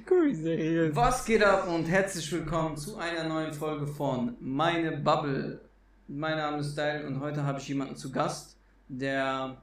Guck, 0.00 0.24
wie 0.24 0.34
seriös. 0.34 0.96
Was 0.96 1.24
geht 1.24 1.44
ab 1.44 1.68
und 1.68 1.84
herzlich 1.84 2.32
willkommen 2.32 2.76
zu 2.76 2.96
einer 2.96 3.28
neuen 3.28 3.52
Folge 3.54 3.86
von 3.86 4.34
Meine 4.40 4.96
Bubble. 4.96 5.60
Mein 6.08 6.36
Name 6.36 6.58
ist 6.58 6.72
Style 6.72 7.06
und 7.06 7.20
heute 7.20 7.44
habe 7.44 7.60
ich 7.60 7.68
jemanden 7.68 7.94
zu 7.94 8.10
Gast, 8.10 8.56
der 8.88 9.62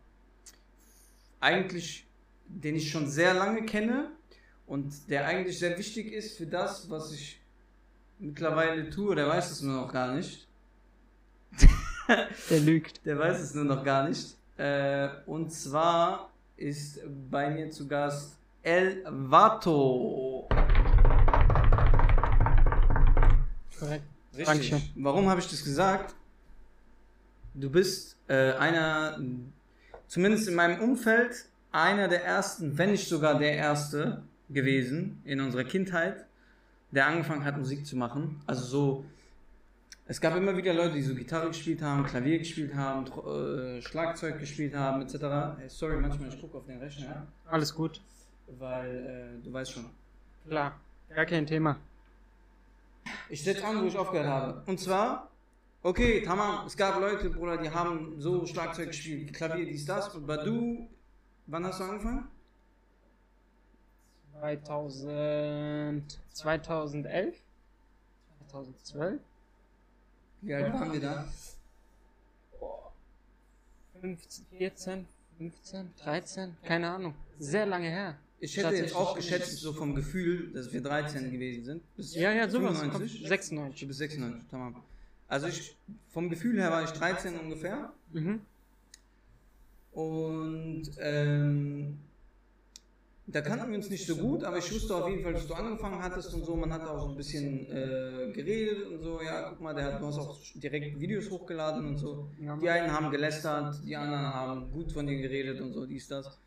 eigentlich, 1.41 2.07
den 2.47 2.77
ich 2.77 2.89
schon 2.89 3.07
sehr 3.07 3.33
lange 3.33 3.65
kenne 3.65 4.11
und 4.67 5.09
der 5.09 5.25
eigentlich 5.25 5.59
sehr 5.59 5.77
wichtig 5.77 6.13
ist 6.13 6.37
für 6.37 6.45
das, 6.45 6.89
was 6.89 7.11
ich 7.11 7.41
mittlerweile 8.17 8.89
tue. 8.89 9.13
Der 9.15 9.27
weiß 9.27 9.51
es 9.51 9.61
nur 9.61 9.81
noch 9.81 9.91
gar 9.91 10.13
nicht. 10.15 10.47
Der 12.49 12.59
lügt. 12.61 13.05
Der 13.05 13.19
weiß 13.19 13.37
es 13.37 13.53
nur 13.53 13.65
noch 13.65 13.83
gar 13.83 14.07
nicht. 14.07 14.37
Äh, 14.55 15.09
und 15.25 15.51
zwar 15.51 16.31
ist 16.55 17.01
bei 17.29 17.49
mir 17.49 17.69
zu 17.69 17.85
Gast 17.85 18.37
El 18.63 19.03
Vato. 19.09 20.47
Korrekt. 23.79 24.03
Richtig. 24.33 24.45
Dankeschön. 24.45 24.81
Warum 24.95 25.29
habe 25.29 25.39
ich 25.41 25.49
das 25.49 25.63
gesagt? 25.63 26.13
Du 27.55 27.69
bist 27.69 28.17
äh, 28.27 28.53
einer, 28.53 29.19
zumindest 30.07 30.47
in 30.47 30.55
meinem 30.55 30.79
Umfeld, 30.79 31.45
einer 31.71 32.07
der 32.07 32.23
ersten, 32.23 32.77
wenn 32.77 32.91
nicht 32.91 33.07
sogar 33.07 33.39
der 33.39 33.53
erste 33.53 34.21
gewesen 34.49 35.21
in 35.25 35.41
unserer 35.41 35.63
Kindheit, 35.63 36.25
der 36.91 37.07
angefangen 37.07 37.43
hat, 37.43 37.57
Musik 37.57 37.85
zu 37.85 37.97
machen. 37.97 38.41
Also 38.45 38.63
so, 38.63 39.05
es 40.05 40.21
gab 40.21 40.35
immer 40.35 40.55
wieder 40.55 40.73
Leute, 40.73 40.93
die 40.93 41.01
so 41.01 41.15
Gitarre 41.15 41.47
gespielt 41.47 41.81
haben, 41.81 42.05
Klavier 42.05 42.37
gespielt 42.37 42.75
haben, 42.75 43.05
äh, 43.07 43.81
Schlagzeug 43.81 44.39
gespielt 44.39 44.75
haben, 44.75 45.01
etc. 45.01 45.15
Hey, 45.57 45.67
sorry, 45.67 45.97
manchmal 45.97 46.29
ich 46.29 46.39
gucke 46.39 46.57
auf 46.57 46.65
den 46.65 46.77
Rechner, 46.79 47.27
Alles 47.47 47.73
gut. 47.73 48.01
Weil 48.59 49.39
äh, 49.39 49.43
du 49.43 49.53
weißt 49.53 49.71
schon. 49.71 49.85
Klar. 50.47 50.79
Gar 51.13 51.25
kein 51.25 51.45
Thema. 51.45 51.77
Ich 53.29 53.43
setze 53.43 53.65
an, 53.65 53.81
wo 53.81 53.87
ich 53.87 53.97
aufgehört 53.97 54.27
habe. 54.27 54.63
Und 54.65 54.79
zwar, 54.79 55.29
okay, 55.83 56.21
tamam, 56.21 56.65
es 56.65 56.77
gab 56.77 56.99
Leute, 56.99 57.29
Bruder, 57.29 57.57
die 57.57 57.69
haben 57.69 58.19
so 58.19 58.45
Schlagzeug 58.45 58.87
gespielt, 58.87 59.33
Klavier, 59.33 59.65
dies, 59.65 59.85
das. 59.85 60.15
Aber 60.15 60.37
du, 60.37 60.87
wann 61.47 61.65
hast 61.65 61.79
du 61.79 61.83
angefangen? 61.83 62.27
2000, 64.39 66.19
2011? 66.31 67.35
2012? 68.49 69.21
Wie 70.41 70.53
alt 70.53 70.73
waren 70.73 70.93
wir 70.93 71.01
da? 71.01 71.25
15, 74.01 74.45
14, 74.57 75.07
15, 75.37 75.93
13? 75.97 76.57
Keine 76.63 76.89
Ahnung. 76.89 77.13
Sehr 77.37 77.65
lange 77.65 77.89
her. 77.89 78.17
Ich 78.43 78.57
hätte 78.57 78.75
jetzt 78.75 78.95
auch 78.95 79.15
geschätzt, 79.15 79.57
so 79.57 79.71
vom 79.71 79.93
Gefühl, 79.93 80.51
dass 80.51 80.73
wir 80.73 80.81
13 80.81 81.31
gewesen 81.31 81.63
sind. 81.63 81.95
Bis 81.95 82.15
Ja, 82.15 82.33
ja, 82.33 82.49
sowas. 82.49 82.79
95? 82.79 83.19
Kommt 83.19 83.29
96. 83.29 83.79
Du 83.81 83.87
bist 83.87 83.99
96, 83.99 84.47
tamam. 84.49 84.75
Also 85.27 85.47
ich, 85.47 85.77
vom 86.09 86.27
Gefühl 86.27 86.59
her 86.59 86.71
war 86.71 86.83
ich 86.83 86.89
13 86.89 87.37
ungefähr. 87.37 87.93
Mhm. 88.11 88.41
Und 89.91 90.83
ähm, 90.99 91.99
da 93.27 93.41
kannten 93.41 93.69
wir 93.69 93.77
uns 93.77 93.89
nicht 93.91 94.07
so 94.07 94.15
gut, 94.15 94.43
aber 94.43 94.57
ich 94.57 94.73
wusste 94.73 94.95
auf 94.95 95.07
jeden 95.07 95.21
Fall, 95.21 95.33
dass 95.33 95.45
du 95.45 95.53
angefangen 95.53 96.01
hattest 96.01 96.33
und 96.33 96.43
so. 96.43 96.55
Man 96.55 96.73
hat 96.73 96.81
auch 96.81 96.99
so 96.99 97.09
ein 97.09 97.15
bisschen 97.15 97.67
äh, 97.67 98.31
geredet 98.33 98.87
und 98.87 99.03
so. 99.03 99.21
Ja, 99.21 99.49
guck 99.49 99.61
mal, 99.61 99.75
der 99.75 99.85
hat, 99.85 100.01
du 100.01 100.07
hast 100.07 100.17
auch 100.17 100.35
direkt 100.55 100.99
Videos 100.99 101.29
hochgeladen 101.29 101.85
und 101.85 101.97
so. 101.97 102.27
Die 102.39 102.69
einen 102.69 102.91
haben 102.91 103.11
gelästert, 103.11 103.75
die 103.85 103.95
anderen 103.95 104.33
haben 104.33 104.71
gut 104.71 104.91
von 104.91 105.05
dir 105.05 105.21
geredet 105.21 105.61
und 105.61 105.73
so, 105.73 105.85
dies, 105.85 106.07
das. 106.07 106.39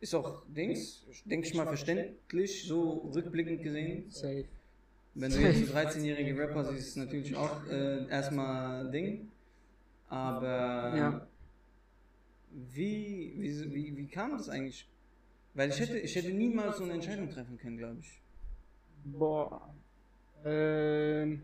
Ist 0.00 0.14
auch 0.14 0.42
Dings, 0.48 1.04
denke 1.24 1.48
ich 1.48 1.54
mal, 1.54 1.66
verständlich, 1.66 2.64
so 2.64 3.10
rückblickend 3.14 3.62
gesehen. 3.62 4.10
Safe. 4.10 4.44
Wenn 5.14 5.30
du 5.32 5.38
jetzt 5.40 5.66
so 5.66 5.72
13-jährige 5.74 6.38
Rapper 6.38 6.64
siehst, 6.64 6.80
ist 6.80 6.88
es 6.88 6.96
natürlich 6.96 7.34
auch 7.34 7.66
äh, 7.70 8.06
erstmal 8.08 8.90
Ding. 8.90 9.30
Aber 10.08 10.92
Ja. 10.96 11.26
wie, 12.50 13.34
wie, 13.38 13.74
wie, 13.74 13.96
wie 13.96 14.06
kam 14.06 14.32
das 14.36 14.48
eigentlich? 14.50 14.86
Weil 15.54 15.70
ich 15.70 15.80
hätte, 15.80 15.98
ich 15.98 16.14
hätte 16.14 16.32
niemals 16.32 16.76
so 16.76 16.84
eine 16.84 16.92
Entscheidung 16.94 17.30
treffen 17.30 17.56
können, 17.56 17.78
glaube 17.78 17.96
ich. 18.00 18.20
Boah. 19.04 19.74
Ähm, 20.44 21.40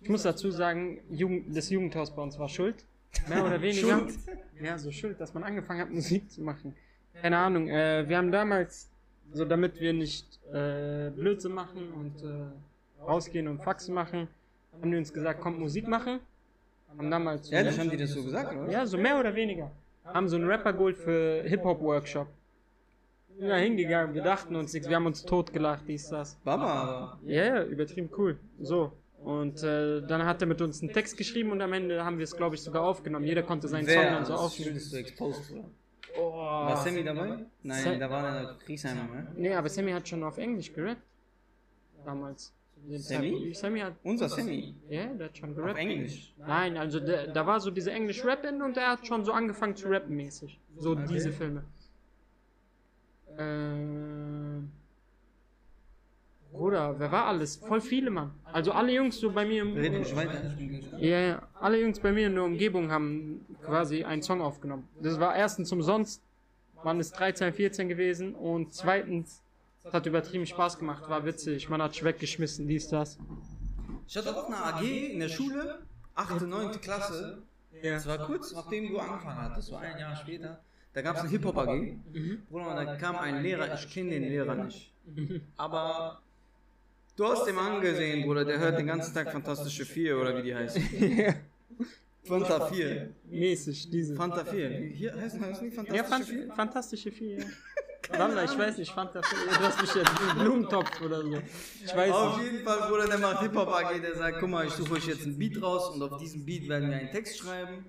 ich 0.00 0.08
muss 0.08 0.22
dazu 0.22 0.52
sagen, 0.52 1.00
Jugend, 1.10 1.56
das 1.56 1.68
Jugendhaus 1.70 2.14
bei 2.14 2.22
uns 2.22 2.38
war 2.38 2.48
schuld. 2.48 2.84
Mehr 3.28 3.44
oder 3.44 3.60
weniger. 3.62 3.98
Schuld? 3.98 4.14
Ja, 4.62 4.78
so 4.78 4.92
schuld, 4.92 5.20
dass 5.20 5.34
man 5.34 5.42
angefangen 5.42 5.80
hat, 5.80 5.90
Musik 5.90 6.30
zu 6.30 6.42
machen. 6.42 6.74
Keine 7.22 7.38
Ahnung. 7.38 7.68
Äh, 7.68 8.08
wir 8.08 8.16
haben 8.16 8.30
damals, 8.30 8.90
so 9.32 9.44
damit 9.44 9.80
wir 9.80 9.92
nicht 9.92 10.38
äh, 10.52 11.10
Blödsinn 11.10 11.52
machen 11.52 11.92
und 11.92 12.22
äh, 12.22 13.02
rausgehen 13.02 13.48
und 13.48 13.62
Faxen 13.62 13.94
machen, 13.94 14.28
haben 14.72 14.90
die 14.90 14.96
uns 14.96 15.12
gesagt, 15.12 15.40
kommt 15.40 15.58
Musik 15.58 15.88
machen. 15.88 16.20
Haben 16.96 17.10
damals. 17.10 17.50
Ehrlich, 17.50 17.78
haben 17.78 17.90
die 17.90 17.96
das 17.96 18.10
so 18.10 18.22
gesagt, 18.22 18.54
oder? 18.54 18.70
Ja, 18.70 18.86
so 18.86 18.96
mehr 18.96 19.18
oder 19.18 19.34
weniger. 19.34 19.70
Haben 20.04 20.28
so 20.28 20.36
einen 20.36 20.46
Rapper 20.46 20.72
geholt 20.72 20.96
für 20.96 21.42
Hip-Hop-Workshop. 21.42 22.28
Sind 23.36 23.48
da 23.48 23.56
hingegangen, 23.56 24.14
wir 24.14 24.22
dachten 24.22 24.56
uns 24.56 24.72
nichts, 24.72 24.88
wir 24.88 24.96
haben 24.96 25.04
uns 25.04 25.22
totgelacht, 25.22 25.82
dies, 25.86 26.08
das. 26.08 26.36
Baba. 26.42 27.18
Ja, 27.26 27.44
ja, 27.44 27.64
übertrieben 27.64 28.08
cool. 28.16 28.38
So. 28.60 28.92
Und 29.22 29.62
äh, 29.62 30.00
dann 30.06 30.24
hat 30.24 30.40
er 30.40 30.46
mit 30.46 30.62
uns 30.62 30.80
einen 30.80 30.92
Text 30.92 31.18
geschrieben 31.18 31.50
und 31.50 31.60
am 31.60 31.72
Ende 31.72 32.04
haben 32.04 32.16
wir 32.16 32.24
es, 32.24 32.34
glaube 32.36 32.54
ich, 32.54 32.62
sogar 32.62 32.84
aufgenommen. 32.84 33.26
Jeder 33.26 33.42
konnte 33.42 33.68
seinen 33.68 33.86
Song 33.86 33.94
Wer? 33.94 34.10
dann 34.10 34.24
so 34.24 34.32
Das 34.32 34.40
aufnehmen. 34.40 34.80
Oh. 36.18 36.32
War 36.32 36.76
Sammy 36.78 37.04
dabei? 37.04 37.38
Nein, 37.62 37.82
Sam- 37.84 38.00
da 38.00 38.10
war 38.10 38.22
der 38.42 38.54
Kriegsheimer, 38.64 39.02
ne? 39.04 39.32
Nee, 39.36 39.54
aber 39.54 39.68
Sammy 39.68 39.92
hat 39.92 40.08
schon 40.08 40.22
auf 40.24 40.38
Englisch 40.38 40.72
gerappt. 40.72 41.02
Damals. 42.04 42.52
Sammy? 42.88 43.52
Sammy 43.54 43.80
hat. 43.80 43.94
Unser 44.04 44.28
Sammy. 44.28 44.74
Ja, 44.88 45.06
der 45.06 45.26
hat 45.28 45.36
schon 45.38 45.50
Auf 45.50 45.56
gerappt. 45.56 45.78
Englisch. 45.78 46.34
Nein, 46.38 46.76
also 46.76 47.00
der, 47.00 47.28
da 47.28 47.46
war 47.46 47.58
so 47.60 47.70
diese 47.70 47.90
Englisch-Rap-In 47.90 48.62
und 48.62 48.76
er 48.76 48.90
hat 48.92 49.06
schon 49.06 49.24
so 49.24 49.32
angefangen 49.32 49.74
zu 49.76 49.88
rappen 49.88 50.14
mäßig. 50.14 50.60
So 50.76 50.90
Okay. 50.92 51.04
diese 51.08 51.32
Filme. 51.32 51.64
Ähm. 53.38 54.15
Bruder, 56.56 56.94
wer 56.98 57.12
war 57.12 57.26
alles? 57.26 57.56
Voll 57.56 57.80
viele, 57.80 58.10
Mann. 58.10 58.32
Also 58.52 58.72
alle 58.72 58.92
Jungs 58.92 59.18
so 59.18 59.30
bei 59.30 59.44
mir 59.44 59.62
im. 59.62 59.74
Rede 59.74 59.98
nicht 59.98 60.16
weiter. 60.16 60.54
Ja, 60.98 61.20
ja, 61.20 61.42
alle 61.60 61.80
Jungs 61.80 62.00
bei 62.00 62.12
mir 62.12 62.26
in 62.28 62.34
der 62.34 62.44
Umgebung 62.44 62.90
haben 62.90 63.44
quasi 63.62 64.04
einen 64.04 64.22
Song 64.22 64.40
aufgenommen. 64.40 64.88
Das 65.00 65.20
war 65.20 65.36
erstens 65.36 65.70
umsonst, 65.72 66.22
man 66.82 66.98
ist 66.98 67.12
13, 67.12 67.52
14 67.52 67.88
gewesen 67.88 68.34
und 68.34 68.72
zweitens, 68.72 69.42
es 69.84 69.92
hat 69.92 70.06
übertrieben 70.06 70.46
Spaß 70.46 70.78
gemacht, 70.78 71.08
war 71.08 71.24
witzig, 71.24 71.68
man 71.68 71.82
hat 71.82 71.92
sich 71.92 72.04
weggeschmissen, 72.04 72.66
dies, 72.66 72.88
das. 72.88 73.18
Ich 74.08 74.16
hatte 74.16 74.34
auch 74.36 74.46
eine 74.46 74.56
AG 74.56 74.82
in 74.82 75.20
der 75.20 75.28
Schule, 75.28 75.80
8., 76.14 76.40
9. 76.42 76.80
Klasse. 76.80 77.42
Ja. 77.82 77.92
Das 77.92 78.06
war 78.06 78.18
kurz 78.18 78.52
nachdem 78.52 78.88
du 78.88 78.98
angefangen 78.98 79.42
hattest, 79.42 79.68
so 79.68 79.76
ein 79.76 79.98
Jahr 79.98 80.16
später. 80.16 80.60
Da 80.94 81.02
gab 81.02 81.16
es 81.16 81.22
eine 81.22 81.30
Hip-Hop-AG. 81.30 81.98
Bruder, 82.48 82.70
und 82.70 82.76
da 82.76 82.96
kam 82.96 83.16
ein 83.16 83.42
Lehrer, 83.42 83.74
ich 83.74 83.90
kenne 83.90 84.10
den 84.10 84.22
Lehrer 84.22 84.54
nicht. 84.54 84.94
Aber 85.58 86.22
du 87.16 87.26
hast 87.26 87.44
den 87.46 87.58
angesehen, 87.58 88.24
Bruder, 88.26 88.44
der 88.44 88.58
hört 88.58 88.78
den 88.78 88.86
ganzen 88.86 89.12
Tag 89.14 89.32
Fantastische 89.32 89.84
Vier 89.84 90.18
oder 90.18 90.36
wie 90.36 90.42
die 90.42 90.54
heißt. 90.54 90.78
Fanta 92.24 92.66
4. 92.66 93.10
Mäßig, 93.30 93.88
diese. 93.90 94.16
Fanta 94.16 94.44
4. 94.44 94.70
Wie- 94.70 94.88
Hier 94.94 95.14
heißen, 95.14 95.40
heißen 95.44 95.70
die 95.70 95.76
Ja, 95.94 96.02
Fantastische 96.02 96.04
fan 96.04 96.24
4? 96.24 96.54
fantastische 96.54 97.12
vier, 97.12 97.38
ja. 97.38 97.44
Walla, 98.18 98.44
ich 98.44 98.56
weiß 98.58 98.78
nicht, 98.78 98.92
Fanta 98.92 99.20
4, 99.22 99.38
du 99.48 99.60
hast 99.60 99.80
mich 99.80 99.94
jetzt 99.94 100.10
einen 100.20 100.38
Blumentopf 100.40 101.00
oder 101.02 101.22
so. 101.22 101.38
Ich 101.84 101.94
weiß 101.96 102.12
Auf 102.12 102.38
nicht. 102.38 102.52
jeden 102.52 102.64
Fall, 102.64 102.88
Bruder, 102.88 103.06
der 103.06 103.18
macht 103.18 103.42
Hip-Hop 103.42 103.68
AG, 103.68 104.00
der 104.00 104.14
sagt, 104.16 104.38
guck 104.40 104.48
mal, 104.50 104.66
ich 104.66 104.72
suche 104.72 104.94
euch 104.94 105.06
jetzt 105.06 105.22
einen 105.24 105.38
Beat 105.38 105.60
raus 105.62 105.90
und 105.94 106.02
auf 106.02 106.18
diesem 106.20 106.44
Beat 106.44 106.68
werden 106.68 106.90
wir 106.90 106.96
einen 106.96 107.10
Text 107.10 107.38
schreiben. 107.38 107.84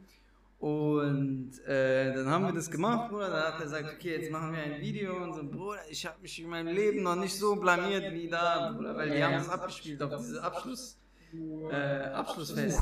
Und 0.59 1.51
äh, 1.68 2.13
dann 2.13 2.29
haben 2.29 2.45
wir 2.45 2.53
das 2.53 2.69
gemacht, 2.72 3.09
Bruder. 3.09 3.29
Dann 3.29 3.44
hat 3.44 3.59
er 3.59 3.63
gesagt, 3.63 3.94
okay, 3.94 4.19
jetzt 4.19 4.31
machen 4.31 4.53
wir 4.53 4.63
ein 4.63 4.81
Video 4.81 5.16
und 5.23 5.34
so, 5.34 5.44
Bruder, 5.44 5.79
ich 5.88 6.03
habe 6.06 6.19
mich 6.19 6.41
in 6.41 6.50
meinem 6.50 6.73
Leben 6.73 7.03
noch 7.03 7.16
nicht 7.16 7.38
so 7.38 7.56
blamiert 7.56 8.12
wie 8.12 8.27
da, 8.27 8.71
Bruder, 8.71 8.95
weil 8.95 9.12
die 9.12 9.24
haben 9.24 9.33
das 9.33 9.50
abgespielt 9.50 10.01
auf 10.01 10.18
dieses 10.18 10.39
Abschluss, 10.39 10.98
äh, 11.71 11.75
Abschlussfest. 11.75 12.81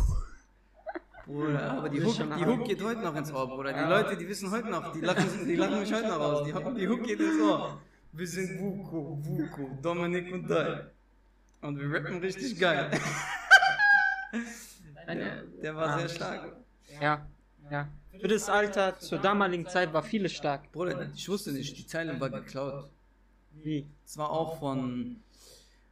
Bruder, 1.25 1.71
aber 1.71 1.89
die 1.89 2.03
Hook, 2.03 2.15
die 2.15 2.45
Hook 2.45 2.65
geht 2.65 2.83
heute 2.83 3.01
noch 3.01 3.15
ins 3.15 3.33
Ohr, 3.33 3.47
Bruder. 3.47 3.73
Die 3.73 3.89
Leute, 3.89 4.15
die 4.15 4.27
wissen 4.27 4.51
heute 4.51 4.69
noch, 4.69 4.93
die 4.93 5.01
lachen, 5.01 5.45
die 5.45 5.55
lachen 5.55 5.79
mich 5.79 5.91
heute 5.91 6.07
noch 6.07 6.19
aus. 6.19 6.43
Die, 6.45 6.53
die 6.79 6.87
Hook 6.87 7.03
geht 7.03 7.19
ins 7.19 7.41
Ohr. 7.41 7.81
Wir 8.13 8.27
sind 8.27 8.59
Vuko, 8.59 9.19
Vuko, 9.21 9.77
Dominik 9.81 10.31
und 10.31 10.47
Dai. 10.49 10.85
Und 11.61 11.79
wir 11.79 11.91
rappen 11.93 12.19
richtig 12.19 12.57
geil. 12.57 12.91
Der, 15.07 15.43
der 15.61 15.75
war 15.75 15.99
sehr 15.99 16.09
stark. 16.09 16.55
Ja, 16.99 17.27
ja. 17.71 17.87
Für 18.19 18.27
das 18.27 18.49
Alter, 18.49 18.97
zur 18.99 19.19
damaligen 19.19 19.67
Zeit 19.67 19.93
war 19.93 20.01
vieles 20.03 20.31
stark. 20.31 20.71
Bruder, 20.71 21.09
ich 21.13 21.27
wusste 21.27 21.51
nicht, 21.51 21.77
die 21.77 21.85
Zeile 21.85 22.19
war 22.19 22.29
geklaut. 22.29 22.89
Wie? 23.63 23.87
Zwar 24.05 24.29
auch 24.31 24.59
von 24.59 25.17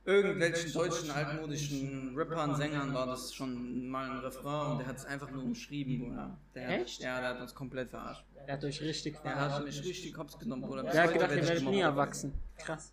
irgendwelchen 0.05 0.71
deutschen 0.73 1.11
altmodischen 1.11 2.13
Rappern, 2.15 2.55
Sängern 2.55 2.93
war 2.93 3.05
das 3.05 3.33
schon 3.33 3.87
mal 3.87 4.09
ein 4.09 4.19
Refrain 4.19 4.71
und 4.73 4.79
der 4.79 4.87
hat 4.87 4.97
es 4.97 5.05
einfach 5.05 5.31
nur 5.31 5.43
umschrieben, 5.43 5.99
Bruder. 5.99 6.37
Der 6.55 6.67
hat, 6.67 6.81
Echt? 6.81 7.01
Ja, 7.01 7.19
der 7.19 7.29
hat 7.29 7.41
uns 7.41 7.55
komplett 7.55 7.89
verarscht. 7.89 8.25
Er 8.45 8.53
hat 8.55 8.63
euch 8.65 8.81
richtig 8.81 9.21
Der 9.21 9.35
hat 9.35 9.51
verarscht. 9.51 9.65
mich 9.65 9.83
richtig 9.83 10.17
hops 10.17 10.37
genommen, 10.37 10.63
Bruder. 10.63 10.83
Bis 10.83 10.93
Der 10.93 11.03
hat 11.03 11.13
gedacht, 11.13 11.31
ihr 11.31 11.47
werdet 11.47 11.63
nie 11.65 11.79
erwachsen. 11.79 12.33
Krass. 12.57 12.91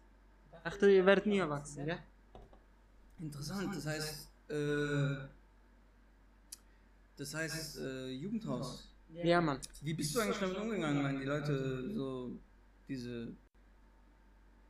Dachte, 0.62 0.90
ihr 0.90 1.06
werdet 1.06 1.26
nie 1.26 1.38
erwachsen, 1.38 1.86
ja? 1.86 1.96
Interessant, 3.18 3.74
das 3.74 3.86
heißt, 3.86 4.28
äh, 4.50 5.16
das 7.20 7.34
heißt, 7.34 7.78
äh, 7.80 8.08
Jugendhaus. 8.08 8.88
Ja, 9.12 9.42
Mann. 9.42 9.58
Wie 9.82 9.92
bist 9.92 10.16
du 10.16 10.20
eigentlich 10.20 10.38
damit 10.38 10.56
umgegangen, 10.56 11.04
wenn 11.04 11.20
die 11.20 11.26
Leute 11.26 11.90
so 11.92 12.30
diese 12.88 13.28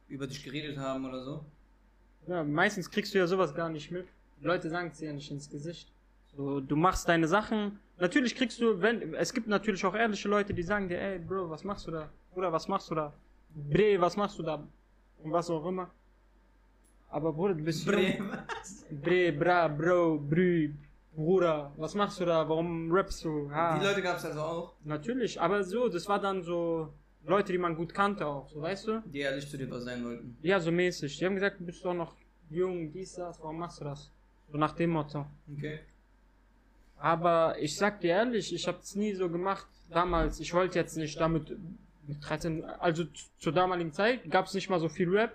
über 0.09 0.27
dich 0.27 0.43
geredet 0.43 0.77
haben 0.77 1.05
oder 1.05 1.23
so? 1.23 1.45
Ja, 2.27 2.43
meistens 2.43 2.91
kriegst 2.91 3.15
du 3.15 3.19
ja 3.19 3.27
sowas 3.29 3.55
gar 3.55 3.69
nicht 3.69 3.93
mit. 3.93 4.09
Die 4.41 4.47
Leute 4.47 4.69
sagen 4.69 4.89
es 4.91 4.99
dir 4.99 5.07
ja 5.07 5.13
nicht 5.13 5.31
ins 5.31 5.49
Gesicht. 5.49 5.93
So, 6.37 6.61
du 6.61 6.75
machst 6.75 7.09
deine 7.09 7.29
Sachen. 7.29 7.79
Natürlich 7.99 8.35
kriegst 8.35 8.61
du, 8.61 8.81
wenn, 8.83 9.15
es 9.15 9.33
gibt 9.33 9.47
natürlich 9.47 9.85
auch 9.85 9.95
ehrliche 9.95 10.29
Leute, 10.29 10.53
die 10.53 10.65
sagen 10.65 10.89
dir, 10.89 11.01
ey, 11.01 11.21
Bro, 11.21 11.51
was 11.51 11.63
machst 11.63 11.87
du 11.87 11.93
da? 11.93 12.11
Bruder, 12.33 12.53
was 12.53 12.67
machst 12.67 12.91
du 12.91 12.97
da? 12.97 13.13
Bre, 13.55 14.01
was 14.01 14.17
machst 14.17 14.39
du 14.39 14.43
da? 14.43 14.67
Und 15.23 15.31
was 15.31 15.49
auch 15.51 15.65
immer. 15.67 15.89
Aber 17.11 17.33
Bruder, 17.33 17.55
du 17.55 17.63
bist 17.63 17.87
jung. 17.87 18.33
Bre, 18.91 19.33
bra, 19.33 19.69
Bro, 19.69 20.19
Brü, 20.19 20.73
Bruder, 21.15 21.73
was 21.77 21.95
machst 21.95 22.21
du 22.21 22.25
da? 22.25 22.49
Warum 22.49 22.91
rappst 22.93 23.25
du? 23.25 23.51
Ha. 23.51 23.79
Die 23.79 23.85
Leute 23.85 24.01
gab 24.03 24.17
es 24.17 24.25
also 24.25 24.41
auch, 24.41 24.75
Natürlich, 24.85 25.41
aber 25.41 25.65
so, 25.65 25.89
das 25.89 26.09
war 26.09 26.21
dann 26.21 26.43
so 26.43 26.93
Leute, 27.27 27.53
die 27.53 27.59
man 27.59 27.75
gut 27.77 27.93
kannte 27.93 28.27
auch, 28.27 28.49
so 28.49 28.63
weißt 28.63 28.87
du? 28.87 29.03
die 29.07 29.19
ehrlich 29.21 29.49
zu 29.51 29.59
dir 29.59 29.71
was 29.71 29.85
sein 29.85 30.05
wollten. 30.05 30.37
Ja, 30.43 30.59
so 30.61 30.71
mäßig. 30.71 31.19
Die 31.19 31.27
haben 31.27 31.35
gesagt, 31.35 31.61
du 31.61 31.67
bist 31.67 31.85
doch 31.85 31.95
noch 31.95 32.15
jung, 32.49 32.93
dies, 32.93 33.15
das, 33.15 33.39
warum 33.41 33.59
machst 33.59 33.81
du 33.81 33.85
das? 33.85 34.11
So 34.51 34.57
nach 34.59 34.73
dem 34.73 34.91
Motto. 34.91 35.27
Okay. 35.57 35.81
Aber 36.99 37.57
ich 37.59 37.77
sag 37.77 38.01
dir 38.01 38.11
ehrlich, 38.11 38.55
ich 38.55 38.67
hab's 38.69 38.95
nie 38.95 39.15
so 39.15 39.29
gemacht 39.29 39.67
damals. 39.91 40.39
Ich 40.41 40.53
wollte 40.55 40.79
jetzt 40.79 40.97
nicht 40.97 41.19
damit 41.21 41.57
mit 42.07 42.19
13, 42.29 42.65
also 42.65 43.05
zu- 43.05 43.27
zur 43.39 43.53
damaligen 43.53 43.93
Zeit 43.93 44.31
gab's 44.31 44.55
nicht 44.55 44.69
mal 44.69 44.81
so 44.81 44.89
viel 44.89 45.09
Rap. 45.09 45.33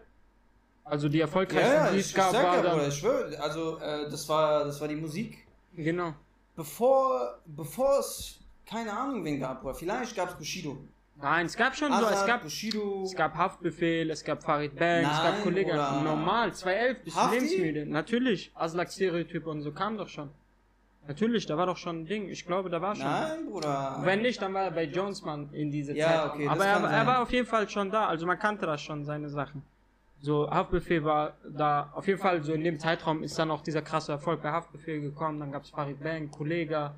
Also 0.83 1.09
die 1.09 1.19
erfolgreichsten, 1.21 1.93
die 1.95 1.99
es 1.99 2.13
gab, 2.13 2.33
war 2.33 2.57
Bruder, 2.57 2.75
dann. 2.77 2.87
ich 2.89 2.93
schwöre, 2.95 3.39
also 3.41 3.79
äh, 3.79 4.07
das 4.09 4.29
war 4.29 4.65
das 4.65 4.79
war 4.79 4.87
die 4.87 4.95
Musik. 4.95 5.39
Genau. 5.75 6.13
Bevor 6.55 7.39
bevor 7.45 7.99
es 7.99 8.39
keine 8.65 8.91
Ahnung 8.93 9.23
wen 9.23 9.39
gab, 9.39 9.61
Bruder. 9.61 9.75
Vielleicht 9.75 10.15
gab 10.15 10.29
es 10.29 10.35
Bushido. 10.35 10.77
Nein, 11.21 11.45
es 11.45 11.55
gab 11.55 11.75
schon 11.75 11.91
so, 11.93 11.99
es 12.05 12.11
Azad, 12.11 12.27
gab, 12.27 12.43
Bushido. 12.43 13.03
es 13.05 13.15
gab 13.15 13.35
Haftbefehl, 13.35 14.09
es 14.09 14.23
gab 14.23 14.43
Farid 14.43 14.75
Bang, 14.75 15.03
es 15.03 15.17
gab 15.23 15.43
Kollegen. 15.43 15.75
Normal, 16.03 16.53
211 16.53 17.03
bis 17.03 17.15
lebensmüde. 17.31 17.85
Natürlich, 17.85 18.51
Aslak 18.53 18.91
Stereotyp 18.91 19.47
und 19.47 19.61
so 19.61 19.71
kam 19.71 19.97
doch 19.97 20.09
schon. 20.09 20.29
Natürlich, 21.07 21.45
da 21.45 21.55
war 21.55 21.67
doch 21.67 21.77
schon 21.77 22.01
ein 22.01 22.05
Ding. 22.07 22.29
Ich 22.29 22.45
glaube, 22.45 22.69
da 22.69 22.81
war 22.81 22.95
schon. 22.95 23.05
Nein, 23.05 23.45
Bruder. 23.45 23.99
Wenn 24.03 24.23
nicht, 24.23 24.41
dann 24.41 24.53
war 24.53 24.63
er 24.63 24.71
bei 24.71 24.85
Jonesman 24.85 25.53
in 25.53 25.71
diese 25.71 25.93
Ja, 25.95 26.07
Zeit. 26.07 26.31
okay, 26.33 26.47
Aber 26.47 26.65
er, 26.65 26.79
er 26.83 27.05
war 27.05 27.21
auf 27.21 27.31
jeden 27.31 27.47
Fall 27.47 27.69
schon 27.69 27.91
da. 27.91 28.07
Also 28.07 28.25
man 28.25 28.39
kannte 28.39 28.65
das 28.65 28.81
schon, 28.81 29.05
seine 29.05 29.29
Sachen. 29.29 29.61
So, 30.21 30.49
Haftbefehl 30.49 31.03
war 31.03 31.33
da, 31.47 31.91
auf 31.93 32.07
jeden 32.07 32.19
Fall 32.19 32.43
so 32.43 32.53
in 32.53 32.63
dem 32.63 32.79
Zeitraum 32.79 33.21
ist 33.21 33.37
dann 33.37 33.51
auch 33.51 33.61
dieser 33.61 33.81
krasse 33.81 34.11
Erfolg 34.13 34.41
bei 34.41 34.51
Haftbefehl 34.51 35.01
gekommen. 35.01 35.39
Dann 35.39 35.51
gab's 35.51 35.69
Farid 35.69 36.01
Bang, 36.01 36.31
Kollega. 36.31 36.95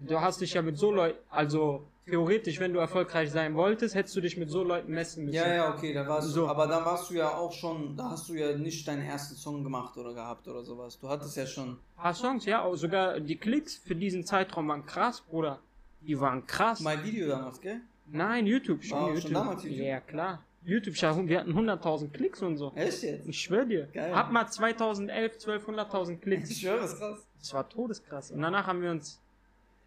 Du 0.00 0.20
hast 0.20 0.40
dich 0.40 0.54
ja 0.54 0.62
mit 0.62 0.78
so 0.78 0.90
Leuten, 0.90 1.18
also 1.30 1.84
theoretisch, 2.06 2.58
wenn 2.58 2.72
du 2.72 2.80
erfolgreich 2.80 3.30
sein 3.30 3.54
wolltest, 3.54 3.94
hättest 3.94 4.16
du 4.16 4.20
dich 4.20 4.36
mit 4.36 4.50
so 4.50 4.64
Leuten 4.64 4.92
messen 4.92 5.24
müssen. 5.26 5.36
Ja, 5.36 5.54
ja, 5.54 5.74
okay, 5.74 5.92
da 5.92 6.06
warst 6.08 6.28
So. 6.30 6.42
du, 6.42 6.48
aber 6.48 6.66
da 6.66 6.84
warst 6.84 7.10
du 7.10 7.14
ja 7.14 7.28
auch 7.28 7.52
schon, 7.52 7.96
da 7.96 8.10
hast 8.10 8.28
du 8.28 8.34
ja 8.34 8.56
nicht 8.56 8.86
deinen 8.88 9.02
ersten 9.02 9.36
Song 9.36 9.62
gemacht 9.62 9.96
oder 9.96 10.12
gehabt 10.12 10.48
oder 10.48 10.64
sowas. 10.64 10.98
Du 10.98 11.08
hattest 11.08 11.36
ja 11.36 11.46
schon. 11.46 11.70
Ein 11.70 12.02
paar 12.02 12.14
Songs, 12.14 12.44
ja, 12.46 12.62
auch 12.62 12.74
sogar 12.74 13.20
die 13.20 13.36
Klicks 13.36 13.76
für 13.76 13.94
diesen 13.94 14.24
Zeitraum 14.24 14.66
waren 14.68 14.84
krass, 14.84 15.20
Bruder. 15.20 15.60
Die 16.00 16.18
waren 16.18 16.44
krass. 16.46 16.80
Mein 16.80 17.04
Video 17.04 17.28
damals, 17.28 17.60
gell? 17.60 17.80
Nein, 18.06 18.46
YouTube. 18.46 18.80
War 18.90 19.02
auch 19.02 19.06
schon 19.08 19.14
YouTube. 19.16 19.32
damals 19.34 19.62
YouTube? 19.62 19.78
Ja, 19.86 20.00
klar. 20.00 20.42
YouTube, 20.64 20.96
schau, 20.96 21.26
wir 21.26 21.40
hatten 21.40 21.52
100.000 21.52 22.10
Klicks 22.10 22.40
und 22.42 22.56
so. 22.56 22.72
Echt 22.74 23.02
jetzt? 23.02 23.26
Ich 23.26 23.40
schwör 23.40 23.64
dir. 23.64 23.88
Geil. 23.92 24.14
Hab 24.14 24.30
mal 24.30 24.46
2011, 24.46 25.36
1200.000 25.38 26.18
Klicks. 26.18 26.50
Ich 26.50 26.60
schwöre, 26.60 26.80
das 26.80 26.92
ist 26.92 26.98
krass. 26.98 27.26
Das 27.38 27.54
war 27.54 27.68
todeskrass. 27.68 28.30
Und 28.30 28.42
danach 28.42 28.66
haben 28.66 28.80
wir 28.82 28.90
uns. 28.90 29.20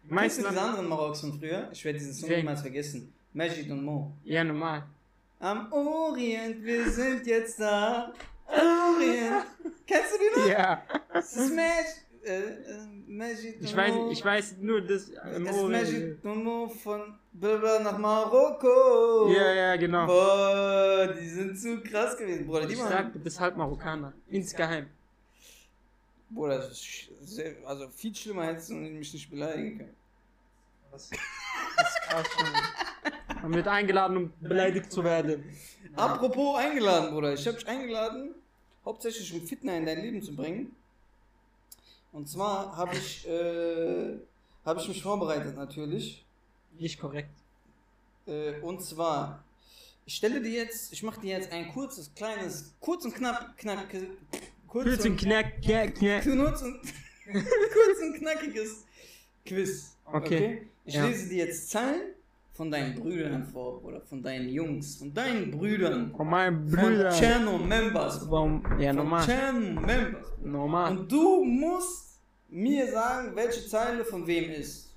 Die 0.02 0.08
Kennst 0.08 0.14
meisten 0.14 0.42
du 0.42 0.48
diese 0.50 0.60
anderen 0.60 0.88
Maroks 0.88 1.20
von 1.20 1.38
früher? 1.38 1.68
Ich 1.72 1.84
werde 1.84 1.98
diesen 1.98 2.12
Song 2.12 2.28
niemals 2.28 2.60
vergessen. 2.60 3.12
Magic 3.32 3.70
und 3.70 3.84
Mo. 3.84 4.12
Ja, 4.24 4.44
normal. 4.44 4.84
Am 5.40 5.72
Orient, 5.72 6.62
wir 6.62 6.90
sind 6.90 7.26
jetzt 7.26 7.58
da. 7.60 8.12
Orient. 8.46 9.46
Kennst 9.86 10.14
du 10.14 10.18
die 10.18 10.40
noch? 10.40 10.48
Ja. 10.48 10.82
Das 11.12 11.36
ist 11.36 11.54
Magic. 11.54 12.05
Äh, 12.26 12.40
äh, 12.40 12.86
Magic 13.06 13.58
Ich 13.60 13.76
weiß, 13.76 13.94
ich 14.10 14.24
weiß 14.24 14.56
nur 14.60 14.80
das. 14.80 15.08
im 15.10 15.44
Das 15.44 15.54
ist 15.56 15.62
Ohr- 15.62 15.68
Magic 15.70 16.24
und 16.24 16.42
Mo 16.44 16.68
von 16.68 17.14
Bilber 17.32 17.78
nach 17.80 17.96
Marokko. 17.98 19.32
Ja, 19.32 19.52
ja, 19.52 19.76
genau. 19.76 20.06
Boah, 20.06 21.14
die 21.18 21.28
sind 21.28 21.56
zu 21.56 21.80
krass 21.82 22.16
gewesen, 22.16 22.46
Bruder. 22.46 22.66
Die 22.66 22.72
Ich 22.74 22.80
sag, 22.80 23.12
du 23.12 23.20
bist 23.20 23.38
halt 23.38 23.56
Marokkaner. 23.56 24.12
Insgeheim. 24.28 24.86
Bruder, 26.30 26.58
das 26.58 26.72
ist 26.72 27.10
sehr, 27.22 27.54
also 27.64 27.88
viel 27.90 28.12
schlimmer 28.14 28.46
hättest 28.46 28.70
du 28.70 28.74
mich 28.74 29.12
nicht 29.12 29.30
beleidigen 29.30 29.78
können. 29.78 29.96
Das, 30.90 31.10
das 31.10 31.88
ist 31.88 32.00
krass 32.08 32.26
schon. 32.36 32.46
Man 33.42 33.54
wird 33.54 33.68
eingeladen, 33.68 34.16
um 34.16 34.32
beleidigt 34.40 34.90
zu 34.90 35.04
werden. 35.04 35.44
Apropos 35.94 36.58
eingeladen, 36.58 37.12
Bruder. 37.12 37.34
Ich 37.34 37.46
habe 37.46 37.56
dich 37.58 37.68
eingeladen, 37.68 38.34
hauptsächlich 38.84 39.32
um 39.32 39.46
Fitner 39.46 39.76
in 39.76 39.86
dein 39.86 40.00
Leben 40.00 40.20
zu 40.22 40.34
bringen. 40.34 40.74
Und 42.16 42.26
zwar 42.26 42.74
habe 42.78 42.96
ich, 42.96 43.28
äh, 43.28 44.16
habe 44.64 44.80
ich 44.80 44.88
mich 44.88 45.02
vorbereitet 45.02 45.54
natürlich. 45.54 46.24
Nicht 46.78 46.98
korrekt. 46.98 47.28
Äh, 48.26 48.58
und 48.62 48.80
zwar, 48.82 49.44
ich 50.06 50.14
stelle 50.14 50.40
dir 50.40 50.50
jetzt, 50.50 50.94
ich 50.94 51.02
mache 51.02 51.20
dir 51.20 51.36
jetzt 51.36 51.52
ein 51.52 51.68
kurzes, 51.74 52.10
kleines, 52.14 52.74
kurz 52.80 53.04
und 53.04 53.14
knapp, 53.14 53.54
knack, 53.58 53.88
kurz 54.66 54.86
Kurz 54.86 55.04
und 55.04 55.18
knack, 55.18 55.60
knack, 55.60 55.94
knack. 55.94 56.22
kurz 56.24 56.62
und, 56.62 56.80
kurz 57.32 58.00
und 58.02 58.14
knackiges 58.18 58.86
Quiz. 59.44 59.94
Okay. 60.06 60.68
Ich 60.86 60.94
Ja. 60.94 61.04
lese 61.06 61.28
dir 61.28 61.44
jetzt 61.44 61.68
Zahlen 61.68 62.14
von 62.54 62.70
deinen 62.70 62.94
Brüdern 62.94 63.44
vor 63.44 63.84
oder 63.84 64.00
von 64.00 64.22
deinen 64.22 64.48
Jungs, 64.48 64.96
von 64.96 65.12
deinen 65.12 65.50
Brüdern, 65.50 66.14
Von 66.16 66.30
meinen 66.30 66.66
von 66.70 66.78
Brüdern. 66.80 67.12
Channel 67.14 67.58
Members, 67.58 68.30
Warum? 68.30 68.62
Ja, 68.80 68.88
von 68.88 68.96
normal. 68.96 69.26
Channel 69.26 69.74
Members. 69.74 70.26
Normal. 70.42 70.96
Und 70.98 71.12
du 71.12 71.44
musst 71.44 72.05
mir 72.48 72.90
sagen, 72.90 73.34
welche 73.36 73.66
Zeile 73.66 74.04
von 74.04 74.26
wem 74.26 74.50
ist. 74.50 74.92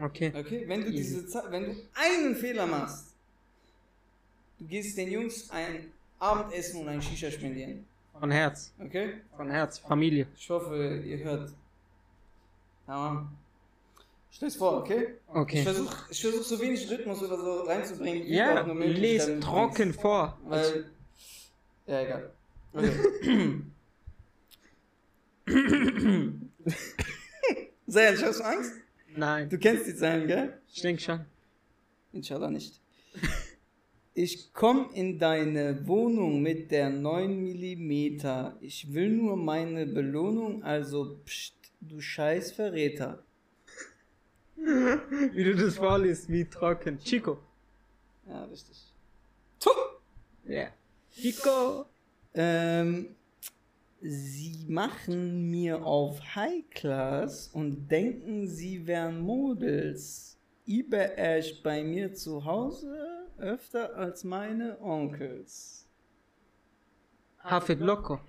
Okay. 0.00 0.32
Okay? 0.34 0.64
Wenn 0.66 0.82
du 0.84 0.90
diese 0.90 1.26
Ze 1.26 1.42
wenn 1.50 1.64
du 1.64 1.74
einen 1.94 2.34
Fehler 2.36 2.66
machst, 2.66 3.14
du 4.58 4.66
gehst 4.66 4.96
den 4.96 5.10
Jungs 5.10 5.50
ein 5.50 5.90
Abendessen 6.18 6.80
und 6.82 6.88
ein 6.88 7.02
Shisha 7.02 7.30
spendieren. 7.30 7.84
Von 8.18 8.30
Herz. 8.30 8.72
Okay? 8.80 9.14
Von 9.36 9.50
Herz. 9.50 9.78
Familie. 9.78 10.26
Ich 10.36 10.48
hoffe, 10.50 11.02
ihr 11.04 11.18
hört. 11.18 11.52
Tamam. 12.86 13.30
Stell's 14.30 14.56
vor, 14.56 14.78
okay? 14.78 15.14
Ich 15.28 15.34
Okay. 15.34 15.62
versuche 15.62 15.96
ich 16.10 16.20
versuch 16.20 16.42
so 16.42 16.60
wenig 16.60 16.88
Rhythmus 16.90 17.22
oder 17.22 17.38
so 17.38 17.62
reinzubringen. 17.62 18.26
Ja, 18.26 18.60
auch 18.62 18.66
nur 18.66 18.74
möglich, 18.74 18.98
les 18.98 19.26
damit 19.26 19.42
du 19.42 19.46
trocken 19.46 19.74
denkst. 19.76 19.98
vor. 20.00 20.38
Weil. 20.44 20.90
Ja, 21.86 22.00
egal. 22.02 22.30
Okay. 22.74 23.62
Sei 27.86 28.02
ehrlich, 28.02 28.22
hast 28.22 28.40
du 28.40 28.44
Angst? 28.44 28.72
Nein. 29.16 29.48
Du 29.48 29.58
kennst 29.58 29.86
die 29.86 29.94
Zahlen, 29.94 30.26
gell? 30.26 30.60
Ich 30.72 30.82
denke 30.82 31.02
schon. 31.02 31.24
Inshallah 32.12 32.50
nicht. 32.50 32.80
Ich 34.14 34.52
komm 34.52 34.90
in 34.94 35.18
deine 35.18 35.86
Wohnung 35.86 36.42
mit 36.42 36.70
der 36.70 36.90
9 36.90 37.40
mm. 37.40 38.18
Ich 38.60 38.92
will 38.92 39.10
nur 39.10 39.36
meine 39.36 39.86
Belohnung, 39.86 40.62
also 40.64 41.20
pst, 41.24 41.54
du 41.80 42.00
scheiß 42.00 42.52
Verräter. 42.52 43.22
Wie 44.56 45.44
du 45.44 45.54
das 45.54 45.76
vorliest, 45.76 46.28
wie 46.28 46.44
trocken. 46.44 46.98
Chico. 46.98 47.38
Ja, 48.26 48.44
richtig. 48.44 48.92
Ja. 50.44 50.68
Chico. 51.12 51.86
Ähm, 52.34 53.14
sie 54.00 54.64
machen 54.68 55.50
mir 55.50 55.84
auf 55.84 56.20
High 56.34 56.68
Class 56.70 57.48
und 57.48 57.88
denken, 57.88 58.46
sie 58.46 58.86
wären 58.86 59.20
Models. 59.20 60.38
Ibe 60.66 61.12
erst 61.16 61.62
bei 61.62 61.82
mir 61.82 62.12
zu 62.12 62.44
Hause 62.44 63.26
öfter 63.38 63.96
als 63.96 64.24
meine 64.24 64.78
Onkels. 64.80 65.86
Hafid 67.38 67.80
Loco. 67.80 68.20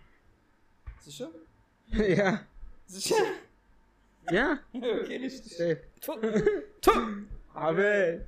Sicher? 1.01 1.29
ja. 1.91 2.45
Sicher? 2.85 3.25
Ja. 4.31 4.59
Okay, 4.71 5.17
richtig. 5.17 5.77
Aber. 7.53 8.21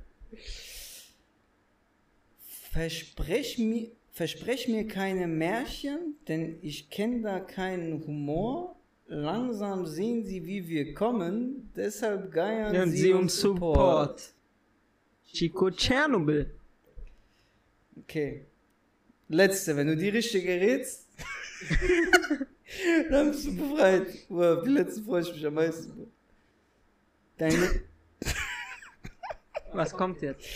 Versprech 2.72 3.58
mir, 3.58 3.90
versprech 4.12 4.68
mir 4.68 4.86
keine 4.86 5.26
Märchen, 5.26 6.16
denn 6.28 6.58
ich 6.62 6.90
kenne 6.90 7.22
da 7.22 7.40
keinen 7.40 8.06
Humor. 8.06 8.76
Langsam 9.06 9.86
sehen 9.86 10.24
sie, 10.24 10.46
wie 10.46 10.68
wir 10.68 10.94
kommen, 10.94 11.70
deshalb 11.76 12.30
geiern 12.32 12.74
Ja, 12.74 12.86
sie, 12.86 12.96
sie 12.98 13.12
um 13.12 13.28
Support. 13.28 14.20
Support. 14.20 14.34
Chico 15.32 15.70
Tschernobyl. 15.70 16.54
Okay. 17.98 18.46
letzte, 19.28 19.76
wenn 19.76 19.86
du 19.86 19.96
die 19.96 20.08
richtige 20.08 20.48
rätst, 20.48 21.08
dann 23.10 23.30
bist 23.30 23.46
du 23.46 23.56
befreit. 23.56 24.28
Boah, 24.28 24.58
auf 24.58 24.64
die 24.64 24.70
letzte 24.70 25.02
freue 25.02 25.22
ich 25.22 25.32
mich 25.32 25.46
am 25.46 25.54
meisten. 25.54 26.10
Deine, 27.38 27.82
Was 29.72 29.92
kommt 29.92 30.20
jetzt? 30.22 30.46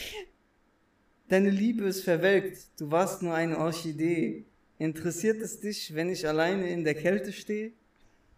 Deine 1.29 1.51
Liebe 1.51 1.85
ist 1.85 2.05
verwelkt, 2.05 2.59
du 2.79 2.91
warst 2.91 3.23
nur 3.23 3.35
eine 3.35 3.59
Orchidee. 3.59 4.45
Interessiert 4.79 5.41
es 5.41 5.61
dich, 5.61 5.95
wenn 5.95 6.11
ich 6.11 6.27
alleine 6.29 6.69
in 6.69 6.85
der 6.85 6.95
Kälte 6.95 7.33
stehe? 7.33 7.73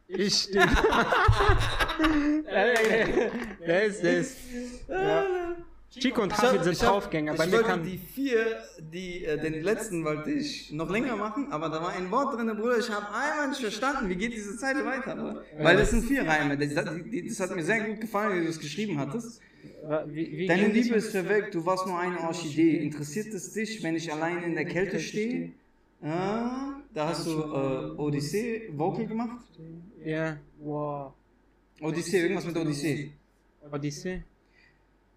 Ich 0.06 0.34
stehe. 0.36 0.66
der 3.66 3.84
ist, 3.84 4.02
der 4.02 4.18
ist. 4.18 4.36
Ja. 4.88 5.26
Chico 5.90 6.22
und 6.22 6.32
Ich 6.32 6.38
Hafid 6.38 6.64
sind 6.64 6.72
ich 6.74 6.78
Draufgänger. 6.78 7.34
Bei 7.34 7.44
ich 7.44 7.50
mir 7.50 7.56
wollte 7.56 7.68
kann. 7.70 7.82
die 7.82 7.98
vier, 7.98 8.62
die, 8.78 9.24
äh, 9.24 9.38
den 9.40 9.62
letzten 9.62 10.04
wollte 10.04 10.30
ich 10.30 10.70
noch 10.70 10.90
länger 10.90 11.16
machen, 11.16 11.50
aber 11.50 11.70
da 11.70 11.82
war 11.82 11.90
ein 11.90 12.10
Wort 12.10 12.36
drin, 12.36 12.46
Bruder, 12.56 12.78
ich 12.78 12.90
habe 12.90 13.06
einmal 13.06 13.48
nicht 13.48 13.60
verstanden, 13.60 14.08
wie 14.08 14.16
geht 14.16 14.32
diese 14.34 14.56
Zeile 14.56 14.84
weiter, 14.84 15.16
Bruder? 15.16 15.44
Weil 15.58 15.76
das 15.78 15.90
sind 15.90 16.04
vier 16.04 16.26
Reime, 16.26 16.58
das, 16.58 16.74
das, 16.74 16.84
das 16.84 17.40
hat 17.40 17.56
mir 17.56 17.64
sehr 17.64 17.80
gut 17.80 18.00
gefallen, 18.00 18.38
wie 18.38 18.44
du 18.44 18.50
es 18.50 18.60
geschrieben 18.60 18.98
hattest. 18.98 19.40
Wie, 20.06 20.38
wie 20.38 20.46
Deine? 20.46 20.68
Liebe 20.68 20.96
ist 20.96 21.10
verwelkt, 21.10 21.54
du 21.54 21.64
warst 21.64 21.86
nur 21.86 21.98
eine 21.98 22.20
Orchidee. 22.20 22.76
Interessiert 22.78 23.32
es 23.34 23.52
dich, 23.52 23.82
wenn 23.82 23.96
ich 23.96 24.12
alleine 24.12 24.44
in 24.44 24.54
der 24.54 24.64
Kälte 24.64 24.98
stehe? 25.00 25.52
Ah, 26.02 26.80
da 26.94 27.08
hast 27.08 27.26
du 27.26 27.30
äh, 27.30 27.96
Odyssee 27.96 28.70
Vocal 28.72 29.06
gemacht? 29.06 29.44
Ja, 30.04 30.38
wow. 30.58 31.12
Odyssee, 31.80 32.20
irgendwas 32.20 32.46
mit 32.46 32.56
Odyssee. 32.56 33.12
Odyssee. 33.70 34.22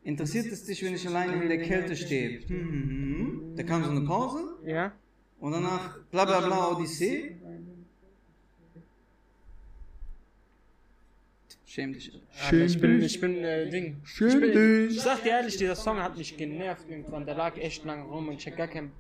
Interessiert 0.04 0.48
es 0.52 0.66
dich, 0.66 0.84
wenn 0.84 0.96
ich 0.96 1.08
alleine 1.08 1.42
in 1.44 1.50
der 1.50 1.62
Kälte 1.62 1.96
stehe? 1.96 2.42
Hm, 2.48 2.48
hm, 2.48 2.90
hm. 2.90 3.56
Da 3.56 3.64
kam 3.64 3.84
so 3.84 3.92
eine 3.92 4.02
Pause 4.02 4.58
Ja? 4.66 4.92
und 5.40 5.52
danach 5.52 6.00
bla 6.10 6.26
bla 6.26 6.40
bla 6.42 6.72
Odyssee. 6.72 7.36
Schäm 11.72 11.94
dich. 11.94 12.12
Alter, 12.44 12.66
ich 12.66 12.82
bin, 12.82 13.02
ich 13.02 13.22
bin, 13.22 13.38
äh, 13.46 13.70
Ding. 13.70 14.02
Schön 14.04 14.28
ich, 14.28 14.40
bin, 14.42 14.88
dich. 14.88 14.98
ich 14.98 15.02
sag 15.02 15.24
dir 15.24 15.30
ehrlich, 15.30 15.56
dieser 15.56 15.78
Song 15.78 16.04
hat 16.04 16.18
mich 16.18 16.36
genervt 16.36 16.90
irgendwann. 16.90 17.26
Der 17.26 17.36
lag 17.36 17.56
echt 17.56 17.86
lange 17.86 18.04
rum 18.04 18.28
und 18.28 18.34
ich 18.34 18.46
hab 18.46 18.58
gar 18.58 18.68
kein. 18.68 18.92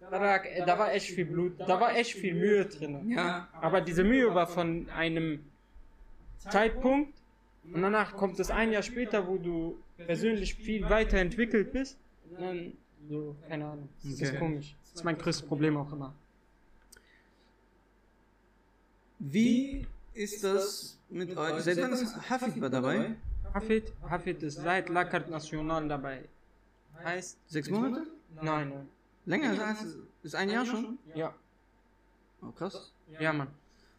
Da, 0.00 0.10
lag, 0.10 0.44
da 0.66 0.78
war 0.78 0.92
echt 0.92 1.12
viel 1.12 1.24
Blut, 1.24 1.58
da 1.60 1.80
war 1.80 1.96
echt 1.96 2.12
viel 2.12 2.34
Mühe 2.34 2.66
drin. 2.66 3.08
Ja. 3.08 3.48
Aber 3.54 3.80
diese 3.80 4.04
Mühe 4.04 4.34
war 4.34 4.46
von 4.46 4.86
einem 4.90 5.40
Zeitpunkt 6.36 7.14
und 7.72 7.80
danach 7.80 8.14
kommt 8.14 8.38
es 8.38 8.50
ein 8.50 8.70
Jahr 8.70 8.82
später, 8.82 9.26
wo 9.26 9.38
du 9.38 9.78
persönlich 9.96 10.56
viel 10.56 10.82
weiterentwickelt 10.90 11.72
bist. 11.72 11.98
Und 12.28 12.38
dann, 12.38 12.72
so, 13.08 13.34
keine 13.48 13.64
Ahnung. 13.64 13.88
Das 14.02 14.12
ist 14.12 14.28
Okay. 14.28 14.38
komisch. 14.38 14.76
Das 14.82 14.96
ist 14.96 15.04
mein 15.04 15.16
größtes 15.16 15.46
Problem 15.46 15.78
auch 15.78 15.90
immer. 15.90 16.14
Wie 19.20 19.86
ist 20.20 20.44
das 20.44 20.98
mit 21.08 21.36
euch? 21.36 21.62
Seit 21.62 21.78
wann 21.80 21.92
ist 21.92 22.14
Hafid 22.30 22.60
war 22.60 22.70
dabei? 22.70 23.16
Hafid, 23.54 23.92
Hafid 24.08 24.42
ist 24.42 24.56
seit 24.62 24.88
La 24.88 25.04
Carte 25.04 25.30
National 25.30 25.88
dabei. 25.88 26.24
Heißt, 27.02 27.38
Sechs 27.48 27.68
Monate? 27.70 28.06
nein, 28.42 28.68
nein. 28.70 28.88
Länger 29.26 29.66
als 29.66 29.80
ist 30.22 30.34
ein 30.34 30.50
Jahr 30.50 30.66
schon? 30.66 30.98
Ja, 31.14 31.34
Oh, 32.42 32.52
krass. 32.52 32.92
ja, 33.18 33.32
Mann. 33.32 33.48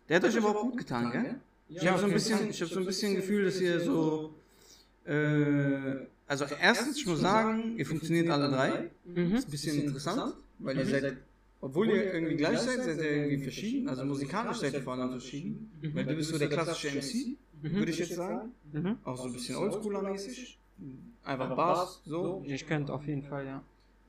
Der 0.07 0.17
hat 0.17 0.23
euch 0.25 0.37
aber 0.37 0.49
auch 0.49 0.61
gut 0.61 0.77
getan, 0.77 1.11
gell? 1.11 1.35
Ich 1.69 1.87
habe 1.87 1.99
so 1.99 2.05
ein 2.05 2.13
bisschen, 2.13 2.49
ich 2.49 2.61
habe 2.61 2.71
so 2.73 2.79
ein 2.79 2.85
bisschen 2.85 3.15
Gefühl, 3.15 3.45
dass 3.45 3.59
ihr 3.61 3.79
so, 3.79 4.33
äh, 5.05 6.05
also 6.27 6.45
erstens, 6.59 6.97
ich 6.97 7.05
muss 7.07 7.19
sagen, 7.21 7.77
ihr 7.77 7.85
funktioniert 7.85 8.29
alle 8.29 8.49
drei. 8.49 8.91
Mhm. 9.05 9.35
Ist 9.35 9.47
ein 9.47 9.51
bisschen 9.51 9.81
interessant, 9.81 10.33
weil 10.59 10.77
ihr 10.77 10.85
seid, 10.85 11.17
obwohl 11.61 11.89
ihr 11.89 12.13
irgendwie 12.13 12.35
gleich 12.35 12.59
seid, 12.59 12.83
seid 12.83 12.97
ihr 12.97 13.11
irgendwie 13.11 13.43
verschieden. 13.43 13.87
Also 13.89 14.03
musikalisch 14.05 14.57
seid 14.57 14.73
ihr 14.73 14.81
vor 14.81 14.93
allem 14.93 15.11
verschieden. 15.11 15.71
Weil 15.93 16.05
du 16.05 16.15
bist 16.15 16.31
so 16.31 16.37
der 16.37 16.49
klassische 16.49 16.89
MC, 16.89 17.37
würde 17.61 17.91
ich 17.91 17.99
jetzt 17.99 18.15
sagen. 18.15 18.51
Mhm. 18.73 18.97
Auch 19.03 19.17
so 19.17 19.25
ein 19.25 19.33
bisschen 19.33 19.55
oldschooler-mäßig. 19.57 20.57
Einfach 21.23 21.55
Bass, 21.55 22.01
so. 22.05 22.43
Ich 22.47 22.65
könnte 22.65 22.91
auf 22.93 23.05
jeden 23.05 23.23
Fall, 23.23 23.45
ja. 23.45 23.61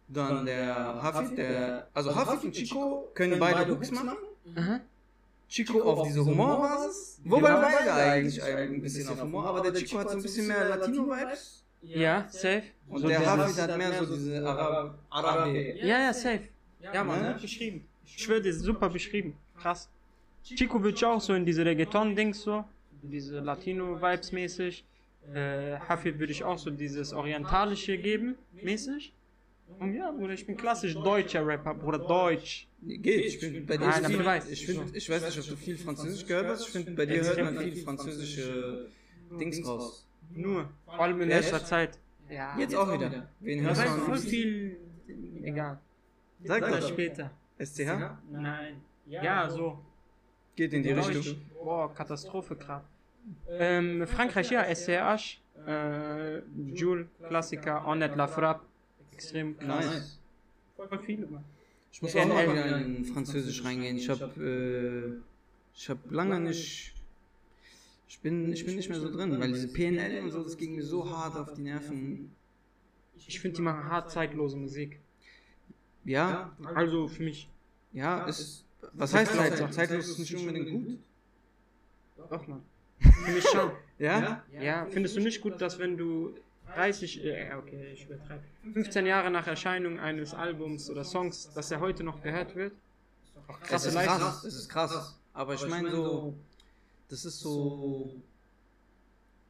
Dann 0.09 0.45
der 0.47 0.75
Hafid, 1.03 1.39
der, 1.39 1.89
also 1.95 2.15
Hafid 2.15 2.45
und 2.45 2.53
Chico 2.53 3.09
können 3.15 3.39
beide 3.39 3.71
Hooks 3.71 3.91
machen. 3.91 4.17
Aha. 4.57 4.81
Chico 5.49 5.83
auf 5.83 6.07
diese 6.09 6.25
Humorbasis. 6.25 7.21
Wobei 7.25 7.53
beide 7.53 7.93
eigentlich 7.93 8.43
ein 8.43 8.81
bisschen 8.81 9.09
auf 9.09 9.21
Humor, 9.23 9.47
aber 9.47 9.61
der 9.61 9.75
Chico 9.75 9.99
hat 9.99 10.11
so 10.11 10.17
ein 10.17 10.23
bisschen 10.23 10.47
mehr 10.47 10.69
Latino-Vibes. 10.71 11.65
Ja, 11.83 12.27
safe. 12.31 12.63
Und 12.89 13.01
So 13.01 13.09
der 13.09 13.21
der- 13.21 13.37
Hafid 13.37 13.59
hat 13.61 13.77
mehr 13.79 13.93
so 14.05 14.15
diese 14.15 14.47
Arab 14.47 14.99
Arabe. 15.11 15.59
Ja, 15.79 15.99
ja, 16.01 16.13
safe. 16.15 16.43
Ja, 16.93 17.05
Mann, 17.05 17.23
Ne? 17.23 17.33
gut 17.33 17.43
beschrieben. 17.43 17.85
Ich 18.05 18.23
schwöre, 18.23 18.53
super 18.53 18.89
beschrieben. 18.89 19.35
Krass. 19.61 19.89
Chico 20.45 20.83
wird 20.83 21.01
ja 21.01 21.13
auch 21.13 21.21
so 21.21 21.35
in 21.35 21.45
diese 21.47 21.65
Reggaeton-Dings 21.65 22.43
so, 22.43 22.65
diese 23.03 23.39
Latino-Vibes 23.41 24.33
mäßig. 24.33 24.85
Äh, 25.33 25.79
Hafid 25.89 26.19
würde 26.19 26.33
ich 26.33 26.43
auch 26.43 26.59
so 26.59 26.71
dieses 26.71 27.13
Orientalische 27.13 27.97
geben, 27.97 28.35
mäßig. 28.61 29.13
Und 29.79 29.95
ja, 29.95 30.11
Bruder, 30.11 30.35
ich 30.35 30.45
bin 30.45 30.57
klassisch 30.57 30.95
deutscher 30.95 31.47
Rapper, 31.47 31.75
Bruder, 31.75 31.99
Deutsch. 32.01 32.67
Geht, 32.83 33.25
ich 33.27 33.39
finde 33.39 33.61
bei 33.61 33.77
dir 33.77 33.87
Nein, 33.87 34.05
viel, 34.05 34.19
du 34.19 34.25
weißt. 34.25 34.51
ich, 34.51 34.67
find, 34.67 34.97
ich 34.97 35.09
weiß 35.09 35.25
nicht, 35.25 35.39
ob 35.39 35.47
du 35.47 35.57
viel 35.57 35.79
Französisch 35.79 36.27
gehört 36.27 36.49
hast, 36.49 36.63
ich 36.67 36.73
finde 36.73 36.91
bei 36.91 37.07
dir 37.07 37.23
hört 37.23 37.39
man 37.45 37.59
viel 37.59 37.77
französische 37.77 38.89
Dings 39.39 39.65
raus. 39.67 40.05
Nur, 40.35 40.69
vor 40.85 41.01
allem 41.01 41.21
in 41.23 41.29
letzter 41.29 41.65
Zeit. 41.65 41.99
Ja. 42.29 42.59
Jetzt 42.59 42.75
auch 42.75 42.93
wieder. 42.93 43.29
Wen 43.41 43.59
Das 43.65 43.79
hörst 43.79 43.83
heißt 43.83 43.97
du 43.99 44.05
voll 44.05 44.19
viel. 44.19 44.77
Egal. 45.43 45.79
Sag 46.45 46.69
doch. 46.69 46.89
später. 46.89 47.31
SCH? 47.59 48.17
Nein. 48.31 48.81
Ja, 49.07 49.49
so. 49.49 49.79
Geht 50.57 50.73
in 50.73 50.83
die. 50.83 50.91
Richtung. 50.91 51.37
Boah, 51.55 51.95
Katastrophe 51.95 52.57
gerade. 52.57 52.85
Ähm, 53.49 54.07
Frankreich, 54.07 54.51
ja, 54.51 54.65
SCH, 54.65 55.41
äh, 55.67 56.41
Jules, 56.75 57.07
Klassiker, 57.27 57.87
Onet 57.87 58.17
La 58.17 58.27
Frappe, 58.27 58.67
extrem 59.13 59.57
krass. 59.57 59.87
Nice. 59.87 60.21
Voll 60.77 60.99
viele, 60.99 61.27
Mann. 61.27 61.45
Ich 61.93 62.03
muss 62.03 62.17
auch 62.17 62.27
mal 62.27 62.51
wieder 62.51 62.79
in 62.79 63.05
Französisch 63.05 63.65
reingehen. 63.65 63.97
Ich 63.97 64.09
habe 64.09 64.25
äh, 64.43 65.23
ich 65.75 65.89
hab 65.89 66.11
lange 66.11 66.41
nicht. 66.41 66.95
Ich 68.09 68.21
bin, 68.21 68.53
ich 68.53 68.65
bin 68.67 68.77
nicht 68.77 68.89
mehr 68.89 69.01
so 69.01 69.11
drin, 69.11 69.39
weil 69.39 69.53
diese 69.53 69.69
PNL 69.69 70.23
und 70.23 70.31
so, 70.31 70.43
das 70.43 70.57
ging 70.57 70.75
mir 70.75 70.85
so 70.85 71.09
hart 71.09 71.37
auf 71.37 71.55
die 71.55 71.63
Nerven. 71.63 72.33
Ich 73.17 73.41
finde, 73.41 73.57
die 73.57 73.63
machen 73.63 73.85
hart 73.85 74.11
zeitlose 74.11 74.57
Musik. 74.57 75.01
Ja, 76.05 76.51
Also 76.75 77.09
für 77.09 77.23
mich. 77.23 77.49
ja, 77.93 78.25
ist. 78.25 78.65
Was 78.95 79.15
heißt 79.15 79.33
zeitlos? 79.35 79.71
Zeitlos 79.75 80.09
ist 80.09 80.19
nicht 80.19 80.35
unbedingt 80.37 80.71
gut. 80.71 80.99
Doch, 82.31 82.47
Mann. 82.49 82.63
Für 83.01 83.31
mich 83.31 83.45
schon. 83.49 83.71
Ja? 83.99 84.43
Ja, 84.61 84.85
findest 84.91 85.15
du 85.17 85.21
nicht 85.21 85.41
gut, 85.41 85.61
dass 85.61 85.79
wenn 85.79 85.97
du 85.97 86.35
30, 86.75 87.23
äh, 87.25 87.49
ja, 87.51 87.59
okay, 87.59 87.93
ich 87.93 88.07
übertreibe, 88.07 88.43
15 88.73 89.07
Jahre 89.07 89.31
nach 89.31 89.47
Erscheinung 89.47 90.01
eines 90.01 90.35
Albums 90.35 90.91
oder 90.91 91.05
Songs, 91.05 91.53
dass 91.55 91.71
er 91.71 91.79
heute 91.79 92.03
noch 92.03 92.21
gehört 92.21 92.57
wird? 92.57 92.73
Auch 93.47 93.61
Das 93.61 93.69
krasse 93.69 93.89
ist 93.89 93.95
Leistung. 93.95 94.19
krass. 94.19 94.43
Das 94.43 94.55
ist 94.55 94.69
krass. 94.69 95.19
Aber 95.35 95.55
ich 95.55 95.69
meine 95.69 95.93
so, 95.93 96.35
das 97.09 97.25
ist 97.25 97.39
so. 97.39 98.13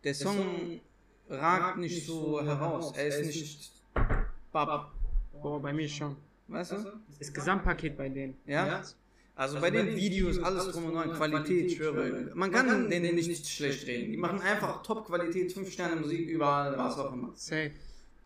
Der 0.04 0.14
Song 0.14 0.80
ragt 1.30 1.78
nicht 1.78 2.04
so 2.06 2.42
heraus. 2.44 2.92
Er 2.94 3.06
ist 3.08 3.24
nicht. 3.26 3.72
Bab. 4.52 4.92
Boah, 5.40 5.62
bei 5.62 5.72
mir 5.72 5.88
schon. 5.88 6.14
Weißt 6.52 6.72
du? 6.72 6.76
Das 7.18 7.32
Gesamtpaket 7.32 7.96
bei 7.96 8.08
denen. 8.08 8.36
Ja? 8.46 8.82
Also 9.34 9.60
bei 9.60 9.70
den 9.70 9.96
Videos, 9.96 10.38
alles 10.38 10.68
drum 10.72 10.84
und 10.86 10.94
dran, 10.94 11.12
Qualität, 11.12 11.66
ich 11.66 11.76
schwöre. 11.76 12.30
Man 12.34 12.52
kann 12.52 12.90
denen 12.90 13.14
nicht 13.14 13.46
schlecht 13.46 13.86
reden. 13.86 14.12
Die 14.12 14.18
machen 14.18 14.40
einfach 14.42 14.82
Top-Qualität, 14.82 15.52
5 15.52 15.72
Sterne 15.72 15.96
Musik, 15.96 16.28
überall, 16.28 16.76
was 16.76 16.98
auch 16.98 17.12
immer. 17.12 17.30
Safe. 17.34 17.70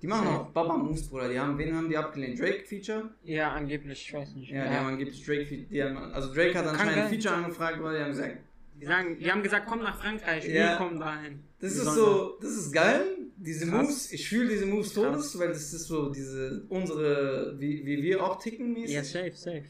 Die 0.02 0.08
machen 0.08 0.28
auch 0.28 0.46
Baba 0.48 0.76
Moves, 0.76 1.08
Bruder. 1.08 1.28
Die 1.28 1.38
haben, 1.38 1.56
wen 1.56 1.74
haben 1.74 1.88
die 1.88 1.96
abgelehnt? 1.96 2.38
Drake-Feature? 2.38 3.10
Ja, 3.24 3.52
angeblich, 3.52 4.06
ich 4.06 4.12
weiß 4.12 4.34
nicht. 4.34 4.50
Ja, 4.50 4.64
die 4.64 4.76
haben 4.76 4.86
angeblich 4.88 5.24
Drake-Feature. 5.24 6.12
Also 6.12 6.34
Drake 6.34 6.58
hat 6.58 6.66
anscheinend 6.66 6.96
ein. 6.98 7.08
Feature 7.08 7.34
angefragt, 7.34 7.82
weil 7.82 7.96
die 7.96 8.02
haben 8.02 8.10
gesagt, 8.10 8.36
Die, 8.80 8.84
sagen, 8.86 9.18
die 9.18 9.30
haben 9.30 9.42
gesagt, 9.42 9.66
komm 9.68 9.80
nach 9.80 9.98
Frankreich, 10.00 10.46
Ja. 10.46 10.72
wir 10.72 10.76
kommen 10.76 11.00
dahin. 11.00 11.40
das 11.60 11.76
ist 11.76 11.84
so, 11.94 12.36
das 12.40 12.50
ist 12.52 12.72
geil. 12.72 13.04
Diese 13.38 13.66
Krass. 13.66 13.82
Moves, 13.82 14.12
ich 14.12 14.28
fühle 14.28 14.48
diese 14.48 14.66
Moves 14.66 14.92
todes, 14.92 15.38
weil 15.38 15.48
das 15.48 15.72
ist 15.72 15.86
so 15.86 16.10
diese, 16.10 16.62
unsere, 16.68 17.54
wie, 17.58 17.84
wie 17.84 18.02
wir 18.02 18.24
auch 18.24 18.38
ticken 18.40 18.72
mäßig. 18.72 18.94
Ja, 18.94 19.04
safe, 19.04 19.32
safe. 19.34 19.64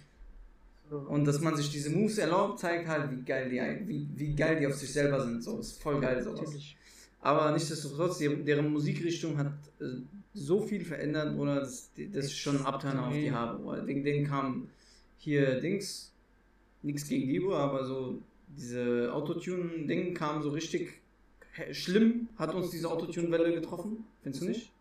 Und 1.08 1.25
dass 1.25 1.40
man 1.40 1.56
sich 1.56 1.70
diese 1.70 1.90
Moves 1.90 2.18
erlaubt, 2.18 2.60
zeigt 2.60 2.86
halt, 2.86 3.10
wie 3.10 3.22
geil 3.22 3.48
die, 3.50 3.88
wie, 3.88 4.08
wie 4.14 4.36
geil 4.36 4.58
die 4.60 4.66
auf 4.68 4.75
sich 4.75 4.92
selber 4.92 5.20
sind. 5.20 5.42
So, 5.42 5.58
ist 5.58 5.82
voll 5.82 6.00
geil 6.00 6.22
sowas. 6.22 6.40
Natürlich. 6.42 6.76
Aber 7.20 7.50
nichtsdestotrotz, 7.50 8.18
deren 8.18 8.70
Musikrichtung 8.70 9.36
hat 9.36 9.52
äh, 9.80 9.84
so 10.32 10.60
viel 10.60 10.84
verändert, 10.84 11.36
oder 11.36 11.60
das, 11.60 11.90
das 12.12 12.26
ist 12.26 12.38
schon 12.38 12.58
ein 12.58 12.66
Abturner 12.66 13.08
auf 13.08 13.12
die 13.14 13.32
Habe. 13.32 13.84
Wegen 13.86 14.04
denen 14.04 14.26
kam 14.28 14.68
hier 15.18 15.60
Dings, 15.60 16.12
nichts 16.82 17.08
gegen 17.08 17.28
Libo, 17.30 17.56
aber 17.56 17.84
so 17.84 18.22
diese 18.48 19.12
Autotune-Ding 19.12 20.14
kam 20.14 20.42
so 20.42 20.50
richtig 20.50 21.00
schlimm, 21.72 22.28
hat 22.36 22.54
uns 22.54 22.70
diese 22.70 22.90
Autotune-Welle 22.90 23.54
getroffen, 23.54 24.04
findest 24.22 24.42
du 24.42 24.48
nicht? 24.48 24.72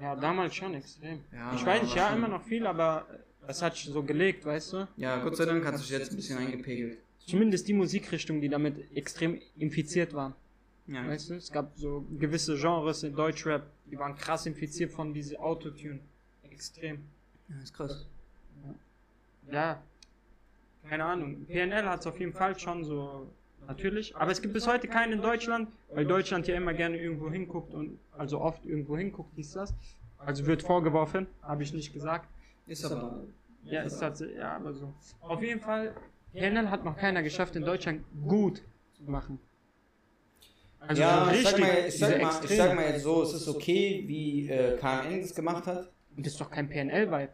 Ja, 0.00 0.16
damals 0.16 0.54
schon 0.54 0.74
extrem. 0.74 1.20
Ja, 1.32 1.54
ich 1.54 1.64
weiß 1.64 1.82
nicht, 1.82 1.96
ja, 1.96 2.14
immer 2.14 2.28
noch 2.28 2.42
viel, 2.42 2.66
aber 2.66 3.06
das 3.46 3.62
hat 3.62 3.76
sich 3.76 3.86
so 3.86 4.02
gelegt, 4.02 4.44
weißt 4.44 4.72
du? 4.72 4.88
Ja, 4.96 5.22
Gott 5.22 5.36
sei 5.36 5.44
Dank 5.44 5.64
hat 5.64 5.78
sich 5.78 5.90
jetzt 5.90 6.12
ein 6.12 6.16
bisschen 6.16 6.38
eingepegelt. 6.38 6.98
Zumindest 7.26 7.68
die 7.68 7.74
Musikrichtungen, 7.74 8.40
die 8.40 8.48
damit 8.48 8.96
extrem 8.96 9.40
infiziert 9.56 10.14
waren. 10.14 10.34
Ja. 10.86 11.06
Weißt 11.06 11.30
du, 11.30 11.34
es 11.34 11.52
gab 11.52 11.72
so 11.76 12.04
gewisse 12.18 12.56
Genres 12.56 13.02
in 13.02 13.14
Deutschrap, 13.14 13.70
die 13.86 13.98
waren 13.98 14.16
krass 14.16 14.46
infiziert 14.46 14.90
von 14.90 15.14
diesem 15.14 15.38
Autotune. 15.38 16.00
Extrem. 16.42 17.04
ja, 17.48 17.62
ist 17.62 17.74
krass. 17.74 18.06
Ja, 19.50 19.82
keine 20.88 21.04
Ahnung. 21.04 21.46
PNL 21.46 21.84
hat 21.84 22.00
es 22.00 22.06
auf 22.06 22.18
jeden 22.18 22.32
Fall 22.32 22.58
schon 22.58 22.84
so, 22.84 23.30
natürlich. 23.66 24.16
Aber 24.16 24.30
es 24.32 24.42
gibt 24.42 24.54
bis 24.54 24.66
heute 24.66 24.88
keinen 24.88 25.14
in 25.14 25.22
Deutschland, 25.22 25.68
weil 25.92 26.04
Deutschland 26.06 26.46
ja 26.48 26.56
immer 26.56 26.74
gerne 26.74 26.98
irgendwo 26.98 27.30
hinguckt 27.30 27.74
und, 27.74 27.98
also 28.16 28.40
oft 28.40 28.64
irgendwo 28.64 28.96
hinguckt, 28.96 29.34
hieß 29.36 29.52
das. 29.52 29.74
Also 30.18 30.46
wird 30.46 30.62
vorgeworfen, 30.62 31.26
habe 31.42 31.62
ich 31.62 31.72
nicht 31.72 31.92
gesagt. 31.92 32.28
Ist 32.66 32.84
aber. 32.84 33.24
Ja, 33.64 33.82
ist 33.82 33.98
tatsächlich, 33.98 34.38
ja, 34.38 34.56
aber 34.56 34.72
so. 34.72 34.92
Auf 35.20 35.42
jeden 35.42 35.60
Fall, 35.60 35.94
PNL 36.32 36.70
hat 36.70 36.84
noch 36.84 36.96
keiner 36.96 37.22
geschafft, 37.22 37.56
in 37.56 37.62
Deutschland 37.64 38.04
gut 38.26 38.62
zu 38.92 39.04
machen. 39.04 39.38
Also 40.80 41.02
ja, 41.02 41.26
so 41.26 41.30
ich 41.32 41.42
sag, 41.42 41.60
mal, 41.60 41.68
ich, 41.86 41.98
sag 41.98 42.22
mal, 42.22 42.32
ich 42.42 42.56
sag 42.56 42.74
mal 42.74 42.84
jetzt 42.86 43.02
so, 43.02 43.22
es 43.22 43.34
ist 43.34 43.48
okay, 43.48 44.02
wie 44.06 44.48
äh, 44.48 44.78
KMN 44.78 45.20
das 45.20 45.34
gemacht 45.34 45.66
hat. 45.66 45.90
Und 46.16 46.24
das 46.24 46.32
ist 46.32 46.40
doch 46.40 46.50
kein 46.50 46.68
PNL-Vibe. 46.68 47.32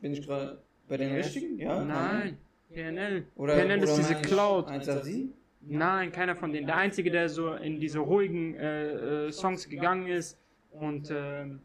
Bin 0.00 0.12
ich 0.14 0.26
gerade 0.26 0.62
bei 0.88 0.96
den 0.96 1.14
richtigen? 1.14 1.58
Ja? 1.58 1.82
Nein, 1.84 2.38
PNL. 2.72 3.24
Oder, 3.36 3.56
PNL 3.56 3.82
ist 3.82 3.96
diese 3.96 4.14
Cloud. 4.16 4.68
187? 4.68 5.28
Nein, 5.60 6.12
keiner 6.12 6.36
von 6.36 6.52
denen. 6.52 6.66
Der 6.66 6.76
einzige, 6.76 7.10
der 7.10 7.28
so 7.28 7.54
in 7.54 7.80
diese 7.80 7.98
ruhigen 7.98 8.54
äh, 8.54 9.26
äh, 9.26 9.32
Songs 9.32 9.68
gegangen 9.68 10.06
ist 10.06 10.38
und 10.70 11.10
ähm, 11.10 11.60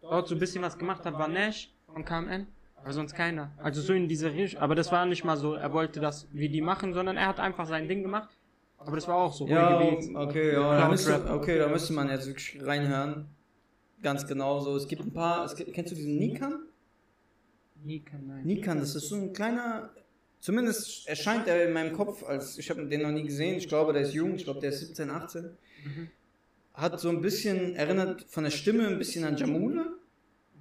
dort 0.00 0.28
so 0.28 0.34
ein 0.34 0.38
bisschen 0.38 0.62
was 0.62 0.78
gemacht 0.78 1.04
hat, 1.04 1.14
war 1.14 1.28
Nash 1.28 1.70
von 1.92 2.04
KMN. 2.04 2.46
Aber 2.76 2.92
sonst 2.92 3.14
keiner. 3.14 3.52
Also 3.58 3.80
so 3.80 3.92
in 3.92 4.08
diese 4.08 4.32
Richtung. 4.32 4.60
Aber 4.60 4.74
das 4.74 4.90
war 4.90 5.06
nicht 5.06 5.24
mal 5.24 5.36
so, 5.36 5.54
er 5.54 5.72
wollte 5.72 6.00
das 6.00 6.26
wie 6.32 6.48
die 6.48 6.60
machen, 6.60 6.94
sondern 6.94 7.16
er 7.16 7.28
hat 7.28 7.38
einfach 7.38 7.66
sein 7.66 7.86
Ding 7.86 8.02
gemacht. 8.02 8.36
Aber 8.78 8.96
das 8.96 9.06
war 9.06 9.16
auch 9.16 9.32
so. 9.32 9.46
Ja, 9.46 9.80
okay, 10.14 10.52
ja, 10.54 10.78
da 10.78 10.88
müsste, 10.88 11.30
okay, 11.30 11.58
da 11.58 11.68
müsste 11.68 11.92
man 11.92 12.08
jetzt 12.08 12.26
wirklich 12.26 12.60
reinhören. 12.64 13.28
Ganz 14.02 14.26
genau 14.26 14.58
so. 14.58 14.74
Es 14.74 14.88
gibt 14.88 15.02
ein 15.02 15.12
paar, 15.12 15.44
es 15.44 15.54
gibt, 15.54 15.72
kennst 15.72 15.92
du 15.92 15.96
diesen 15.96 16.16
Nikan? 16.16 16.61
Nikan, 17.84 18.26
nein. 18.26 18.44
Nikan, 18.44 18.78
das 18.80 18.94
ist 18.94 19.08
so 19.08 19.16
ein 19.16 19.32
kleiner, 19.32 19.90
zumindest 20.40 21.08
erscheint 21.08 21.46
er 21.48 21.66
in 21.66 21.72
meinem 21.72 21.92
Kopf 21.92 22.22
als, 22.24 22.58
ich 22.58 22.70
habe 22.70 22.86
den 22.86 23.02
noch 23.02 23.10
nie 23.10 23.24
gesehen, 23.24 23.56
ich 23.56 23.68
glaube, 23.68 23.92
der 23.92 24.02
ist 24.02 24.14
jung, 24.14 24.34
ich 24.34 24.44
glaube, 24.44 24.60
der 24.60 24.70
ist 24.70 24.80
17, 24.80 25.10
18. 25.10 25.44
Mhm. 25.84 26.08
Hat 26.74 26.98
so 27.00 27.08
ein 27.10 27.20
bisschen, 27.20 27.74
erinnert 27.74 28.24
von 28.28 28.44
der 28.44 28.50
Stimme 28.50 28.86
ein 28.88 28.98
bisschen 28.98 29.24
an 29.24 29.36
Jamule, 29.36 29.86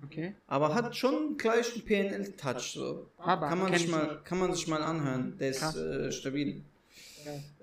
Okay. 0.04 0.34
aber 0.48 0.74
hat 0.74 0.96
schon 0.96 1.38
gleich 1.38 1.74
einen 1.76 1.86
PNL-Touch. 1.86 2.74
So. 2.74 3.08
Aber 3.20 3.48
Kann, 3.48 3.60
man 3.60 3.72
sich 3.72 3.84
ich 3.86 3.92
mal, 3.92 4.20
kann 4.24 4.40
man 4.40 4.52
sich 4.54 4.68
mal 4.68 4.82
anhören, 4.82 5.38
der 5.40 5.50
ist 5.50 5.76
äh, 5.76 6.12
stabil. 6.12 6.64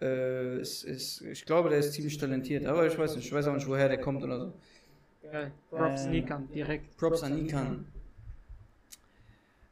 Äh, 0.01 0.61
ist, 0.61 0.85
ist, 0.85 1.21
ich 1.23 1.45
glaube, 1.45 1.69
der 1.69 1.79
ist 1.81 1.93
ziemlich 1.95 2.17
talentiert, 2.17 2.65
aber 2.65 2.87
ich 2.87 2.97
weiß 2.97 3.17
nicht, 3.17 3.27
ich 3.27 3.33
weiß 3.33 3.49
auch 3.49 3.55
nicht, 3.55 3.67
woher 3.67 3.89
der 3.89 4.01
kommt 4.01 4.23
oder 4.23 4.39
so. 4.39 4.53
Geil. 5.31 5.51
Props 5.69 6.05
Ähm, 6.05 6.11
Nikan, 6.13 6.49
direkt. 6.55 6.97
Props 6.97 7.25
an 7.25 7.45
Ikan. 7.45 7.85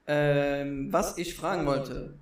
Ähm, 0.07 0.93
was 0.93 1.19
ich 1.19 1.35
fragen 1.35 1.67
wollte, 1.67 2.15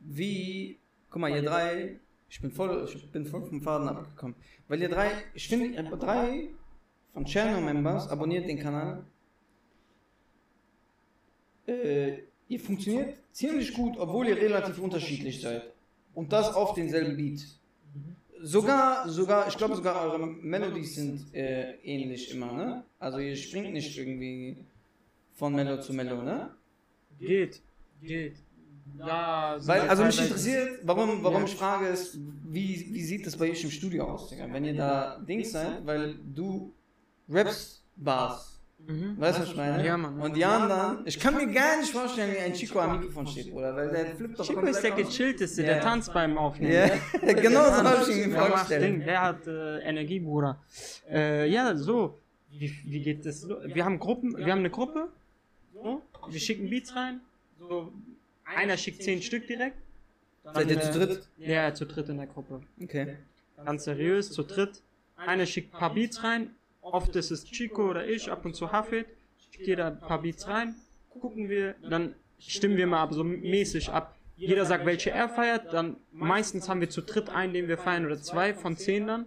wie, 0.00 0.78
guck 1.08 1.20
mal, 1.20 1.30
ihr 1.30 1.42
drei, 1.42 2.00
ich 2.28 2.40
bin 2.40 2.50
voll, 2.50 2.88
ich 2.92 3.10
bin 3.10 3.26
voll 3.26 3.44
vom 3.44 3.62
Faden 3.62 3.88
abgekommen, 3.88 4.34
weil 4.66 4.82
ihr 4.82 4.88
drei, 4.88 5.10
ich 5.34 5.48
finde, 5.48 5.66
ihr 5.66 5.82
drei 5.82 6.48
von 7.12 7.24
Channel 7.24 7.60
Members 7.60 8.08
abonniert 8.08 8.48
den 8.48 8.58
Kanal. 8.58 9.04
Äh, 11.66 12.18
ihr 12.48 12.60
funktioniert 12.60 13.14
ziemlich 13.32 13.72
gut, 13.72 13.96
obwohl 13.96 14.26
ihr 14.28 14.36
relativ 14.36 14.78
unterschiedlich 14.78 15.40
seid. 15.40 15.62
Und 16.14 16.32
das 16.32 16.52
auf 16.54 16.74
denselben 16.74 17.16
Beat. 17.16 17.46
Sogar, 18.42 19.08
sogar, 19.08 19.48
ich 19.48 19.56
glaube 19.56 19.76
sogar 19.76 20.02
eure 20.02 20.26
Melodies 20.26 20.96
sind 20.96 21.34
äh, 21.34 21.76
ähnlich 21.82 22.30
immer, 22.34 22.52
ne? 22.52 22.84
Also 22.98 23.18
ihr 23.18 23.36
springt 23.36 23.72
nicht 23.72 23.96
irgendwie 23.96 24.58
von 25.32 25.54
Melo 25.54 25.80
zu 25.80 25.94
Melo, 25.94 26.22
ne? 26.22 26.50
Geht. 27.18 27.62
Geht. 28.02 28.36
Ja, 28.98 29.56
so 29.58 29.68
Weil, 29.68 29.80
also 29.88 30.04
mich 30.04 30.20
interessiert, 30.20 30.80
warum, 30.84 31.22
warum 31.24 31.42
Ja. 31.42 31.48
ich 31.48 31.56
frage, 31.56 31.86
ist, 31.88 32.16
wie, 32.44 32.88
wie 32.92 33.02
sieht 33.02 33.26
das 33.26 33.36
bei 33.36 33.50
euch 33.50 33.64
im 33.64 33.70
Studio 33.70 34.04
aus, 34.04 34.28
Digga? 34.28 34.46
Wenn 34.52 34.64
ihr 34.64 34.74
da 34.74 35.18
Dings 35.18 35.50
seid, 35.52 35.84
weil 35.84 36.14
du 36.34 36.72
rappst 37.28 37.82
Bars. 37.96 38.60
Mhm. 38.86 39.14
Weißt 39.18 39.38
du, 39.38 39.42
was 39.42 39.48
ich 39.50 39.56
meine? 39.56 39.84
Ja, 39.86 39.96
Mann. 39.96 40.20
Und 40.20 40.36
die 40.36 40.44
anderen, 40.44 40.98
ich 41.06 41.18
kann 41.18 41.34
mir 41.34 41.46
gar 41.52 41.78
nicht 41.80 41.90
vorstellen, 41.90 42.34
wie 42.34 42.38
ein 42.38 42.52
Chico 42.52 42.78
am 42.80 42.98
Mikrofon 42.98 43.26
steht, 43.26 43.50
oder? 43.52 43.74
Weil 43.74 43.90
der 43.90 44.14
flippt 44.14 44.38
doch 44.38 44.46
Chico 44.46 44.60
ist 44.60 44.82
der 44.82 44.90
gechillteste, 44.90 45.62
Ja. 45.62 45.68
der 45.74 45.80
tanzt 45.80 46.12
beim 46.12 46.36
Aufnehmen. 46.36 46.72
Ja, 46.74 47.32
genau 47.32 47.64
so 47.64 47.72
habe 47.82 48.10
ich 48.10 48.16
ihn 48.26 48.32
vorgestellt. 48.32 48.82
Ding, 48.82 49.00
Der 49.04 49.22
hat 49.22 49.46
äh, 49.46 49.78
Energie, 49.80 50.20
Bruder. 50.20 50.60
Äh, 51.10 51.48
ja, 51.50 51.74
so. 51.74 52.18
Wie, 52.50 52.72
wie 52.84 53.00
geht 53.00 53.24
das? 53.24 53.48
Wir 53.48 53.84
haben 53.84 53.98
Gruppen, 53.98 54.36
wir 54.36 54.52
haben 54.52 54.58
eine 54.60 54.70
Gruppe. 54.70 55.08
So. 55.72 56.02
Wir 56.30 56.40
schicken 56.40 56.70
Beats 56.70 56.94
rein. 56.94 57.20
So. 57.58 57.92
Einer 58.44 58.76
schickt 58.76 59.02
zehn 59.02 59.22
Stück 59.22 59.46
direkt. 59.46 59.76
Dann, 60.42 60.54
Seid 60.54 60.70
ihr 60.70 60.80
zu 60.80 60.88
äh, 60.88 60.92
dritt? 60.92 61.28
Ja, 61.38 61.74
zu 61.74 61.86
dritt 61.86 62.08
in 62.08 62.18
der 62.18 62.26
Gruppe. 62.26 62.62
Okay. 62.82 63.16
Ganz 63.64 63.84
seriös, 63.84 64.30
zu 64.30 64.42
dritt. 64.42 64.82
Einer 65.16 65.46
schickt 65.46 65.74
ein 65.74 65.78
paar 65.78 65.94
Beats 65.94 66.22
rein. 66.22 66.50
Oft 66.82 67.16
ist 67.16 67.30
es 67.30 67.44
Chico 67.44 67.88
oder 67.88 68.06
ich, 68.06 68.30
ab 68.30 68.44
und 68.44 68.54
zu 68.54 68.70
Hafid. 68.70 69.06
Schickt 69.38 69.66
jeder 69.66 69.86
ein 69.86 70.00
paar 70.00 70.20
Beats 70.20 70.46
rein. 70.46 70.74
Gucken 71.08 71.48
wir, 71.48 71.76
dann 71.88 72.14
stimmen 72.38 72.76
wir 72.76 72.86
mal 72.86 73.02
ab, 73.02 73.14
so 73.14 73.24
mäßig 73.24 73.88
ab. 73.90 74.16
Jeder 74.36 74.66
sagt, 74.66 74.84
welche 74.84 75.10
er 75.10 75.28
feiert. 75.28 75.72
Dann 75.72 75.96
meistens 76.12 76.68
haben 76.68 76.80
wir 76.80 76.90
zu 76.90 77.00
dritt 77.00 77.30
einen, 77.30 77.54
den 77.54 77.68
wir 77.68 77.78
feiern, 77.78 78.04
oder 78.04 78.20
zwei 78.20 78.52
von 78.52 78.76
zehn 78.76 79.06
dann. 79.06 79.26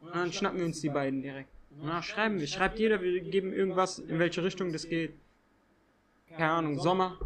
Und 0.00 0.14
dann 0.14 0.32
schnappen 0.32 0.58
wir 0.58 0.66
uns 0.66 0.80
die 0.80 0.88
beiden 0.88 1.22
direkt. 1.22 1.48
Und 1.78 1.88
dann 1.88 2.02
schreiben 2.02 2.38
wir. 2.38 2.46
Schreibt 2.46 2.78
jeder, 2.78 3.02
wir 3.02 3.20
geben 3.20 3.52
irgendwas, 3.52 3.98
in 3.98 4.18
welche 4.18 4.44
Richtung 4.44 4.72
das 4.72 4.88
geht. 4.88 5.12
Keine 6.36 6.50
Ahnung, 6.50 6.78
Sommer. 6.80 7.18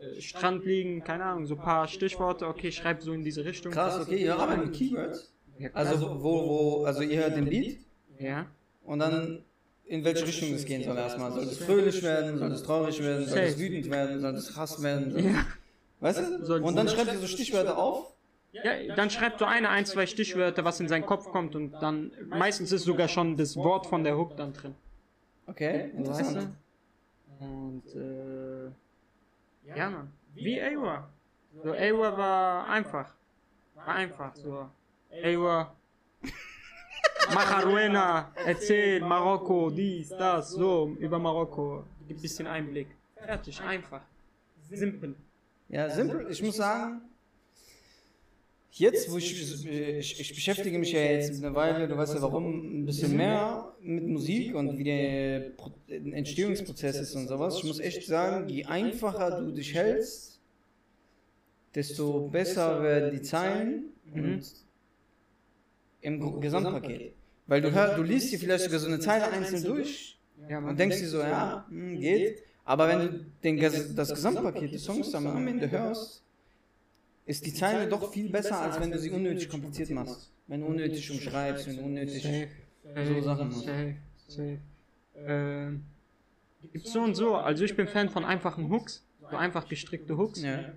Äh, 0.00 0.20
Strand 0.20 0.64
liegen, 0.64 1.02
keine 1.04 1.24
Ahnung, 1.24 1.46
so 1.46 1.54
ein 1.54 1.60
paar 1.60 1.86
Stichworte. 1.88 2.46
Okay, 2.46 2.72
schreibt 2.72 3.02
so 3.02 3.12
in 3.12 3.22
diese 3.24 3.44
Richtung. 3.44 3.72
Krass, 3.72 4.00
okay, 4.00 4.16
ihr 4.16 4.36
arbeitet 4.36 4.66
mit 4.66 4.74
Keywords. 4.74 5.32
Ja, 5.58 5.68
klar. 5.68 5.86
Also, 5.86 6.22
wo, 6.22 6.48
wo, 6.48 6.84
also 6.84 7.02
ihr 7.02 7.18
hört 7.20 7.36
den 7.36 7.44
Beat 7.48 7.76
Ja. 8.18 8.46
und 8.84 8.98
dann 8.98 9.44
in 9.84 10.04
welche 10.04 10.26
Richtung 10.26 10.52
es 10.54 10.64
gehen 10.64 10.82
soll 10.82 10.96
erstmal. 10.96 11.32
Soll 11.32 11.44
es 11.44 11.58
fröhlich 11.58 12.02
werden, 12.02 12.38
soll 12.38 12.52
es 12.52 12.62
traurig 12.62 13.00
werden, 13.02 13.26
soll 13.26 13.38
es 13.40 13.58
wütend 13.58 13.90
werden, 13.90 14.20
soll 14.20 14.34
es 14.34 14.56
Hass 14.56 14.82
werden. 14.82 15.18
Ja. 15.22 15.44
Weißt 16.00 16.18
du? 16.20 16.44
Soll- 16.44 16.62
Und 16.62 16.74
dann 16.76 16.88
schreibt 16.88 17.12
ihr 17.12 17.18
so 17.18 17.26
Stichwörter 17.26 17.76
auf. 17.78 18.12
ja, 18.52 18.94
dann 18.96 19.10
schreibt 19.10 19.38
so 19.38 19.44
einer, 19.44 19.68
ein, 19.70 19.84
zwei 19.86 20.06
Stichwörter, 20.06 20.64
was 20.64 20.80
in 20.80 20.88
seinen 20.88 21.06
Kopf 21.06 21.26
kommt 21.30 21.54
und 21.54 21.72
dann, 21.80 22.10
meistens 22.28 22.72
ist 22.72 22.84
sogar 22.84 23.08
schon 23.08 23.36
das 23.36 23.56
Wort 23.56 23.86
von 23.86 24.02
der 24.04 24.16
Hook 24.16 24.36
dann 24.36 24.52
drin. 24.52 24.74
Okay, 25.46 25.90
Weißt 25.94 25.98
interessant. 25.98 26.36
du? 26.38 26.61
Und, 27.42 27.86
äh, 27.94 28.70
ja, 29.76 29.90
Mann. 29.90 30.12
Wie 30.34 30.60
Awa. 30.60 31.08
So, 31.62 31.72
Awa 31.72 32.16
war 32.16 32.68
einfach. 32.68 33.12
War 33.74 33.88
einfach, 33.88 34.34
so. 34.34 34.68
Awa. 35.24 35.74
Macharuena, 37.34 38.32
erzähl, 38.46 39.00
Marokko, 39.00 39.70
dies, 39.70 40.08
das, 40.10 40.50
so, 40.50 40.96
über 40.98 41.18
Marokko. 41.18 41.84
Gib 42.06 42.18
ein 42.18 42.22
bisschen 42.22 42.46
Einblick. 42.46 42.88
Fertig, 43.16 43.60
einfach. 43.60 44.02
Simpel. 44.70 45.14
Ja, 45.68 45.90
simpel. 45.90 46.30
Ich 46.30 46.42
muss 46.42 46.56
sagen, 46.56 47.02
jetzt, 48.72 49.10
wo 49.10 49.18
ich, 49.18 49.66
ich, 49.66 50.20
ich 50.20 50.34
beschäftige 50.34 50.78
mich 50.78 50.92
ja 50.92 51.00
jetzt 51.00 51.42
eine 51.42 51.54
Weile, 51.54 51.86
du 51.86 51.96
weißt 51.96 52.14
ja 52.14 52.22
warum, 52.22 52.82
ein 52.82 52.86
bisschen 52.86 53.16
mehr 53.16 53.74
mit 53.80 54.06
Musik 54.06 54.54
und 54.54 54.78
wie 54.78 54.84
der 54.84 55.50
Pro 55.56 55.72
Entstehungsprozess 55.88 57.00
ist 57.00 57.14
und 57.14 57.28
sowas. 57.28 57.58
Ich 57.58 57.64
muss 57.64 57.80
echt 57.80 58.06
sagen, 58.06 58.48
je 58.48 58.64
einfacher 58.64 59.40
du 59.40 59.52
dich 59.52 59.74
hältst, 59.74 60.40
desto 61.74 62.28
besser 62.28 62.82
werden 62.82 63.12
die 63.12 63.22
Zeilen 63.22 63.84
und 64.14 64.42
im 66.00 66.40
Gesamtpaket. 66.40 67.14
Weil 67.46 67.60
du, 67.60 67.72
hör, 67.72 67.96
du 67.96 68.02
liest 68.02 68.32
dir 68.32 68.38
vielleicht 68.38 68.64
sogar 68.64 68.78
so 68.78 68.86
eine 68.86 69.00
Zeile 69.00 69.30
einzeln 69.30 69.64
durch 69.64 70.18
und 70.48 70.78
denkst 70.78 70.98
dir 70.98 71.08
so, 71.08 71.20
ja, 71.20 71.66
hm, 71.68 72.00
geht. 72.00 72.42
Aber 72.64 72.88
wenn 72.88 72.98
du 73.00 73.26
den, 73.42 73.94
das 73.96 74.14
Gesamtpaket 74.14 74.72
des 74.72 74.84
Songs 74.84 75.10
dann 75.10 75.26
am 75.26 75.46
Ende 75.46 75.70
hörst, 75.70 76.22
ist 77.26 77.46
die 77.46 77.52
Zeile 77.54 77.88
doch 77.88 78.12
viel 78.12 78.30
besser, 78.30 78.60
als 78.60 78.80
wenn 78.80 78.90
du 78.90 78.98
sie 78.98 79.10
unnötig 79.10 79.48
kompliziert 79.48 79.90
machst. 79.90 80.30
Wenn 80.46 80.60
du 80.60 80.66
unnötig 80.66 81.10
umschreibst, 81.10 81.68
wenn 81.68 81.76
du 81.76 81.82
unnötig. 81.84 82.22
Safe. 82.22 82.48
So 83.06 83.20
Sachen 83.20 83.48
machst. 83.48 83.64
Safe, 83.64 83.96
safe. 84.26 84.58
Ähm, 85.14 85.84
gibt's 86.72 86.92
so 86.92 87.00
und 87.00 87.14
so. 87.14 87.36
Also 87.36 87.64
ich 87.64 87.76
bin 87.76 87.86
Fan 87.86 88.08
von 88.10 88.24
einfachen 88.24 88.70
Hooks, 88.70 89.04
so 89.30 89.36
einfach 89.36 89.68
gestrickte 89.68 90.16
Hooks 90.16 90.42
Ja. 90.42 90.72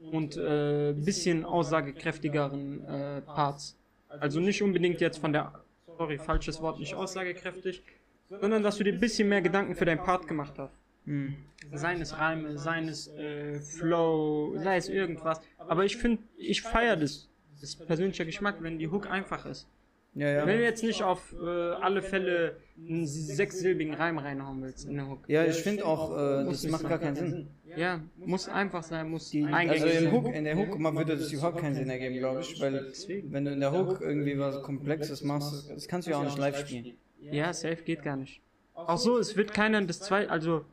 und 0.00 0.36
äh, 0.36 0.92
bisschen 0.92 1.44
aussagekräftigeren 1.44 2.84
äh, 2.84 3.20
Parts. 3.22 3.76
Also 4.08 4.40
nicht 4.40 4.62
unbedingt 4.62 5.00
jetzt 5.00 5.18
von 5.18 5.32
der 5.32 5.52
sorry, 5.96 6.18
falsches 6.18 6.60
Wort, 6.60 6.80
nicht 6.80 6.94
aussagekräftig, 6.94 7.82
sondern 8.28 8.62
dass 8.62 8.76
du 8.78 8.84
dir 8.84 8.92
ein 8.92 9.00
bisschen 9.00 9.28
mehr 9.28 9.42
Gedanken 9.42 9.74
für 9.74 9.84
deinen 9.84 10.02
Part 10.02 10.26
gemacht 10.26 10.54
hast. 10.58 10.74
Hm. 11.06 11.34
Seines 11.72 12.18
Reime, 12.18 12.58
seines 12.58 13.08
äh, 13.08 13.60
Flow, 13.60 14.54
sei 14.58 14.76
es 14.76 14.88
irgendwas. 14.88 15.40
Aber 15.58 15.84
ich 15.84 15.96
finde, 15.96 16.22
ich 16.36 16.62
feiere 16.62 16.96
das. 16.96 17.28
Das 17.52 17.70
ist 17.70 17.86
persönlicher 17.86 18.24
Geschmack, 18.24 18.56
wenn 18.60 18.78
die 18.78 18.88
Hook 18.88 19.10
einfach 19.10 19.46
ist. 19.46 19.66
Ja, 20.14 20.28
ja. 20.28 20.46
Wenn 20.46 20.58
du 20.58 20.62
jetzt 20.62 20.84
nicht 20.84 21.02
auf 21.02 21.34
äh, 21.42 21.46
alle 21.46 22.00
Fälle 22.00 22.56
einen 22.78 23.06
sechssilbigen 23.06 23.94
Reim 23.94 24.18
reinhauen 24.18 24.62
willst 24.62 24.86
in 24.86 24.94
der 24.94 25.08
Hook. 25.08 25.28
Ja, 25.28 25.44
ich 25.44 25.56
finde 25.56 25.84
auch, 25.84 26.12
äh, 26.16 26.44
das 26.44 26.66
macht 26.68 26.88
gar 26.88 26.98
keinen 26.98 27.16
Sinn. 27.16 27.48
Ja, 27.76 28.00
muss 28.16 28.48
einfach 28.48 28.84
sein, 28.84 29.10
muss 29.10 29.30
Die, 29.30 29.44
also 29.44 29.86
im. 29.86 30.12
Hook, 30.12 30.32
in 30.32 30.44
der 30.44 30.56
Hook 30.56 30.78
mal 30.78 30.94
würde 30.94 31.16
das 31.16 31.32
überhaupt 31.32 31.58
keinen 31.58 31.74
Sinn 31.74 31.90
ergeben, 31.90 32.16
glaube 32.18 32.40
ich, 32.40 32.60
weil 32.60 32.92
wenn 33.24 33.44
du 33.44 33.52
in 33.52 33.60
der 33.60 33.72
Hook 33.72 34.00
irgendwie 34.00 34.38
was 34.38 34.62
Komplexes 34.62 35.24
machst, 35.24 35.70
das 35.70 35.88
kannst 35.88 36.06
du 36.06 36.12
ja 36.12 36.18
auch 36.18 36.24
nicht 36.24 36.38
live 36.38 36.58
spielen. 36.58 36.96
Ja, 37.20 37.52
safe 37.52 37.82
geht 37.82 38.02
gar 38.02 38.16
nicht. 38.16 38.40
Auch 38.74 38.98
so, 38.98 39.18
es 39.18 39.36
wird 39.36 39.52
keiner 39.52 39.82
das 39.82 40.00
zwei, 40.00 40.28
also 40.28 40.64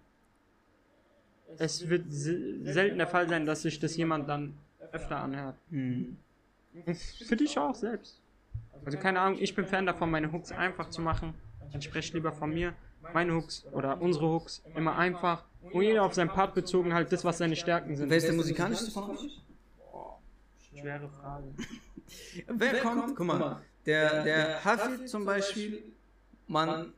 es 1.58 1.88
wird 1.90 2.06
se- 2.12 2.64
selten 2.64 2.98
der 2.98 3.08
Fall 3.08 3.28
sein, 3.30 3.46
dass 3.46 3.62
sich 3.64 3.80
das 3.80 3.96
jemand 3.98 4.28
dann 4.30 4.54
öfter 4.92 5.18
anhört. 5.18 5.56
Hm. 5.70 6.18
Für 7.28 7.36
dich 7.36 7.58
auch 7.58 7.76
selbst. 7.76 8.20
Also 8.86 8.98
keine 8.98 9.20
Ahnung, 9.20 9.40
ich 9.42 9.54
bin 9.56 9.66
Fan 9.66 9.86
davon, 9.86 10.10
meine 10.10 10.32
Hooks 10.32 10.52
einfach 10.52 10.90
zu 10.90 11.02
machen. 11.02 11.34
Dann 11.72 11.82
spreche 11.82 12.08
ich 12.10 12.14
lieber 12.14 12.32
von 12.32 12.54
mir. 12.54 12.74
Meine 13.14 13.34
Hooks 13.36 13.66
oder 13.72 14.00
unsere 14.02 14.28
Hooks 14.32 14.62
immer 14.76 14.98
einfach. 14.98 15.44
Und 15.62 15.84
jeder 15.84 16.04
auf 16.04 16.14
seinen 16.14 16.30
Part 16.30 16.56
bezogen 16.56 16.94
halt 16.94 17.12
das, 17.12 17.24
was 17.24 17.38
seine 17.38 17.56
Stärken 17.56 17.96
sind. 17.96 18.10
Wer 18.10 18.18
ist 18.18 18.28
der 18.28 18.34
musikalischste 18.36 18.92
von 18.92 19.12
euch? 19.12 19.42
Schwere 20.70 21.10
Frage. 21.10 21.46
Wer 22.48 22.80
kommt? 22.82 23.16
Guck 23.16 23.26
mal, 23.28 23.62
der, 23.86 24.24
der 24.24 24.66
Hafid 24.66 25.08
zum 25.10 25.26
Beispiel, 25.26 25.84
man, 26.48 26.94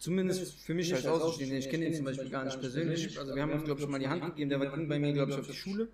zumindest 0.00 0.58
für 0.60 0.74
mich 0.74 0.92
als 0.92 1.06
Außenstehender, 1.06 1.58
ich 1.58 1.68
kenne 1.68 1.86
ihn 1.86 1.94
zum 1.94 2.06
Beispiel 2.06 2.30
gar 2.30 2.44
nicht 2.44 2.60
persönlich, 2.60 3.18
also 3.18 3.34
wir 3.34 3.42
haben 3.42 3.52
uns, 3.52 3.64
glaube 3.64 3.78
ich, 3.78 3.82
schon 3.84 3.92
mal 3.92 4.00
die 4.00 4.08
Hand 4.08 4.24
gegeben, 4.24 4.50
der 4.50 4.58
war 4.58 4.76
ging 4.76 4.88
bei 4.88 4.98
mir, 4.98 5.12
glaube 5.12 5.30
ich, 5.30 5.38
auf 5.38 5.46
die 5.46 5.52
Schule. 5.52 5.88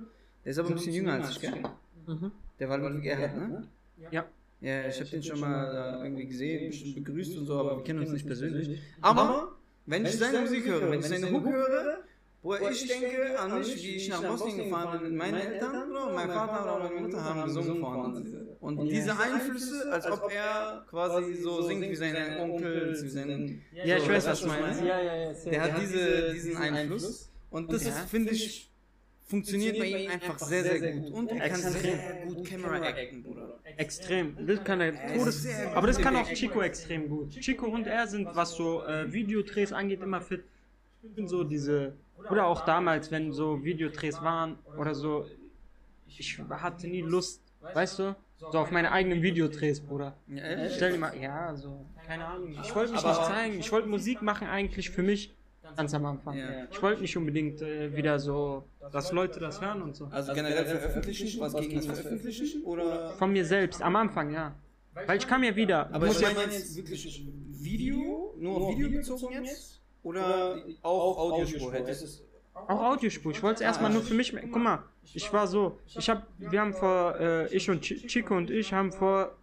Der 0.45 0.53
ist 0.53 0.59
aber 0.59 0.69
ein 0.69 0.77
bisschen 0.77 0.95
jünger 0.95 1.14
als 1.14 1.31
ich, 1.31 1.40
gell? 1.40 1.62
Mhm. 2.07 2.31
Der 2.59 2.69
war 2.69 2.79
Ludwig 2.79 3.05
Erhard, 3.07 3.37
ne? 3.37 3.69
Ja. 4.11 4.25
Ja, 4.61 4.88
ich 4.88 4.99
habe 4.99 5.11
den 5.11 5.23
schon 5.23 5.40
mal 5.40 6.01
irgendwie 6.03 6.27
gesehen, 6.27 6.71
bestimmt 6.71 6.95
begrüßt 6.95 7.37
und 7.37 7.45
so, 7.45 7.61
aber 7.61 7.77
wir 7.77 7.85
kennen 7.85 7.99
uns 8.01 8.12
nicht 8.12 8.27
persönlich. 8.27 8.81
Aber, 9.03 9.57
wenn 9.85 10.07
ich 10.07 10.16
seine 10.16 10.40
Musik 10.40 10.66
höre, 10.66 10.90
wenn 10.90 11.01
ich 11.01 11.07
seine 11.07 11.31
Hook 11.31 11.45
höre, 11.45 11.99
wo 12.46 12.68
ich 12.68 12.87
denke 12.87 13.38
an 13.38 13.59
mich, 13.59 13.82
wie 13.82 13.96
ich 13.96 14.09
nach 14.09 14.22
Bosnien 14.22 14.56
gefahren 14.59 15.00
bin 15.00 15.11
mit 15.11 15.18
meinen 15.18 15.40
Eltern, 15.40 15.90
oder 15.90 16.12
mein 16.12 16.28
Vater 16.28 16.76
oder 16.76 16.85
meine 16.85 17.00
Mutter 17.00 17.24
haben 17.24 17.44
gesungen 17.44 17.80
vorne. 17.80 18.56
Und 18.61 18.88
diese 18.88 19.18
Einflüsse, 19.18 19.92
als 19.92 20.06
ob 20.11 20.30
er 20.32 20.85
quasi 20.88 21.35
so 21.35 21.62
singt 21.62 21.88
wie 21.88 21.94
seine 21.94 22.40
Onkels, 22.40 23.02
wie 23.04 23.09
seine... 23.09 23.59
Ja, 23.72 23.96
ich 23.96 24.09
weiß, 24.09 24.26
was 24.26 24.46
meinst. 24.46 24.80
meine? 24.80 24.88
Ja, 24.88 25.02
ja, 25.02 25.16
ja. 25.16 25.35
safe. 25.35 25.50
Der 25.50 25.62
hat 25.62 25.80
diese, 25.80 26.32
diesen 26.32 26.56
Einfluss. 26.56 27.30
Und 27.50 27.72
das 27.72 27.88
finde 28.11 28.32
ich, 28.32 28.70
funktioniert 29.24 29.78
bei 29.78 29.87
ihm 29.87 30.11
einfach 30.11 30.38
sehr, 30.38 30.62
sehr 30.62 30.92
gut. 30.92 31.12
Und 31.12 31.32
er 31.32 31.48
kann 31.48 31.61
sehr 31.61 32.26
gut 32.26 32.44
Camera 32.44 32.76
acten, 32.76 33.22
Bruder. 33.22 33.61
Extrem. 33.76 34.46
Das 34.46 34.62
kann 34.64 34.80
er 34.80 34.92
todes. 35.16 35.42
sehr. 35.42 35.76
Aber 35.76 35.87
das 35.87 35.98
kann 35.98 36.16
auch 36.16 36.28
Chico 36.28 36.62
extrem 36.62 37.09
gut. 37.09 37.30
Chico 37.40 37.66
und 37.66 37.87
er 37.87 38.06
sind, 38.06 38.28
was 38.35 38.52
so 38.52 38.85
äh, 38.85 39.12
Videodrehs 39.12 39.72
angeht, 39.72 40.00
immer 40.00 40.20
fit. 40.20 40.44
Ich 41.02 41.14
bin 41.14 41.28
so 41.28 41.44
diese. 41.44 41.94
Oder 42.31 42.46
auch 42.46 42.64
damals, 42.64 43.11
wenn 43.11 43.33
so 43.33 43.62
Videodrehs 43.62 44.22
waren 44.22 44.59
oder 44.76 44.94
so. 44.94 45.26
Ich 46.07 46.38
hatte 46.50 46.88
nie 46.88 47.02
Lust, 47.02 47.40
weißt 47.61 47.98
du? 47.98 48.16
So 48.38 48.59
auf 48.59 48.70
meine 48.70 48.92
eigenen 48.92 49.22
Videodrehs, 49.22 49.81
Bruder. 49.81 50.14
Ja, 50.29 50.42
ehrlich? 50.42 50.74
Stell 50.76 50.92
dir 50.92 50.98
mal, 50.98 51.16
ja, 51.16 51.55
so, 51.55 51.87
keine 52.07 52.26
Ahnung. 52.26 52.57
Ich 52.62 52.74
wollte 52.74 52.92
mich 52.92 53.05
nicht 53.05 53.24
zeigen. 53.24 53.59
Ich 53.59 53.72
wollte 53.72 53.88
Musik 53.88 54.22
machen 54.22 54.46
eigentlich 54.46 54.90
für 54.90 55.02
mich 55.02 55.35
ganz 55.74 55.94
am 55.94 56.05
Anfang. 56.05 56.37
Ja. 56.37 56.66
Ich 56.70 56.83
wollte 56.83 57.00
nicht 57.00 57.16
unbedingt 57.16 57.61
äh, 57.62 57.94
wieder 57.96 58.18
so, 58.18 58.64
dass 58.92 59.12
Leute 59.12 59.40
das 59.40 59.61
hören 59.61 59.83
und 59.83 59.96
so. 59.96 60.07
Also 60.11 60.33
generell 60.33 60.64
veröffentlichen, 60.64 61.40
was 61.40 61.55
gegen 61.57 61.76
das 61.76 61.87
Veröffentlichen? 61.87 62.62
Oder? 62.64 63.11
Von 63.11 63.33
mir 63.33 63.44
selbst, 63.44 63.83
am 63.83 63.96
Anfang, 63.96 64.33
ja. 64.33 64.55
Weil 65.07 65.18
ich 65.18 65.26
kam 65.26 65.42
ja 65.42 65.55
wieder. 65.55 65.92
Aber 65.92 66.07
ich 66.07 66.20
meine 66.20 66.52
jetzt 66.52 66.76
wirklich 66.76 67.26
Video, 67.50 68.35
nur 68.38 68.57
auf 68.57 68.76
Video 68.76 68.90
bezogen 68.90 69.44
jetzt? 69.44 69.81
Oder 70.07 70.57
auch 70.83 71.19
Audiospur 71.19 71.73
hättest? 71.73 72.23
auch 72.55 72.83
Audiospur. 72.92 73.33
Ich 73.33 73.42
wollte 73.42 73.57
es 73.57 73.61
erstmal 73.62 73.92
nur 73.92 74.03
für 74.03 74.14
mich. 74.14 74.35
Guck 74.53 74.62
mal, 74.62 74.83
ich 75.03 75.33
war 75.33 75.47
so. 75.47 75.79
Ich 75.87 76.09
hab, 76.09 76.27
wir 76.38 76.61
haben 76.61 76.73
vor, 76.73 77.16
äh, 77.21 77.55
ich 77.55 77.69
und 77.69 77.83
Chi- 77.83 78.07
Chico 78.07 78.37
und 78.37 78.51
ich 78.51 78.73
haben 78.73 78.92
vor 78.92 79.37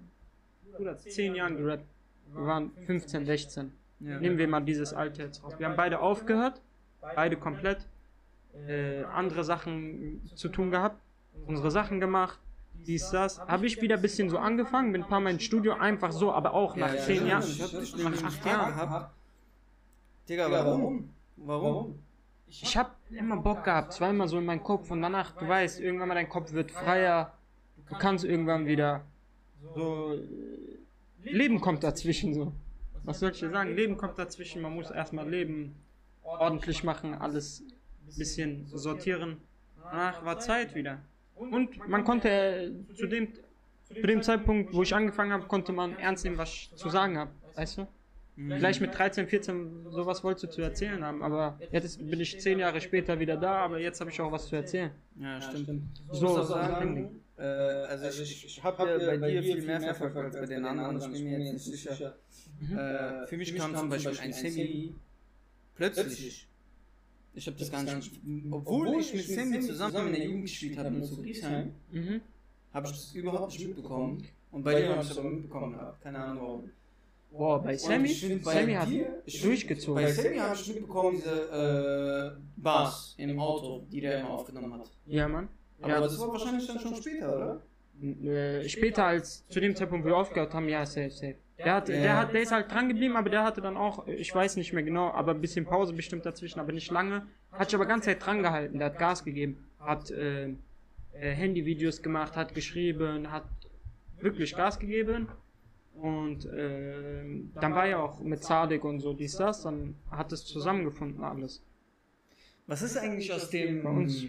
Bruder, 0.76 0.98
10 0.98 1.36
Jahren 1.36 1.58
gerappt. 1.58 1.86
Wir 2.34 2.46
waren 2.46 2.72
15, 2.86 3.26
16. 3.26 3.72
Ja. 4.00 4.20
Nehmen 4.20 4.38
wir 4.38 4.48
mal 4.48 4.62
dieses 4.62 4.94
Alter 4.94 5.24
jetzt 5.26 5.44
raus. 5.44 5.54
Wir 5.58 5.68
haben 5.68 5.76
beide 5.76 6.00
aufgehört, 6.00 6.62
beide 7.16 7.38
komplett. 7.38 7.88
Äh, 8.68 9.04
andere 9.04 9.44
Sachen 9.44 10.22
zu 10.36 10.48
tun 10.48 10.70
gehabt, 10.72 11.02
unsere 11.48 11.72
Sachen 11.72 12.00
gemacht, 12.00 12.40
dies, 12.74 13.10
das. 13.10 13.40
Habe 13.40 13.66
ich 13.66 13.82
wieder 13.82 13.96
ein 13.96 14.02
bisschen 14.02 14.30
so 14.30 14.38
angefangen, 14.38 14.92
bin 14.92 15.02
ein 15.04 15.08
paar 15.10 15.20
Mal 15.22 15.32
ins 15.32 15.44
Studio, 15.44 15.74
einfach 15.74 16.12
so, 16.12 16.32
aber 16.32 16.54
auch 16.54 16.76
nach 16.76 16.96
10 16.96 17.26
Jahren. 17.28 17.44
Ich 17.44 17.62
hab 17.62 17.72
dich 17.72 17.96
Nach 17.96 18.04
nämlich 18.04 18.24
8 18.24 18.44
gefragt 18.44 18.78
Jahren. 18.78 19.06
Digga, 20.28 20.50
warum? 20.50 21.10
Warum? 21.38 22.00
Ich 22.48 22.78
habe 22.78 22.92
immer 23.10 23.38
Bock 23.38 23.64
gehabt, 23.64 23.94
zweimal 23.94 24.28
so 24.28 24.38
in 24.38 24.46
meinen 24.46 24.64
Kopf 24.64 24.92
und 24.92 25.02
danach, 25.02 25.32
du 25.36 25.48
weißt, 25.48 25.80
irgendwann 25.80 26.08
mal 26.08 26.16
dein 26.16 26.30
Kopf 26.30 26.54
wird 26.54 26.72
freier, 26.72 27.34
du 27.90 27.96
kannst 27.96 28.24
irgendwann 28.24 28.66
wieder 28.68 29.02
so, 29.76 30.14
äh, 30.14 31.30
Leben 31.30 31.60
kommt 31.60 31.84
dazwischen 31.84 32.34
so. 32.34 32.54
Was 33.04 33.20
soll 33.20 33.32
ich 33.32 33.40
dir 33.40 33.50
sagen? 33.50 33.76
Leben 33.76 33.98
kommt 33.98 34.18
dazwischen, 34.20 34.62
man 34.62 34.74
muss 34.74 34.92
erstmal 34.92 35.28
Leben 35.28 35.76
ordentlich 36.22 36.84
machen, 36.84 37.16
alles 37.16 37.64
ein 38.08 38.16
bisschen 38.18 38.68
sortieren. 38.68 39.42
Danach 39.82 40.24
war 40.24 40.40
Zeit 40.40 40.76
wieder. 40.76 41.00
Und 41.36 41.88
man 41.90 42.04
konnte 42.04 42.30
äh, 42.30 42.94
zu 42.94 43.08
dem, 43.08 43.34
zu 43.84 43.94
dem 43.96 44.22
Zeitpunkt, 44.22 44.74
wo 44.74 44.84
ich 44.84 44.94
angefangen 44.94 45.34
habe, 45.34 45.48
konnte 45.48 45.74
man 45.74 45.98
ernst 45.98 46.24
nehmen, 46.24 46.38
was 46.38 46.50
ich 46.50 46.72
zu 46.76 46.90
sagen 46.90 47.18
habe. 47.18 47.32
Weißt 47.56 47.80
du? 47.80 47.88
Vielleicht 48.36 48.82
mit 48.82 48.98
13, 48.98 49.28
14 49.28 49.86
sowas 49.92 50.24
wolltest 50.24 50.46
du 50.46 50.50
zu 50.50 50.62
erzählen 50.64 51.04
haben, 51.04 51.22
aber 51.22 51.60
jetzt 51.72 52.00
bin 52.10 52.20
ich 52.20 52.40
10 52.40 52.58
Jahre 52.58 52.82
später 52.82 53.20
wieder 53.20 53.38
da, 53.38 53.58
aber 53.58 53.80
jetzt 53.80 54.00
habe 54.02 54.10
ich 54.10 54.20
auch 54.22 54.32
was 54.32 54.48
zu 54.48 54.56
erzählen. 54.56 54.90
Ja, 55.20 55.40
stimmt. 55.40 55.70
Ich 56.12 56.18
So, 56.20 56.26
muss 56.28 56.38
auch 56.38 56.42
so 56.48 56.54
sagen, 56.54 57.22
äh, 57.38 57.44
also 57.44 58.24
ich, 58.24 58.46
ich 58.46 58.64
habe 58.64 58.88
ja 58.90 59.18
bei 59.20 59.30
dir 59.30 59.44
viel 59.44 59.62
mehr 59.62 59.82
verfolgt 59.82 60.16
als 60.18 60.36
bei 60.36 60.46
den 60.48 60.66
anderen. 60.66 60.98
Ich 61.00 61.22
bin 61.22 61.24
mir 61.26 61.40
jetzt 61.54 61.68
nicht 61.68 61.84
sicher. 61.84 62.16
Äh, 62.76 63.28
für 63.28 63.38
mich 63.38 63.56
kam 63.56 63.76
zum 63.76 63.90
Beispiel 63.90 64.18
ein 64.20 64.34
Sammy 64.34 64.96
plötzlich. 65.76 66.48
Ich 67.36 67.48
habe 67.48 67.58
das 67.58 67.72
gar 67.72 67.84
nicht. 67.84 68.20
Obwohl 68.52 69.00
ich 69.00 69.14
mit 69.14 69.28
Sammy 69.28 69.60
zusammen 69.62 70.08
in 70.08 70.14
der 70.14 70.24
Jugend 70.26 70.44
gespielt 70.44 70.78
habe 70.78 70.90
in 70.90 71.04
Friedrichshain, 71.04 71.72
Mhm. 71.92 72.22
habe 72.74 72.88
ich 72.88 72.94
das 72.94 73.14
überhaupt 73.14 73.52
nicht 73.54 73.68
mitbekommen. 73.68 74.24
Und 74.52 74.64
bei 74.64 74.82
dir 74.82 74.90
habe 74.90 75.04
ich 75.04 75.10
es 75.12 75.18
aber 75.18 75.30
mitbekommen 75.30 75.74
gehabt. 75.74 76.02
Keine 76.02 76.20
Ahnung 76.20 76.42
warum. 76.44 76.70
Boah, 77.36 77.64
bei 77.64 77.76
Sammy, 77.76 78.10
Sammy 78.10 78.74
hat 78.74 78.90
dir- 78.90 79.24
durchgezogen. 79.42 80.04
Bei 80.04 80.12
Sammy 80.12 80.38
habe 80.38 80.56
ich 80.56 80.68
mitbekommen, 80.68 81.16
diese 81.18 82.36
äh, 82.38 82.62
Bars 82.62 83.16
im 83.18 83.40
Auto, 83.40 83.86
die 83.92 84.02
der 84.02 84.20
immer 84.20 84.30
aufgenommen 84.30 84.74
hat. 84.74 84.92
Ja, 85.08 85.28
Mann. 85.28 85.50
Aber 85.82 85.94
Ja, 85.94 86.00
das 86.02 86.20
war 86.20 86.32
wahrscheinlich 86.32 86.68
dann 86.68 86.80
schon 86.80 86.96
später, 86.96 87.36
oder? 87.36 87.62
Äh, 88.30 88.70
später 88.70 89.06
als 89.06 89.48
zu 89.48 89.60
dem 89.60 89.76
Zeitpunkt, 89.76 90.06
wo 90.06 90.10
wir 90.10 90.18
aufgehört 90.18 90.54
haben, 90.54 90.70
ja, 90.70 90.86
safe, 90.86 91.10
safe. 91.10 91.36
Der, 91.58 91.74
hat, 91.76 91.88
der, 91.88 92.18
hat, 92.18 92.34
der 92.34 92.42
ist 92.42 92.52
halt 92.52 92.72
dran 92.72 92.88
geblieben, 92.90 93.16
aber 93.16 93.30
der 93.30 93.44
hatte 93.44 93.62
dann 93.62 93.78
auch, 93.78 94.06
ich 94.08 94.34
weiß 94.34 94.56
nicht 94.58 94.74
mehr 94.74 94.84
genau, 94.84 95.10
aber 95.12 95.32
ein 95.32 95.42
bisschen 95.42 95.66
Pause 95.66 95.94
bestimmt 95.94 96.26
dazwischen, 96.26 96.60
aber 96.60 96.72
nicht 96.72 96.92
lange. 96.92 97.26
Hat 97.52 97.70
sich 97.70 97.76
aber 97.76 97.86
ganze 97.86 98.10
Zeit 98.10 98.26
dran 98.26 98.42
gehalten, 98.44 98.78
der 98.80 98.88
hat 98.88 99.00
Gas 99.00 99.24
gegeben, 99.24 99.64
hat 99.80 100.12
äh, 100.12 100.46
äh, 100.46 100.56
Handyvideos 101.14 102.02
gemacht, 102.02 102.36
hat 102.36 102.54
geschrieben, 102.56 103.32
hat 103.32 103.46
wirklich 104.20 104.56
Gas 104.56 104.80
gegeben. 104.80 105.28
Und 105.96 106.46
äh, 106.46 107.24
dann 107.56 107.76
war 107.76 107.88
ja 107.88 108.00
auch 108.00 108.20
mit 108.20 108.44
Zadig 108.44 108.84
und 108.84 109.00
so 109.00 109.14
dies, 109.14 109.36
das, 109.38 109.64
dann 109.64 109.96
hat 110.10 110.32
es 110.32 110.46
zusammengefunden 110.46 111.24
alles. 111.24 111.62
Was 112.68 112.82
ist 112.82 112.98
eigentlich 112.98 113.32
aus 113.32 113.50
dem 113.50 113.84
Bei 113.84 113.90
uns. 113.90 114.26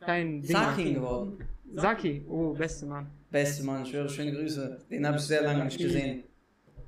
Kein 0.00 0.42
Ding. 0.42 0.50
Sakin 0.50 0.94
geworden? 0.94 1.38
Saki, 1.74 2.24
oh, 2.28 2.52
beste 2.54 2.86
Mann. 2.86 3.10
Beste 3.30 3.64
Mann, 3.64 3.82
ich 3.82 3.92
höre 3.92 4.08
schöne 4.08 4.32
Grüße. 4.32 4.78
Den 4.90 5.06
habe 5.06 5.16
ich 5.16 5.24
sehr 5.24 5.42
lange 5.42 5.64
nicht 5.64 5.78
gesehen. 5.78 6.22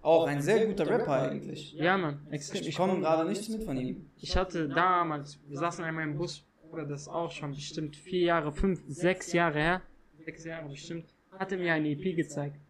Auch 0.01 0.27
ein 0.27 0.41
sehr 0.41 0.67
guter 0.67 0.89
Rapper 0.89 1.31
eigentlich. 1.31 1.73
Ja, 1.73 1.99
Mann, 1.99 2.21
extrem. 2.31 2.63
Ich 2.63 2.77
komme 2.77 3.01
gerade 3.01 3.29
nichts 3.29 3.49
mit 3.49 3.65
von 3.65 3.77
ihm. 3.77 4.09
Ich 4.21 4.37
hatte 4.37 4.69
damals, 4.69 5.41
wir 5.49 5.59
saßen 5.59 5.85
einmal 5.85 6.05
im 6.05 6.17
Bus, 6.17 6.45
oder 6.71 6.85
das 6.85 7.03
ist 7.03 7.09
auch 7.09 7.31
schon 7.31 7.51
bestimmt 7.51 7.97
vier 7.97 8.27
Jahre, 8.27 8.53
fünf, 8.53 8.81
sechs 8.87 9.33
Jahre 9.33 9.59
her, 9.59 9.83
sechs 10.25 10.45
Jahre 10.45 10.69
bestimmt, 10.69 11.07
hatte 11.33 11.57
mir 11.57 11.73
eine 11.73 11.91
EP 11.91 12.15
gezeigt. 12.15 12.61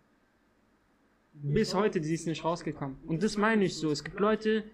Bis 1.43 1.75
heute, 1.75 2.01
die 2.01 2.13
ist 2.13 2.27
nicht 2.27 2.45
rausgekommen. 2.45 2.99
Und 3.07 3.23
das 3.23 3.37
meine 3.37 3.65
ich 3.65 3.77
so. 3.77 3.91
Es 3.91 4.03
gibt 4.03 4.19
Leute, 4.19 4.65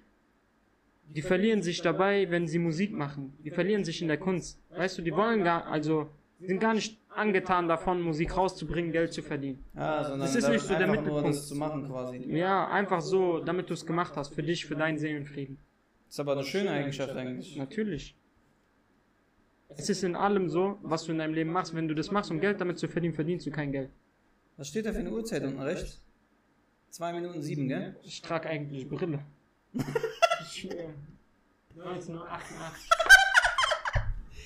die 1.09 1.23
verlieren 1.23 1.63
sich 1.63 1.83
dabei, 1.83 2.31
wenn 2.31 2.47
sie 2.49 2.59
Musik 2.59 2.93
machen. 2.93 3.35
Die 3.45 3.51
verlieren 3.51 3.85
sich 3.85 4.01
in 4.01 4.09
der 4.09 4.17
Kunst. 4.19 4.61
Weißt 4.71 4.97
du, 4.99 5.03
die 5.03 5.13
wollen 5.13 5.45
gar, 5.45 5.67
also, 5.67 6.09
sind 6.41 6.61
gar 6.61 6.75
nicht 6.75 6.99
angetan 7.11 7.69
davon, 7.69 8.01
Musik 8.01 8.37
rauszubringen, 8.37 8.93
Geld 8.93 9.13
zu 9.13 9.23
verdienen. 9.23 9.63
Ah, 9.75 10.03
sondern 10.05 10.21
Das 10.21 10.35
ist 10.35 10.49
nicht 10.49 10.63
so 10.65 10.75
der 10.75 10.87
Mittelpunkt. 10.87 11.29
das 11.29 11.49
zu 11.49 11.55
machen 11.55 11.87
quasi. 11.87 12.19
Ja, 12.35 12.69
einfach 12.69 13.01
so, 13.01 13.41
damit 13.41 13.69
du 13.69 13.75
es 13.75 13.85
gemacht 13.87 14.15
hast, 14.17 14.35
für 14.35 14.43
dich, 14.43 14.65
für 14.67 14.75
deinen 14.75 14.99
Seelenfrieden. 14.99 15.59
ist 16.09 16.19
aber 16.19 16.33
eine 16.33 16.45
schöne 16.45 16.71
Eigenschaft 16.71 17.15
eigentlich. 17.15 17.57
Natürlich. 17.57 18.17
Es 19.77 19.89
ist 19.89 20.03
in 20.03 20.15
allem 20.17 20.49
so, 20.49 20.79
was 20.83 21.05
du 21.05 21.13
in 21.13 21.19
deinem 21.19 21.35
Leben 21.35 21.51
machst. 21.53 21.75
Wenn 21.75 21.89
du 21.89 21.95
das 21.95 22.11
machst, 22.11 22.31
um 22.31 22.41
Geld 22.41 22.61
damit 22.61 22.79
zu 22.79 22.89
verdienen, 22.89 23.15
verdienst 23.15 23.47
du 23.47 23.51
kein 23.51 23.73
Geld. 23.73 23.91
Was 24.57 24.69
steht 24.69 24.87
da 24.87 24.93
für 24.93 25.01
eine 25.01 25.11
Uhrzeit 25.11 25.43
unten 25.43 25.61
rechts? 25.61 26.01
2 26.95 27.13
Minuten 27.13 27.43
7, 27.43 27.67
gell? 27.67 27.97
Ich 28.05 28.23
trage 28.23 28.49
eigentlich 28.49 28.89
Brille. 28.89 29.19
ich 29.73 30.53
schwöre. 30.53 30.95
1988. 31.77 32.91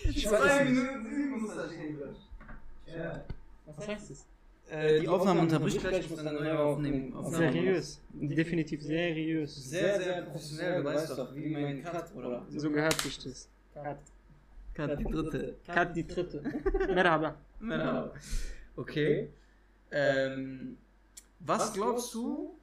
Ich 0.05 0.31
weiß 0.31 0.65
Minuten 0.65 1.15
7 1.15 1.41
muss 1.43 1.55
da 1.55 1.69
stehen. 1.69 1.99
Ja. 2.87 3.23
Was 3.67 3.89
heißt 3.89 4.11
das? 4.11 4.27
Äh, 4.71 5.01
die 5.01 5.09
Aufnahme 5.09 5.43
unterbricht 5.43 5.79
gleich, 5.79 6.01
ich 6.01 6.11
muss 6.11 6.25
dann 6.25 6.37
neu 6.37 6.57
aufnehmen. 6.57 7.13
Aufnahme. 7.13 7.53
Seriös. 7.53 8.01
Definitiv 8.15 8.83
seriös. 8.83 9.55
Sehr, 9.69 10.01
sehr 10.01 10.23
professionell, 10.23 10.83
du 10.83 10.85
weißt 10.89 11.19
doch, 11.19 11.35
wie 11.35 11.51
mein 11.51 11.83
Cut, 11.83 12.15
oder? 12.15 12.47
So 12.49 12.71
gehört 12.71 12.99
sich 12.99 13.19
das. 13.19 13.47
Kat. 13.75 13.99
Cut, 14.73 14.99
die 14.99 15.05
dritte. 15.05 15.59
Kat 15.67 15.95
die 15.95 16.07
dritte. 16.07 16.43
Merhaba. 16.95 17.37
Genau. 17.61 18.11
Okay. 18.75 19.29
Ähm, 19.91 20.79
was 21.41 21.73
glaubst 21.73 22.15
du? 22.15 22.55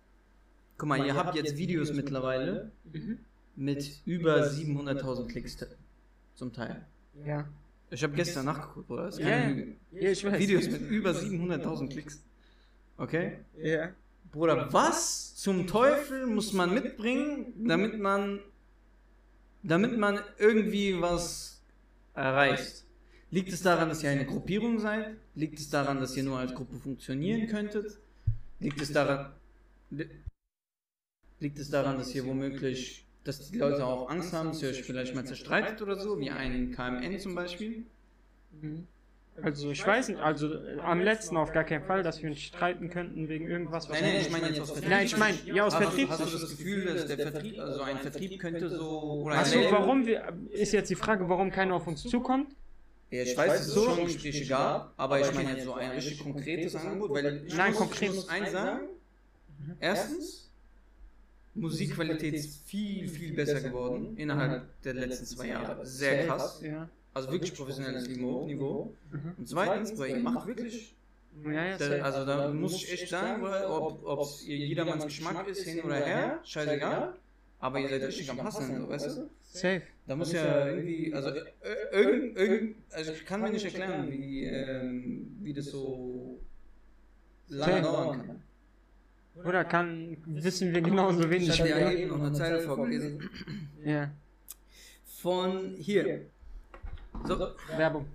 Guck 0.78 0.90
mal, 0.90 1.06
ihr 1.06 1.16
habt 1.16 1.36
jetzt 1.36 1.58
Videos 1.58 1.94
mittlerweile 1.94 2.72
Mhm. 2.92 3.20
mit 3.56 4.02
über 4.06 4.44
700.000 4.50 5.28
Klicks 5.30 5.58
zum 6.36 6.52
Teil. 6.54 6.86
Ja. 7.26 7.48
Ich 7.90 8.04
habe 8.04 8.14
gestern 8.14 8.46
nachgeguckt, 8.46 8.90
oder? 8.90 9.06
Das 9.06 9.16
ist 9.18 9.22
Ja, 9.22 9.50
ja. 9.50 9.56
Ja, 9.92 10.10
ich 10.12 10.26
weiß. 10.26 10.40
Videos 10.40 10.68
mit 10.70 10.82
über 10.90 11.14
700.000 11.14 11.90
Klicks. 11.90 12.22
Okay? 12.98 13.40
Ja. 13.62 13.90
Bruder, 14.32 14.72
was 14.74 15.36
zum 15.36 15.66
Teufel 15.68 16.26
muss 16.26 16.52
man 16.52 16.74
mitbringen, 16.74 17.54
damit 17.66 18.00
man, 18.00 18.40
damit 19.64 19.98
man 19.98 20.20
irgendwie 20.38 21.00
was 21.00 21.62
erreicht? 22.14 22.84
Liegt 23.32 23.54
es 23.54 23.62
daran, 23.62 23.88
dass 23.90 24.04
ihr 24.04 24.10
eine 24.10 24.26
Gruppierung 24.26 24.80
seid? 24.80 25.16
Liegt 25.36 25.60
es 25.60 25.70
daran, 25.70 26.00
dass 26.00 26.18
ihr 26.18 26.24
nur 26.24 26.38
als 26.40 26.54
Gruppe 26.54 26.76
funktionieren 26.78 27.48
könntet? 27.48 27.98
Liegt 28.60 28.82
es 28.82 28.92
daran, 28.94 29.32
li- 29.92 30.10
liegt 31.40 31.60
es 31.60 31.70
daran, 31.70 31.98
dass 31.98 32.14
ihr 32.16 32.26
womöglich, 32.26 33.06
dass 33.24 33.52
die 33.52 33.58
Leute 33.58 33.86
auch 33.86 34.10
Angst 34.10 34.34
haben, 34.34 34.50
dass 34.50 34.62
ihr 34.62 34.70
euch 34.70 34.84
vielleicht 34.84 35.14
mal 35.16 35.26
zerstreitet 35.26 35.82
oder 35.82 36.00
so, 36.00 36.20
wie 36.20 36.30
ein 36.32 36.72
KMN 36.72 37.20
zum 37.20 37.36
Beispiel? 37.36 37.84
Mhm. 38.62 38.88
Also 39.42 39.70
ich 39.70 39.86
weiß 39.86 40.08
nicht, 40.08 40.22
also 40.22 40.50
am 40.82 41.02
letzten 41.02 41.36
auf 41.36 41.52
gar 41.52 41.66
keinen 41.66 41.84
Fall, 41.84 42.04
dass 42.04 42.22
wir 42.24 42.30
uns 42.30 42.40
streiten 42.40 42.90
könnten 42.90 43.28
wegen 43.28 43.48
irgendwas. 43.50 43.90
was- 43.90 44.00
Nein, 44.00 44.14
nein, 44.14 44.22
ich 44.22 44.32
meine 44.32 44.48
jetzt 44.48 44.60
aus 44.62 44.72
Vertrieb. 44.72 44.90
Nein, 44.90 45.06
ich 45.06 45.18
meine, 45.18 45.38
ja, 45.44 45.66
aus 45.66 45.74
Hast 45.76 45.82
du- 45.82 45.88
Vertrieb. 45.88 46.10
Hast 46.10 46.22
du 46.34 46.38
das 46.40 46.50
Gefühl, 46.58 46.86
dass 46.86 47.06
der 47.08 47.18
Vertrieb, 47.18 47.60
also 47.60 47.82
ein 47.82 47.98
Vertrieb 47.98 48.40
könnte 48.40 48.70
so, 48.70 49.28
Achso, 49.30 49.60
warum 49.72 50.06
wir, 50.06 50.32
ist 50.52 50.72
jetzt 50.72 50.90
die 50.90 50.96
Frage, 50.96 51.28
warum 51.28 51.52
keiner 51.52 51.76
auf 51.76 51.86
uns 51.86 52.04
zukommt? 52.04 52.56
Ja, 53.16 53.24
ich 53.24 53.38
weiß, 53.38 53.52
dass 53.52 53.68
es 53.68 53.74
schon 53.84 54.06
Gespräche 54.06 54.46
gab, 54.48 54.94
aber 54.98 55.20
ich 55.22 55.34
meine 55.34 55.52
jetzt 55.54 55.66
so 55.66 55.74
ein 55.74 55.92
richtig 55.92 56.20
konkretes 56.20 56.76
Angebot, 56.76 57.12
weil 57.12 57.46
ich 57.46 57.54
Nein, 57.56 57.72
muss, 57.72 57.80
konkret. 57.80 58.10
ich 58.10 58.16
muss 58.16 58.30
eins 58.30 58.52
sagen. 58.52 58.80
Erstens, 59.80 60.50
Musikqualität 61.54 62.34
ist 62.34 62.68
viel, 62.68 63.08
viel 63.08 63.34
besser 63.34 63.62
geworden 63.62 64.18
innerhalb 64.18 64.82
der 64.84 64.94
letzten 64.96 65.26
zwei 65.26 65.48
Jahre. 65.48 65.86
Sehr 65.86 66.28
krass. 66.28 66.62
Ja. 66.62 66.90
Also 67.14 67.32
wirklich 67.32 67.54
professionelles 67.54 68.10
Niveau. 68.10 68.46
Niveau. 68.46 68.94
Mhm. 69.12 69.34
Und 69.38 69.48
zweitens, 69.48 69.98
weil 69.98 70.10
ihr 70.12 70.20
macht 70.20 70.48
wirklich, 70.48 70.94
Ja, 71.46 71.66
ja, 71.66 71.78
da, 71.78 72.02
also 72.02 72.26
da 72.26 72.52
muss 72.52 72.76
ich 72.76 72.92
echt 72.92 73.10
sagen, 73.10 73.44
ob 73.44 74.22
es 74.22 74.46
jedermanns 74.46 75.06
Geschmack 75.06 75.48
ist, 75.48 75.64
hin 75.64 75.82
oder 75.82 75.96
her, 75.96 76.40
scheißegal. 76.44 77.14
Aber 77.66 77.80
ihr 77.80 77.90
seid 77.90 78.04
richtig 78.04 78.30
am 78.30 78.38
Passen, 78.38 78.80
so, 78.82 78.88
weißt 78.90 79.18
du? 79.18 79.30
safe. 79.42 79.82
Da 80.06 80.16
muss 80.16 80.32
ja 80.32 80.68
irgendwie, 80.68 81.12
also 81.12 81.30
äh, 81.30 81.42
irgend, 81.94 82.38
irgend, 82.38 82.76
also 82.92 83.12
ich 83.14 83.26
kann 83.26 83.42
mir 83.42 83.50
nicht 83.50 83.66
erklären, 83.66 84.12
wie, 84.12 84.44
ähm, 84.44 85.36
wie 85.42 85.52
das 85.52 85.66
so 85.66 86.40
lange 87.48 87.82
dauern 87.82 88.28
kann. 88.28 89.44
Oder 89.44 89.66
kann, 89.66 90.16
wissen 90.28 90.74
wir 90.76 90.82
genauso 90.82 91.28
wenig. 91.28 91.50
Ich 91.50 91.60
habe 91.60 91.70
über- 91.72 91.80
ja 91.80 91.92
eben 91.92 92.10
noch 92.12 92.22
eine 92.24 92.34
Zeile 92.34 92.60
vorgelesen. 92.60 93.28
Ja, 93.84 94.12
Von 95.24 95.76
hier. 95.78 96.22
So, 97.24 97.48
Werbung. 97.78 98.06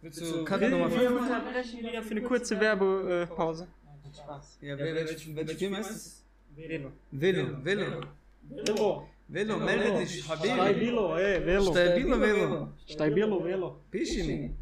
willst 0.00 0.20
du 0.20 0.46
Wir, 0.46 0.68
Nummer 0.70 0.90
wir 0.92 1.00
5? 1.08 1.20
unterbrechen 1.22 1.80
wieder 1.80 2.02
für 2.04 2.10
eine 2.12 2.22
kurze 2.22 2.60
Werbepause. 2.60 3.66
Spaß. 4.14 4.58
Ja, 4.60 4.78
wer, 4.78 4.94
welche, 4.94 5.34
welche 5.34 5.56
Firma 5.56 5.78
ist 5.78 5.90
das? 5.90 6.24
Velo. 6.54 6.92
Velo, 7.10 7.64
Velo. 7.64 8.00
Velo. 8.42 9.06
Velo, 9.28 9.58
melde 9.58 9.98
dich, 10.00 10.28
Habibi. 10.28 10.54
Stabilo, 10.54 11.16
ey, 11.16 11.46
Velo. 11.46 11.72
Stabilo 11.72 12.20
Velo. 12.20 12.68
Stabilo, 12.86 13.44
Velo. 13.44 13.80
Pischimi. 13.90 14.54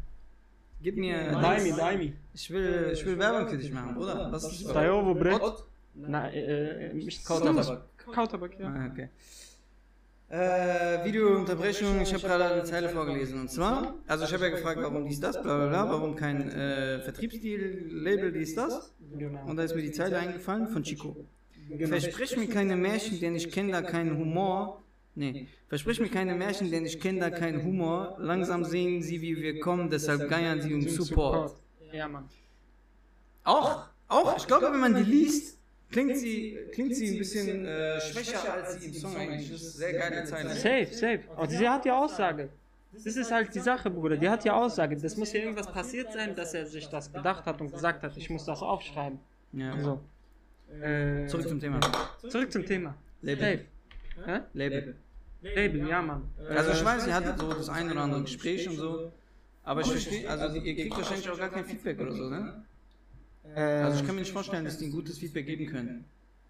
Gib 0.81 0.97
mir. 0.97 1.31
Daimi, 1.31 1.71
Daimi. 1.71 2.13
Ich 2.33 2.49
will, 2.51 2.91
ich 2.93 3.05
will 3.05 3.17
Werbung 3.17 3.49
für 3.49 3.57
dich 3.57 3.71
machen, 3.71 3.97
oder? 3.97 4.31
Was 4.31 4.43
ist 4.43 4.63
das? 4.63 4.71
Stajovo, 4.71 5.13
Brett. 5.13 5.41
Ott? 5.41 5.65
Na, 5.95 6.29
äh, 6.29 6.91
ich 6.97 7.25
Kautabak. 7.25 7.81
Kautabak, 7.97 8.59
ja. 8.59 8.67
Ah, 8.67 8.89
okay. 8.91 9.09
Äh, 10.29 11.03
Videounterbrechung, 11.05 12.01
ich 12.01 12.13
habe 12.13 12.21
gerade 12.21 12.45
eine 12.45 12.63
Zeile 12.63 12.89
vorgelesen. 12.89 13.41
Und 13.41 13.49
zwar, 13.49 13.95
also 14.07 14.25
ich 14.25 14.33
habe 14.33 14.45
ja 14.45 14.51
gefragt, 14.51 14.79
warum 14.79 15.07
dies, 15.07 15.19
das, 15.19 15.41
bla 15.41 15.57
bla 15.57 15.67
bla, 15.67 15.89
warum 15.89 16.15
kein 16.15 16.49
äh, 16.51 16.99
Vertriebsdeal, 16.99 17.87
Label, 17.89 18.31
dies, 18.31 18.53
das. 18.53 18.93
Und 19.47 19.57
da 19.57 19.63
ist 19.63 19.75
mir 19.75 19.81
die 19.81 19.91
Zeile 19.91 20.17
eingefallen 20.19 20.67
von 20.67 20.83
Chico. 20.83 21.25
Versprich 21.77 22.37
mir 22.37 22.47
keine 22.47 22.75
Märchen, 22.75 23.19
denn 23.19 23.35
ich 23.35 23.51
kenne 23.51 23.71
da 23.71 23.81
keinen 23.81 24.17
Humor. 24.17 24.81
Nee, 25.15 25.47
versprich 25.67 25.99
mir 25.99 26.09
keine 26.09 26.35
Märchen, 26.35 26.71
denn 26.71 26.85
ich 26.85 26.99
kenne 26.99 27.19
da 27.19 27.29
keinen 27.29 27.63
Humor. 27.63 28.15
Langsam 28.19 28.63
sehen 28.63 29.01
sie, 29.01 29.21
wie 29.21 29.35
wir 29.37 29.59
kommen, 29.59 29.89
deshalb 29.89 30.29
geiern 30.29 30.61
sie 30.61 30.73
um 30.73 30.81
Support. 30.87 31.55
Ja, 31.91 32.07
Mann. 32.07 32.29
Auch, 33.43 33.85
auch, 34.07 34.37
ich 34.37 34.47
glaube, 34.47 34.71
wenn 34.71 34.79
man 34.79 34.95
die 34.95 35.03
liest, 35.03 35.57
klingt 35.91 36.17
sie, 36.17 36.57
klingt 36.71 36.95
sie 36.95 37.13
ein 37.13 37.17
bisschen 37.17 37.65
äh, 37.65 37.99
schwächer 37.99 38.53
als 38.53 38.79
sie 38.79 38.87
im 38.87 38.93
Song 38.93 39.15
eigentlich. 39.15 39.51
Das 39.51 39.61
ist 39.61 39.81
eine 39.81 39.91
sehr 39.91 39.99
geile 39.99 40.23
Zeile. 40.25 40.49
Safe, 40.49 40.87
safe. 40.93 41.21
Aber 41.35 41.47
sie 41.47 41.67
hat 41.67 41.85
ja 41.85 41.99
Aussage. 41.99 42.49
Das 42.91 43.15
ist 43.15 43.31
halt 43.31 43.53
die 43.53 43.59
Sache, 43.59 43.89
Bruder. 43.89 44.17
Die 44.17 44.29
hat 44.29 44.45
ja 44.45 44.53
Aussage. 44.53 44.95
Das 44.97 45.15
muss 45.15 45.31
ja 45.33 45.41
irgendwas 45.41 45.71
passiert 45.71 46.11
sein, 46.11 46.35
dass 46.35 46.53
er 46.53 46.65
sich 46.65 46.87
das 46.87 47.11
gedacht 47.11 47.45
hat 47.45 47.61
und 47.61 47.71
gesagt 47.71 48.03
hat, 48.03 48.17
ich 48.17 48.29
muss 48.29 48.45
das 48.45 48.61
aufschreiben. 48.61 49.19
Ja. 49.53 49.79
So. 49.79 49.99
Äh, 50.81 51.27
Zurück 51.27 51.47
zum 51.47 51.59
Thema. 51.59 51.79
zurück 52.29 52.51
zum 52.51 52.65
Thema. 52.65 52.95
Label. 53.21 53.65
Hä? 54.25 54.39
Label. 54.53 54.95
Label, 55.41 55.87
ja, 55.87 56.01
Mann. 56.01 56.23
Also 56.49 56.71
ich 56.71 56.83
weiß, 56.85 57.07
ihr 57.07 57.13
hattet 57.13 57.39
so 57.39 57.49
das 57.53 57.69
ein 57.69 57.89
oder 57.91 58.01
andere 58.01 58.21
Gespräch 58.23 58.67
und 58.69 58.75
so. 58.75 59.11
Aber 59.63 59.81
ich 59.81 59.87
verstehe, 59.87 60.29
also 60.29 60.55
ihr 60.57 60.75
kriegt 60.75 60.95
wahrscheinlich 60.97 61.29
auch 61.29 61.37
gar 61.37 61.49
kein 61.49 61.65
Feedback 61.65 61.99
oder 61.99 62.13
so, 62.13 62.29
ne? 62.29 62.63
Äh, 63.55 63.59
Also 63.61 63.99
ich 63.99 64.05
kann 64.05 64.15
mir 64.15 64.21
nicht 64.21 64.31
vorstellen, 64.33 64.65
dass 64.65 64.77
die 64.77 64.85
ein 64.85 64.91
gutes 64.91 65.17
Feedback 65.17 65.45
geben 65.45 65.65
können. 65.67 66.05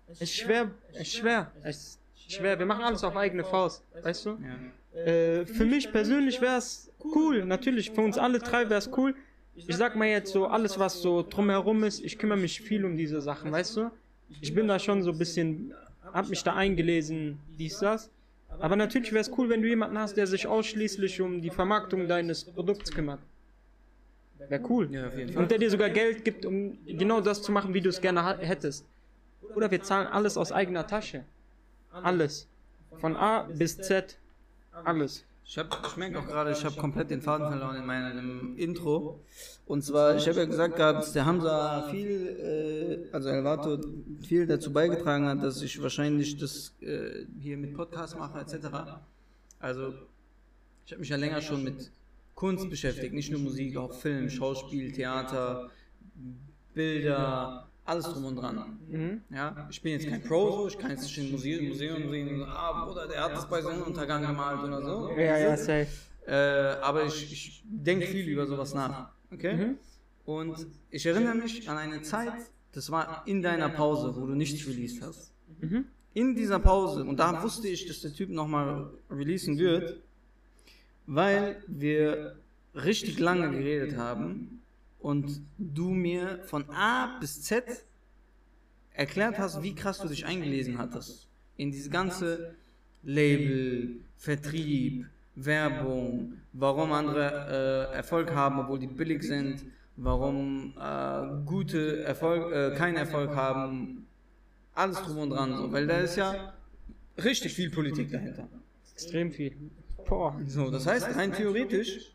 es 0.08 0.22
ist 0.22 0.36
schwer, 0.36 0.72
es 0.94 1.02
ist 1.02 1.14
schwer. 1.16 1.52
Es 1.64 2.00
ist 2.16 2.34
schwer. 2.34 2.58
Wir 2.58 2.66
machen 2.66 2.84
alles 2.84 3.04
auf 3.04 3.16
eigene 3.16 3.44
Faust, 3.44 3.84
weißt 4.04 4.26
du? 4.26 4.38
Ja. 4.96 5.00
Äh, 5.02 5.46
für 5.46 5.66
mich 5.66 5.92
persönlich 5.92 6.42
wäre 6.42 6.58
es 6.58 6.92
cool, 7.04 7.46
natürlich, 7.46 7.92
für 7.92 8.02
uns 8.02 8.18
alle 8.18 8.40
drei 8.40 8.70
wäre 8.70 8.80
es 8.80 8.90
cool. 8.98 9.16
Ich 9.56 9.76
sag 9.76 9.96
mal 9.96 10.08
jetzt 10.08 10.32
so, 10.32 10.48
alles 10.48 10.80
was 10.80 11.02
so 11.02 11.22
drumherum 11.22 11.84
ist, 11.84 12.00
ich 12.04 12.18
kümmere 12.18 12.38
mich 12.38 12.62
viel 12.62 12.86
um 12.86 12.96
diese 12.98 13.22
Sachen, 13.22 13.52
weißt 13.52 13.78
du? 13.78 13.92
Ich 14.42 14.54
bin 14.54 14.68
da 14.68 14.80
schon 14.80 15.04
so 15.04 15.12
ein 15.12 15.18
bisschen, 15.18 15.74
hab 16.14 16.30
mich 16.30 16.44
da 16.44 16.56
eingelesen, 16.56 17.40
dies, 17.58 17.80
das. 17.80 18.10
Aber 18.60 18.76
natürlich 18.76 19.12
wäre 19.12 19.22
es 19.22 19.32
cool, 19.38 19.50
wenn 19.50 19.62
du 19.62 19.68
jemanden 19.68 19.98
hast, 19.98 20.18
der 20.18 20.28
sich 20.28 20.48
ausschließlich 20.48 21.22
um 21.22 21.42
die 21.42 21.50
Vermarktung 21.50 22.08
deines 22.08 22.44
Produkts 22.44 22.92
kümmert. 22.92 23.20
Wäre 24.48 24.64
cool. 24.70 24.90
Ja. 24.92 25.10
Und 25.36 25.52
der 25.52 25.58
dir 25.58 25.70
sogar 25.70 25.90
Geld 25.90 26.26
gibt, 26.26 26.46
um 26.46 26.78
genau 26.86 27.22
das 27.22 27.42
zu 27.42 27.52
machen, 27.52 27.74
wie 27.74 27.82
du 27.82 27.90
es 27.90 28.02
gerne 28.02 28.38
hättest. 28.40 28.86
Oder 29.56 29.70
wir 29.70 29.82
zahlen 29.82 30.08
alles 30.08 30.38
aus 30.38 30.52
eigener 30.52 30.88
Tasche. 30.88 31.24
Alles. 31.92 32.48
Von 33.00 33.16
A 33.16 33.44
bis 33.44 33.78
Z. 33.78 34.18
Alles. 34.72 35.26
Ich, 35.50 35.58
hab, 35.58 35.84
ich 35.84 35.98
merke 35.98 36.20
auch 36.20 36.28
gerade, 36.28 36.52
ich 36.52 36.64
habe 36.64 36.76
komplett 36.76 37.10
den 37.10 37.24
Faden 37.24 37.48
verloren 37.48 37.78
in 37.78 37.86
meinem 37.88 38.56
Intro. 38.56 39.26
Und 39.66 39.84
zwar, 39.84 40.16
ich 40.16 40.28
habe 40.28 40.42
ja 40.42 40.46
gesagt 40.46 40.76
gehabt, 40.76 41.00
dass 41.00 41.14
der 41.14 41.26
Hamza 41.26 41.88
viel, 41.90 43.08
äh, 43.10 43.12
also 43.12 43.30
Elvato, 43.30 43.80
viel 44.22 44.46
dazu 44.46 44.72
beigetragen 44.72 45.26
hat, 45.26 45.42
dass 45.42 45.64
ich 45.64 45.82
wahrscheinlich 45.82 46.38
das 46.38 46.76
äh, 46.82 47.26
hier 47.40 47.58
mit 47.58 47.74
Podcast 47.74 48.16
mache, 48.16 48.42
etc. 48.42 48.68
Also, 49.58 49.96
ich 50.86 50.92
habe 50.92 51.00
mich 51.00 51.10
ja 51.10 51.18
länger 51.18 51.42
schon 51.42 51.64
mit 51.64 51.92
Kunst 52.36 52.70
beschäftigt, 52.70 53.16
nicht 53.16 53.32
nur 53.32 53.42
Musik, 53.42 53.76
auch 53.76 53.92
Film, 53.92 54.30
Schauspiel, 54.30 54.92
Theater, 54.92 55.72
Bilder, 56.76 57.69
alles 57.90 58.06
drum 58.06 58.26
und 58.26 58.36
dran. 58.36 58.80
Mhm. 58.88 59.22
Ja, 59.30 59.68
ich 59.70 59.82
bin 59.82 59.94
jetzt 59.94 60.08
kein 60.08 60.22
Pro, 60.24 60.52
so, 60.52 60.68
ich 60.68 60.78
kann 60.78 60.92
jetzt 60.92 61.04
nicht 61.04 61.18
in 61.18 61.26
ein 61.26 61.32
Museum, 61.32 61.68
Museum 61.68 62.10
sehen, 62.10 62.30
und 62.30 62.40
so, 62.40 62.46
ah, 62.46 62.86
Bruder, 62.86 63.08
der 63.08 63.24
hat 63.24 63.34
das 63.34 63.50
bei 63.50 63.62
Sonnenuntergang 63.62 64.22
gemalt 64.22 64.64
oder 64.64 64.82
so. 64.82 65.12
Ja, 65.18 65.38
ja, 65.38 65.58
safe. 65.58 65.88
Äh, 66.28 66.34
aber 66.82 67.06
ich, 67.06 67.32
ich 67.32 67.64
denke 67.66 68.06
viel 68.06 68.28
über 68.28 68.46
sowas 68.46 68.74
nach. 68.74 69.10
Okay? 69.32 69.56
Mhm. 69.56 69.78
Und 70.26 70.68
ich 70.92 71.06
erinnere 71.06 71.36
mich 71.36 71.68
an 71.70 71.78
eine 71.78 72.02
Zeit, 72.04 72.34
das 72.72 72.92
war 72.92 73.24
in 73.26 73.42
deiner 73.42 73.70
Pause, 73.70 74.16
wo 74.16 74.28
du 74.28 74.36
nichts 74.36 74.68
released 74.68 75.02
hast. 75.02 75.32
Mhm. 75.60 75.86
In 76.14 76.36
dieser 76.36 76.60
Pause, 76.60 77.04
und 77.04 77.18
da 77.18 77.42
wusste 77.44 77.68
ich, 77.68 77.88
dass 77.88 78.02
der 78.02 78.14
Typ 78.14 78.30
nochmal 78.30 78.90
releasen 79.10 79.58
wird, 79.58 80.02
weil 81.08 81.64
wir 81.68 82.36
richtig 82.76 83.20
lange 83.20 83.50
geredet 83.50 83.98
haben 83.98 84.59
und 85.00 85.42
du 85.58 85.90
mir 85.92 86.40
von 86.44 86.70
A 86.70 87.18
bis 87.20 87.42
Z 87.42 87.64
erklärt 88.92 89.38
hast, 89.38 89.64
wie 89.64 89.74
krass 89.74 90.00
du 90.00 90.08
dich 90.08 90.26
eingelesen 90.26 90.78
hattest. 90.78 91.28
In 91.56 91.72
diese 91.72 91.90
ganze 91.90 92.56
Label, 93.04 94.02
Vertrieb, 94.18 95.06
Werbung, 95.36 96.34
warum 96.54 96.92
andere 96.92 97.90
äh, 97.92 97.96
Erfolg 97.96 98.32
haben, 98.32 98.60
obwohl 98.60 98.80
die 98.80 98.88
billig 98.88 99.24
sind, 99.24 99.66
warum 99.96 100.74
äh, 100.78 101.46
gute 101.46 102.04
Erfolg, 102.04 102.52
äh, 102.54 102.76
keinen 102.76 102.98
Erfolg 102.98 103.36
haben, 103.36 104.06
alles 104.74 105.02
drum 105.02 105.20
und 105.20 105.30
dran, 105.32 105.56
so, 105.56 105.72
weil 105.72 105.88
da 105.88 106.00
ist 106.00 106.16
ja 106.16 106.54
richtig 107.18 107.54
viel 107.54 107.70
Politik 107.70 108.12
dahinter. 108.12 108.48
Extrem 108.94 109.32
viel. 109.32 109.56
Boah. 110.08 110.40
So, 110.46 110.70
das 110.72 110.86
heißt, 110.88 111.16
rein 111.16 111.32
theoretisch, 111.34 112.14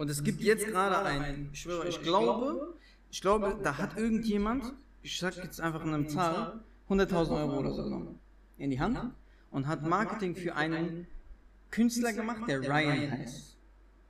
und 0.00 0.08
es 0.08 0.24
gibt 0.24 0.40
jetzt 0.40 0.66
gerade 0.66 0.96
ein, 1.04 1.50
ich 1.52 1.60
schwöre, 1.60 1.86
ich 1.86 2.00
glaube, 2.00 2.74
ich 3.10 3.20
glaube, 3.20 3.58
da 3.62 3.76
hat 3.76 3.98
irgendjemand, 3.98 4.72
ich 5.02 5.18
sag 5.18 5.36
jetzt 5.36 5.60
einfach 5.60 5.82
eine 5.82 6.06
Zahl, 6.06 6.58
100.000 6.88 7.36
Euro 7.36 7.58
oder 7.58 7.74
so 7.74 7.84
genommen, 7.84 8.18
in 8.56 8.70
die 8.70 8.80
Hand 8.80 8.98
und 9.50 9.66
hat 9.66 9.82
Marketing 9.86 10.34
für 10.34 10.56
einen 10.56 11.06
Künstler 11.70 12.14
gemacht, 12.14 12.48
der 12.48 12.62
Ryan 12.62 13.10
heißt. 13.10 13.58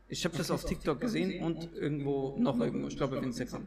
Ich 0.06 0.24
habe 0.24 0.36
das 0.36 0.52
auf 0.52 0.64
TikTok 0.64 1.00
gesehen 1.00 1.42
und 1.42 1.74
irgendwo, 1.74 2.36
noch 2.38 2.60
irgendwo, 2.60 2.86
ich 2.86 2.96
glaube 2.96 3.18
auf 3.18 3.24
Instagram. 3.24 3.66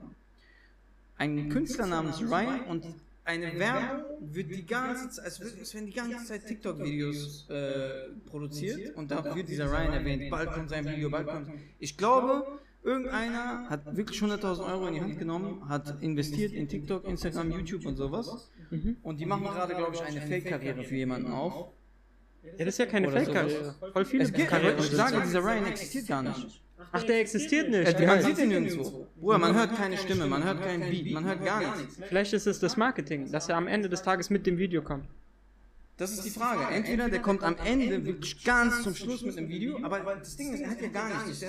Ein 1.18 1.50
Künstler 1.50 1.88
namens 1.88 2.22
Ryan 2.22 2.64
und 2.70 2.86
eine 3.26 3.58
Werbung 3.58 4.04
wird 4.20 4.52
die 4.52 4.66
ganze 4.66 5.10
Zeit, 5.10 5.28
es, 5.28 5.40
wird, 5.40 5.62
es 5.62 5.74
werden 5.74 5.86
die 5.88 5.94
ganze 5.94 6.26
Zeit 6.26 6.46
TikTok-Videos 6.46 7.50
äh, 7.50 8.10
produziert 8.26 8.96
und 8.96 9.12
da 9.12 9.36
wird 9.36 9.48
dieser 9.48 9.72
Ryan 9.72 9.94
erwähnt, 9.94 10.30
bald 10.30 10.52
kommt 10.52 10.70
sein 10.70 10.86
Video, 10.86 11.10
bald 11.10 11.28
kommt. 11.28 11.50
Ich 11.80 11.98
glaube, 11.98 12.60
irgendeiner 12.84 13.70
hat 13.70 13.96
wirklich 13.96 14.20
100.000 14.20 14.66
Euro 14.72 14.88
in 14.88 14.94
die 14.96 15.02
Hand 15.02 15.20
genommen, 15.20 15.68
hat 15.70 16.02
investiert 16.02 16.52
in 16.54 16.68
TikTok, 16.68 17.06
Instagram, 17.06 17.52
YouTube 17.52 17.86
und 17.86 17.96
sowas. 17.96 18.52
und 19.04 19.20
die 19.20 19.26
machen 19.26 19.44
gerade, 19.44 19.76
glaube 19.76 19.96
ich, 19.96 20.02
eine 20.02 20.22
Fake-Karriere 20.22 20.84
für 20.84 20.96
jemanden 20.96 21.32
auf. 21.32 21.72
Ja, 22.44 22.66
das 22.66 22.68
ist 22.68 22.80
ja 22.80 22.86
keine 22.88 23.10
Fake-Karriere. 23.10 23.76
Voll 23.94 24.06
viele 24.06 24.24
Es 24.24 24.34
gibt, 24.34 24.52
ich 24.52 24.92
sage, 24.92 25.22
dieser 25.22 25.40
Ryan 25.40 25.66
existiert 25.68 26.08
gar 26.08 26.24
nicht. 26.24 26.62
Ach, 26.96 27.04
der 27.04 27.20
existiert 27.20 27.70
nicht. 27.70 28.00
Man 28.00 28.22
sieht 28.22 28.38
ihn 28.38 28.50
nirgendwo. 28.50 29.08
Bruder, 29.20 29.40
man 29.40 29.56
hört 29.56 29.76
keine 29.76 29.98
Stimme, 29.98 30.28
man 30.28 30.44
hört 30.44 30.62
keinen 30.62 30.90
Beat, 30.90 31.12
man 31.12 31.26
hört 31.26 31.44
gar 31.44 31.60
nichts. 31.60 31.98
Vielleicht 32.08 32.34
ist 32.34 32.48
es 32.48 32.60
das 32.60 32.78
Marketing, 32.78 33.32
dass 33.32 33.50
er 33.50 33.58
am 33.58 33.68
Ende 33.68 33.90
des 33.90 34.04
Tages 34.04 34.30
mit 34.30 34.46
dem 34.46 34.58
Video 34.58 34.82
kommt. 34.82 35.06
Das 35.98 36.12
ist 36.12 36.24
die 36.24 36.30
Frage. 36.30 36.74
Entweder 36.74 37.10
der 37.10 37.22
kommt 37.22 37.44
am 37.44 37.56
Ende 37.64 38.06
wirklich 38.06 38.44
ganz 38.44 38.84
zum 38.84 38.96
Schluss 38.96 39.24
mit 39.24 39.38
einem 39.38 39.50
Video, 39.50 39.80
aber 39.84 40.00
das 40.16 40.36
Ding 40.38 40.54
ist, 40.54 40.62
er 40.62 40.70
hat 40.70 40.82
ja 40.82 40.88
gar 40.90 41.10
nichts. 41.26 41.46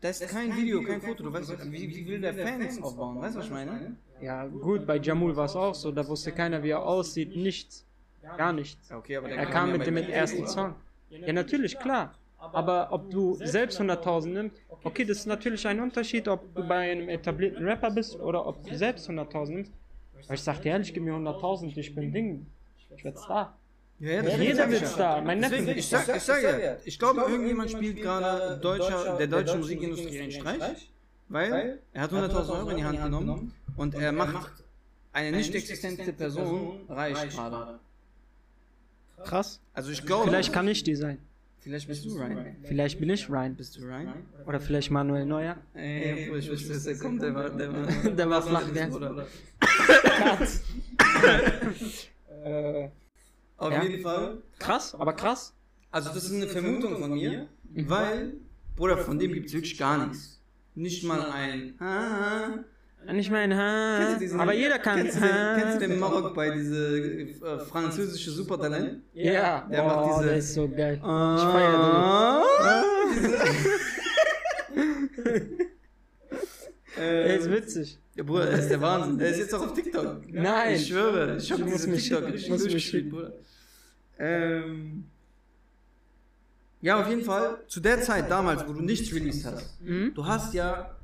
Da 0.00 0.08
ist 0.08 0.28
kein 0.28 0.56
Video, 0.56 0.82
kein 0.82 1.00
Foto. 1.00 1.22
Du 1.24 1.32
weißt, 1.32 1.70
wie, 1.70 1.88
wie 1.94 2.06
will 2.06 2.20
der 2.20 2.34
Fans 2.34 2.82
aufbauen? 2.82 3.20
Weißt 3.20 3.34
du, 3.34 3.38
was 3.40 3.46
ich 3.46 3.52
meine? 3.52 3.96
Ja, 4.20 4.46
gut, 4.46 4.86
bei 4.86 4.98
Jamul 4.98 5.34
war 5.36 5.46
es 5.46 5.56
auch 5.56 5.74
so. 5.74 5.90
Da 5.92 6.06
wusste 6.06 6.32
keiner, 6.32 6.62
wie 6.62 6.70
er 6.70 6.82
aussieht. 6.82 7.36
Nichts. 7.36 7.84
Gar 8.36 8.52
nichts. 8.52 8.90
Okay, 8.92 9.16
aber 9.16 9.28
Er 9.28 9.46
kam 9.46 9.72
mit 9.72 9.86
dem 9.86 9.96
ersten 9.96 10.46
Song. 10.46 10.74
Ja, 11.10 11.32
natürlich, 11.32 11.78
klar. 11.78 12.14
Aber 12.50 12.88
ob 12.90 13.08
du 13.10 13.36
selbst 13.36 13.80
100.000 13.80 14.26
nimmst, 14.28 14.56
okay, 14.82 15.04
das 15.04 15.18
ist 15.18 15.26
natürlich 15.26 15.64
ein 15.66 15.78
Unterschied, 15.78 16.26
ob 16.26 16.54
du 16.54 16.66
bei 16.66 16.90
einem 16.90 17.08
etablierten 17.08 17.64
Rapper 17.64 17.90
bist 17.90 18.18
oder 18.18 18.44
ob 18.44 18.66
du 18.66 18.76
selbst 18.76 19.08
100.000 19.08 19.50
nimmst. 19.50 19.72
Aber 20.24 20.34
ich 20.34 20.42
sag 20.42 20.60
dir 20.60 20.70
ehrlich, 20.70 20.92
gib 20.92 21.04
mir 21.04 21.14
100.000, 21.14 21.76
ich 21.76 21.94
bin 21.94 22.12
Ding. 22.12 22.46
Ich 22.96 23.04
werde 23.04 23.18
Star. 23.18 23.56
Ja, 24.00 24.10
ja, 24.10 24.22
das 24.22 24.38
Jeder 24.38 24.70
wird 24.70 24.82
ja. 24.82 24.88
Star. 24.88 25.22
Mein 25.22 25.38
Neffe 25.38 25.56
ich 25.70 25.88
sag, 25.88 26.16
ich 26.16 26.22
sag 26.22 26.42
ja, 26.42 26.76
ich 26.84 26.98
glaube, 26.98 27.20
irgendjemand 27.20 27.70
spielt 27.70 28.02
gerade 28.02 28.58
deutscher, 28.58 29.16
der 29.16 29.28
deutschen 29.28 29.60
Musikindustrie 29.60 30.20
einen 30.20 30.32
Streich, 30.32 30.90
weil 31.28 31.78
er 31.92 32.02
hat 32.02 32.12
100.000 32.12 32.58
Euro 32.58 32.70
in 32.70 32.76
die 32.78 32.84
Hand 32.84 33.02
genommen 33.02 33.54
und 33.76 33.94
er 33.94 34.10
macht 34.10 34.64
eine 35.12 35.36
nicht 35.36 35.54
existente 35.54 36.12
Person 36.12 36.80
reich 36.88 37.28
gerade. 37.30 37.78
Krass. 39.22 39.60
Also 39.72 39.92
ich 39.92 40.04
glaube, 40.04 40.24
Vielleicht 40.24 40.52
kann 40.52 40.66
ich 40.66 40.82
die 40.82 40.96
sein. 40.96 41.18
Vielleicht 41.62 41.88
bist 41.88 42.04
du 42.04 42.16
Ryan. 42.16 42.56
Vielleicht 42.64 42.98
bin 43.00 43.08
ich 43.10 43.28
Ryan. 43.30 43.54
Bist 43.54 43.76
du 43.76 43.82
Ryan? 43.82 44.12
Oder 44.46 44.60
vielleicht 44.60 44.90
Manuel 44.90 45.24
Neuer. 45.26 45.56
Ey, 45.74 46.36
ich 46.36 46.50
wusste, 46.50 46.96
kommt, 46.98 47.22
der 47.22 47.34
war, 47.34 47.50
der 47.50 47.72
war, 47.72 48.10
Der 48.10 48.30
war 48.30 48.42
flach, 48.42 48.68
der. 48.70 48.90
Äh, 52.44 52.88
Auf 53.56 53.72
Ja. 53.72 53.82
jeden 53.84 54.02
Fall. 54.02 54.42
krass, 54.58 54.94
aber 54.96 55.12
krass. 55.12 55.54
Also 55.92 56.08
das 56.12 56.24
ist 56.24 56.34
eine 56.34 56.48
Vermutung 56.48 56.98
von 56.98 57.12
mir, 57.12 57.46
weil, 57.64 58.34
Bruder, 58.74 58.98
von 58.98 59.18
dem 59.18 59.32
gibt 59.32 59.46
es 59.46 59.52
wirklich 59.52 59.78
gar 59.78 60.06
nichts. 60.06 60.40
Nicht 60.74 61.04
mal 61.04 61.30
ein 61.30 61.74
Ah, 63.06 63.12
Ich 63.14 63.30
meine, 63.30 63.56
ha, 63.56 64.14
diesen- 64.18 64.38
aber 64.40 64.52
jeder 64.54 64.78
kann. 64.78 64.96
Kennst 64.98 65.16
du 65.16 65.20
den, 65.20 65.32
ha. 65.32 65.56
kennst 65.58 65.74
du 65.82 65.88
den 65.88 65.98
Marok 65.98 66.34
bei 66.34 66.50
diese 66.50 66.98
äh, 66.98 67.58
französische 67.68 68.30
Supertalent? 68.30 69.02
Ja, 69.12 69.66
Der 69.70 69.84
oh, 69.84 69.86
macht 69.88 70.10
diese- 70.18 70.28
der 70.28 70.36
ist 70.38 70.54
so 70.54 70.68
geil. 70.68 70.94
Ich 70.94 71.00
feier 71.02 72.44
Der 76.96 77.36
ist 77.38 77.46
äh, 77.46 77.52
witzig. 77.52 77.98
ja, 78.14 78.22
Bruder, 78.22 78.46
der 78.46 78.58
ist 78.58 78.68
der 78.68 78.80
Wahnsinn. 78.80 79.18
Der 79.18 79.28
ist 79.30 79.38
jetzt 79.38 79.54
auch 79.54 79.62
auf 79.62 79.72
TikTok. 79.72 80.20
Nein. 80.30 80.74
Ich 80.74 80.86
schwöre, 80.88 81.36
ich 81.36 81.50
hab 81.50 81.58
Ich 81.58 81.64
muss 81.64 81.74
diese 81.74 81.88
mich- 81.88 82.02
TikTok 82.08 82.28
ich 82.28 82.34
richtig 82.34 82.50
muss 82.50 82.62
mich 82.62 82.72
durchgespielt, 82.72 83.04
schicken. 83.04 83.10
Bruder. 83.16 83.32
Ähm, 84.18 85.04
ja, 86.80 87.00
auf 87.00 87.08
jeden 87.08 87.22
Fall, 87.24 87.58
zu 87.66 87.80
der 87.80 88.00
Zeit 88.02 88.30
damals, 88.30 88.66
wo 88.68 88.72
du 88.72 88.80
nichts 88.82 89.12
released 89.14 89.46
hast, 89.46 89.80
Mhm. 89.80 90.12
du 90.14 90.26
hast 90.26 90.52
ja, 90.54 90.94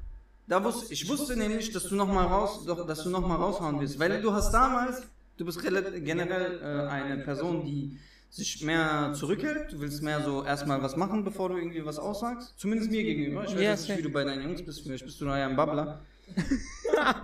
da 0.48 0.64
wusste, 0.64 0.92
ich 0.92 1.08
wusste 1.08 1.36
nämlich, 1.36 1.70
dass 1.72 1.84
du 1.84 1.94
nochmal 1.94 2.26
raus, 2.26 2.64
dass 2.64 3.04
du 3.04 3.10
noch 3.10 3.26
mal 3.26 3.36
raushauen 3.36 3.80
wirst, 3.80 3.98
weil 3.98 4.20
du 4.20 4.32
hast 4.32 4.50
damals, 4.52 5.02
du 5.36 5.44
bist 5.44 5.60
generell 5.62 6.60
äh, 6.60 6.88
eine 6.88 7.18
Person, 7.18 7.64
die 7.64 7.98
sich 8.30 8.62
mehr 8.62 9.12
zurückhält, 9.14 9.72
du 9.72 9.80
willst 9.80 10.02
mehr 10.02 10.22
so 10.22 10.44
erstmal 10.44 10.82
was 10.82 10.96
machen, 10.96 11.24
bevor 11.24 11.50
du 11.50 11.56
irgendwie 11.56 11.84
was 11.84 11.98
aussagst, 11.98 12.54
zumindest 12.56 12.90
mir 12.90 13.02
gegenüber, 13.04 13.44
ich 13.44 13.54
weiß 13.54 13.60
jetzt 13.60 13.88
nicht, 13.88 13.98
wie 13.98 14.02
du 14.02 14.10
bei 14.10 14.24
deinen 14.24 14.42
Jungs 14.42 14.64
bist, 14.64 14.80
vielleicht 14.82 15.04
bist 15.04 15.20
du 15.20 15.26
da 15.26 15.38
ja 15.38 15.46
ein 15.46 15.56
Babbler. 15.56 16.00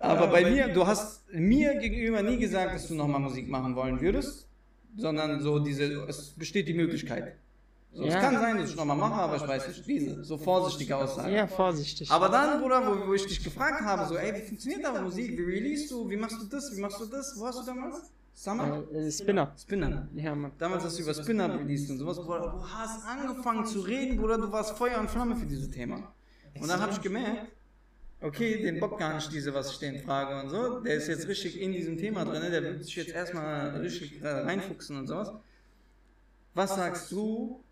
Aber 0.00 0.28
bei 0.28 0.48
mir, 0.48 0.68
du 0.68 0.86
hast 0.86 1.22
mir 1.32 1.74
gegenüber 1.76 2.22
nie 2.22 2.38
gesagt, 2.38 2.74
dass 2.74 2.86
du 2.86 2.94
nochmal 2.94 3.20
Musik 3.20 3.48
machen 3.48 3.74
wollen 3.74 4.00
würdest, 4.00 4.46
sondern 4.96 5.40
so 5.40 5.58
diese, 5.58 6.04
es 6.08 6.30
besteht 6.30 6.68
die 6.68 6.74
Möglichkeit. 6.74 7.34
So, 7.92 8.04
Es 8.04 8.14
Ja. 8.14 8.20
kann 8.20 8.38
sein, 8.38 8.58
dass 8.58 8.70
ich 8.70 8.76
nochmal 8.76 8.96
mache, 8.96 9.14
aber 9.14 9.36
ich 9.36 9.48
weiß 9.48 9.68
nicht, 9.68 9.86
diese, 9.86 10.22
so 10.22 10.36
vorsichtige 10.36 10.96
Aussagen. 10.96 11.32
Ja, 11.32 11.46
vorsichtig. 11.46 12.10
Aber 12.10 12.28
dann, 12.28 12.60
Bruder, 12.60 12.86
wo, 12.86 13.08
wo 13.08 13.14
ich 13.14 13.26
dich 13.26 13.42
gefragt 13.42 13.80
habe, 13.80 14.06
so, 14.06 14.16
ey, 14.16 14.34
wie 14.34 14.46
funktioniert 14.46 14.84
deine 14.84 15.00
Musik, 15.02 15.36
wie 15.36 15.42
release 15.42 15.88
du, 15.88 16.08
wie 16.08 16.16
machst 16.16 16.40
du 16.40 16.44
das, 16.46 16.70
wie 16.76 16.80
machst 16.80 17.00
du 17.00 17.06
das, 17.06 17.34
wo 17.38 17.46
hast 17.46 17.60
du 17.60 17.64
damals? 17.64 17.96
Summer? 18.34 18.84
äh, 18.92 19.10
Spinner. 19.10 19.52
Spinner. 19.60 20.08
Ja, 20.14 20.32
Mann. 20.34 20.52
Damals 20.58 20.84
hast 20.84 20.98
du 20.98 21.02
über 21.02 21.14
Spinner 21.14 21.58
released 21.58 21.90
und 21.90 21.98
sowas, 21.98 22.18
Bruder. 22.18 22.40
Du 22.52 22.64
hast 22.68 23.04
angefangen 23.04 23.66
zu 23.66 23.80
reden, 23.80 24.16
Bruder, 24.16 24.38
du 24.38 24.52
warst 24.52 24.76
Feuer 24.78 25.00
und 25.00 25.10
Flamme 25.10 25.34
für 25.34 25.46
dieses 25.46 25.70
Thema. 25.70 26.12
Und 26.60 26.68
dann 26.68 26.80
habe 26.80 26.92
ich 26.92 27.00
gemerkt, 27.00 27.50
okay, 28.20 28.62
den 28.62 28.78
Bock 28.78 28.98
gar 28.98 29.14
nicht 29.14 29.32
diese, 29.32 29.52
was 29.54 29.72
ich 29.72 29.78
den 29.78 29.98
frage 30.02 30.40
und 30.40 30.50
so. 30.50 30.80
Der 30.80 30.94
ist 30.94 31.08
jetzt 31.08 31.26
richtig 31.26 31.60
in 31.60 31.72
diesem 31.72 31.96
Thema 31.96 32.24
drin, 32.24 32.48
der 32.52 32.62
will 32.62 32.80
sich 32.80 32.94
jetzt 32.94 33.10
erstmal 33.10 33.70
richtig 33.78 34.22
äh, 34.22 34.28
reinfuchsen 34.28 34.98
und 34.98 35.08
sowas. 35.08 35.32
Was 36.54 36.76
sagst 36.76 37.10
du? 37.10 37.64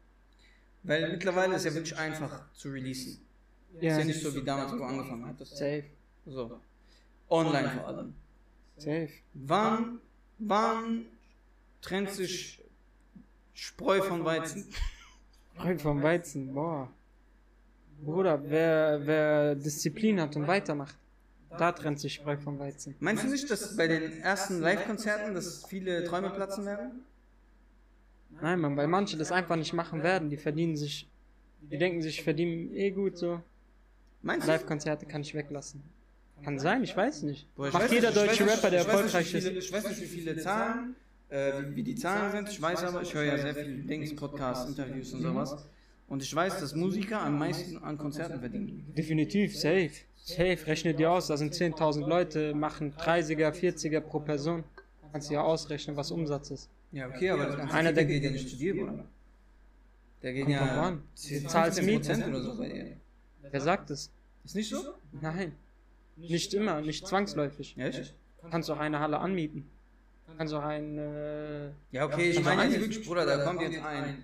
Weil 0.86 1.10
mittlerweile 1.12 1.56
ist 1.56 1.64
ja 1.64 1.74
wirklich 1.74 1.96
einfach 1.96 2.52
zu 2.52 2.68
releasen. 2.70 3.18
Ja, 3.80 3.92
Ist 3.92 3.98
ja 3.98 4.04
nicht 4.04 4.22
so 4.22 4.34
wie 4.34 4.42
damals, 4.42 4.72
wo 4.72 4.76
du 4.76 4.84
angefangen 4.84 5.26
hattest. 5.26 5.56
safe. 5.56 5.84
So. 6.24 6.60
Online 7.28 7.70
vor 7.70 7.86
allem. 7.88 8.14
Safe. 8.76 9.10
Wann, 9.34 10.00
wann 10.38 11.06
trennt 11.82 12.10
sich 12.10 12.62
Spreu 13.52 14.00
von 14.02 14.24
Weizen? 14.24 14.66
Rein 15.56 15.78
vom 15.78 16.02
Weizen, 16.02 16.54
boah. 16.54 16.90
Bruder, 18.04 18.40
wer, 18.48 19.00
wer 19.06 19.54
Disziplin 19.54 20.20
hat 20.20 20.36
und 20.36 20.46
weitermacht, 20.46 20.96
da 21.58 21.72
trennt 21.72 21.98
sich 21.98 22.14
Spreu 22.14 22.36
vom 22.36 22.58
Weizen. 22.58 22.94
Meinst 23.00 23.24
du 23.24 23.28
nicht, 23.28 23.50
dass 23.50 23.74
bei 23.76 23.88
den 23.88 24.20
ersten 24.20 24.60
Live-Konzerten, 24.60 25.34
dass 25.34 25.64
viele 25.64 26.04
Träume 26.04 26.30
platzen 26.30 26.66
werden? 26.66 27.04
Nein, 28.40 28.60
Mann, 28.60 28.76
weil 28.76 28.86
manche 28.86 29.16
das 29.16 29.32
einfach 29.32 29.56
nicht 29.56 29.72
machen 29.72 30.02
werden. 30.02 30.30
Die 30.30 30.36
verdienen 30.36 30.76
sich, 30.76 31.08
die 31.60 31.78
denken 31.78 32.02
sich, 32.02 32.18
ich 32.18 32.24
verdiene 32.24 32.74
eh 32.74 32.90
gut 32.90 33.16
so. 33.16 33.40
Meinst 34.22 34.46
du? 34.46 34.52
Live-Konzerte 34.52 35.06
kann 35.06 35.22
ich 35.22 35.34
weglassen. 35.34 35.82
Kann 36.44 36.58
sein, 36.58 36.84
ich 36.84 36.96
weiß 36.96 37.22
nicht. 37.22 37.46
Boah, 37.54 37.70
Macht 37.70 37.84
weiß 37.84 37.92
jeder 37.92 38.10
nicht, 38.10 38.18
ich 38.20 38.26
deutsche 38.38 38.46
Rapper, 38.46 38.70
der 38.70 38.80
erfolgreich 38.80 39.34
ist. 39.34 39.46
Ich 39.46 39.72
weiß 39.72 39.88
nicht, 39.88 40.02
wie 40.02 40.06
viele 40.06 40.36
Zahlen 40.36 40.96
äh, 41.28 41.52
wie, 41.70 41.76
wie 41.76 41.82
die 41.82 41.94
Zahlen 41.94 42.32
sind. 42.32 42.48
Ich 42.48 42.60
weiß 42.60 42.84
aber, 42.84 43.02
ich 43.02 43.14
höre 43.14 43.24
ja 43.24 43.38
sehr 43.38 43.54
viele 43.54 43.78
Dings, 43.82 44.14
Podcasts, 44.14 44.68
Interviews 44.68 45.12
und 45.12 45.22
sowas. 45.22 45.68
Und 46.08 46.22
ich 46.22 46.34
weiß, 46.34 46.60
dass 46.60 46.74
Musiker 46.74 47.20
am 47.20 47.38
meisten 47.38 47.78
an 47.78 47.98
Konzerten 47.98 48.38
verdienen. 48.38 48.92
Definitiv, 48.96 49.58
safe. 49.58 49.90
Safe, 50.14 50.58
rechne 50.66 50.94
dir 50.94 51.10
aus, 51.12 51.28
da 51.28 51.36
sind 51.36 51.54
10.000 51.54 52.06
Leute, 52.06 52.54
machen 52.54 52.94
30er, 52.94 53.50
40er 53.50 54.00
pro 54.00 54.20
Person. 54.20 54.64
Kannst 55.16 55.30
du 55.30 55.34
ja 55.34 55.42
ausrechnen, 55.42 55.96
was 55.96 56.10
Umsatz 56.10 56.50
ist. 56.50 56.68
Ja, 56.92 57.08
okay, 57.08 57.30
aber 57.30 57.46
das 57.46 57.72
Einer, 57.72 57.90
der- 57.94 58.04
geht 58.04 58.22
ja 58.22 58.30
nicht 58.30 58.50
zu 58.50 58.56
dir, 58.56 58.74
Bruder. 58.76 59.06
Der 60.22 60.32
geht 60.34 60.46
ja 60.46 60.60
an. 60.60 60.96
Du 60.98 61.02
10, 61.14 61.48
zahlst 61.48 61.78
15% 61.80 61.86
Miete. 62.18 62.28
oder 62.28 62.40
so 62.42 62.58
bei 62.58 62.68
dir. 62.68 62.96
Wer 63.50 63.60
sagt 63.62 63.88
es? 63.90 64.10
Ist 64.44 64.54
nicht 64.56 64.68
so? 64.68 64.82
Nein. 65.22 65.52
Nicht 66.16 66.52
immer, 66.52 66.82
nicht 66.82 67.06
zwangsläufig. 67.06 67.74
Ja, 67.78 67.86
echt? 67.86 68.14
Du 68.42 68.50
kannst 68.50 68.70
auch 68.70 68.78
eine 68.78 69.00
Halle 69.00 69.18
anmieten. 69.18 69.70
Du 70.26 70.36
kannst 70.36 70.52
auch 70.52 70.62
ein. 70.62 70.98
Äh, 70.98 71.68
Ja, 71.92 72.04
okay, 72.04 72.28
ich 72.32 72.44
meine 72.44 72.64
jetzt 72.66 72.78
wirklich, 72.78 73.06
Bruder, 73.06 73.24
da 73.24 73.42
kommt 73.42 73.62
jetzt 73.62 73.82
ein 73.82 74.22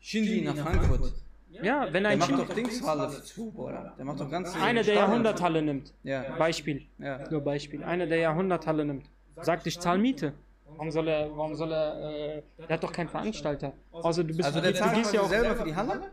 Shindy 0.00 0.42
nach 0.42 0.54
Frankfurt. 0.56 1.12
ja, 1.50 1.88
wenn 1.92 2.04
Der 2.04 2.12
ein 2.12 2.18
macht 2.20 2.28
Team, 2.28 2.38
doch 2.38 2.54
Dingshalle 2.54 3.20
zu, 3.24 3.50
Bruder. 3.50 3.94
Der 3.98 4.04
macht 4.04 4.20
doch 4.20 4.30
ganz 4.30 4.54
einer 4.54 4.84
der 4.84 4.94
Jahrhunderthalle 4.94 5.60
nimmt. 5.60 5.92
Ja, 6.04 6.36
Beispiel. 6.38 6.86
ja. 7.00 7.28
Nur 7.30 7.40
Beispiel. 7.40 7.82
Einer 7.82 8.06
der 8.06 8.18
Jahrhunderthalle 8.18 8.84
nimmt. 8.84 9.06
Sagt, 9.42 9.66
ich 9.66 9.78
zahl 9.78 9.98
Miete. 9.98 10.32
Warum 10.68 10.90
soll 10.90 11.08
er, 11.08 11.30
warum 11.36 11.54
soll 11.54 11.72
er, 11.72 12.36
äh, 12.38 12.42
der 12.58 12.68
hat 12.68 12.82
doch 12.82 12.92
keinen 12.92 13.08
Veranstalter. 13.08 13.72
Außer 13.92 14.24
du 14.24 14.34
bist, 14.34 14.44
Also 14.44 14.60
der 14.60 14.72
du 14.72 14.94
gehst 14.94 15.14
ja 15.14 15.20
auch, 15.20 15.28
selber 15.28 15.56
für 15.56 15.64
die 15.64 15.74
Halle? 15.74 16.10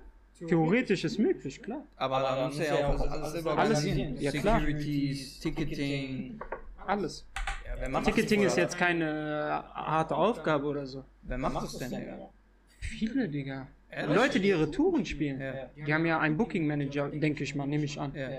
theoretisch 0.47 1.03
ist 1.03 1.19
möglich, 1.19 1.61
klar. 1.61 1.85
Aber 1.95 2.19
da 2.21 2.45
muss 2.47 2.59
er 2.59 2.79
ja 2.79 2.87
auch 2.87 2.99
alles 3.09 3.31
selber 3.31 3.57
Alles, 3.57 3.77
organisieren. 3.79 4.17
ja, 4.19 4.31
klar. 4.31 4.59
Securities, 4.59 5.39
Ticketing. 5.39 6.39
Alles. 6.85 7.25
Ja, 7.65 7.75
wer 7.79 7.89
macht 7.89 8.05
Ticketing 8.05 8.43
das, 8.43 8.53
ist 8.53 8.57
jetzt 8.57 8.77
keine 8.77 9.05
äh, 9.05 9.77
harte 9.79 10.15
Aufgabe 10.15 10.65
oder 10.65 10.85
so. 10.85 11.03
Wer 11.21 11.37
macht 11.37 11.63
das 11.63 11.77
denn, 11.77 11.91
Digga? 11.91 12.29
Viele, 12.79 13.29
Digga. 13.29 13.67
Ehrlich? 13.89 14.15
Leute, 14.17 14.39
die 14.39 14.49
ihre 14.49 14.69
Touren 14.69 15.05
spielen. 15.05 15.39
Ja. 15.39 15.69
Die 15.85 15.93
haben 15.93 16.05
ja 16.05 16.19
einen 16.19 16.35
Booking 16.35 16.67
Manager, 16.67 17.09
denke 17.09 17.43
ich 17.43 17.55
mal, 17.55 17.67
nehme 17.67 17.85
ich 17.85 17.99
an. 17.99 18.13
Ja. 18.15 18.29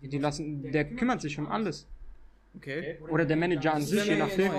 Die 0.00 0.18
lassen, 0.18 0.70
der 0.72 0.84
kümmert 0.84 1.20
sich 1.20 1.38
um 1.38 1.46
alles. 1.46 1.86
Okay. 2.56 2.98
Oder 3.10 3.24
der 3.24 3.36
Manager 3.36 3.74
an 3.74 3.82
sich, 3.82 3.98
ist 4.00 4.06
je 4.06 4.16
nachdem. 4.16 4.50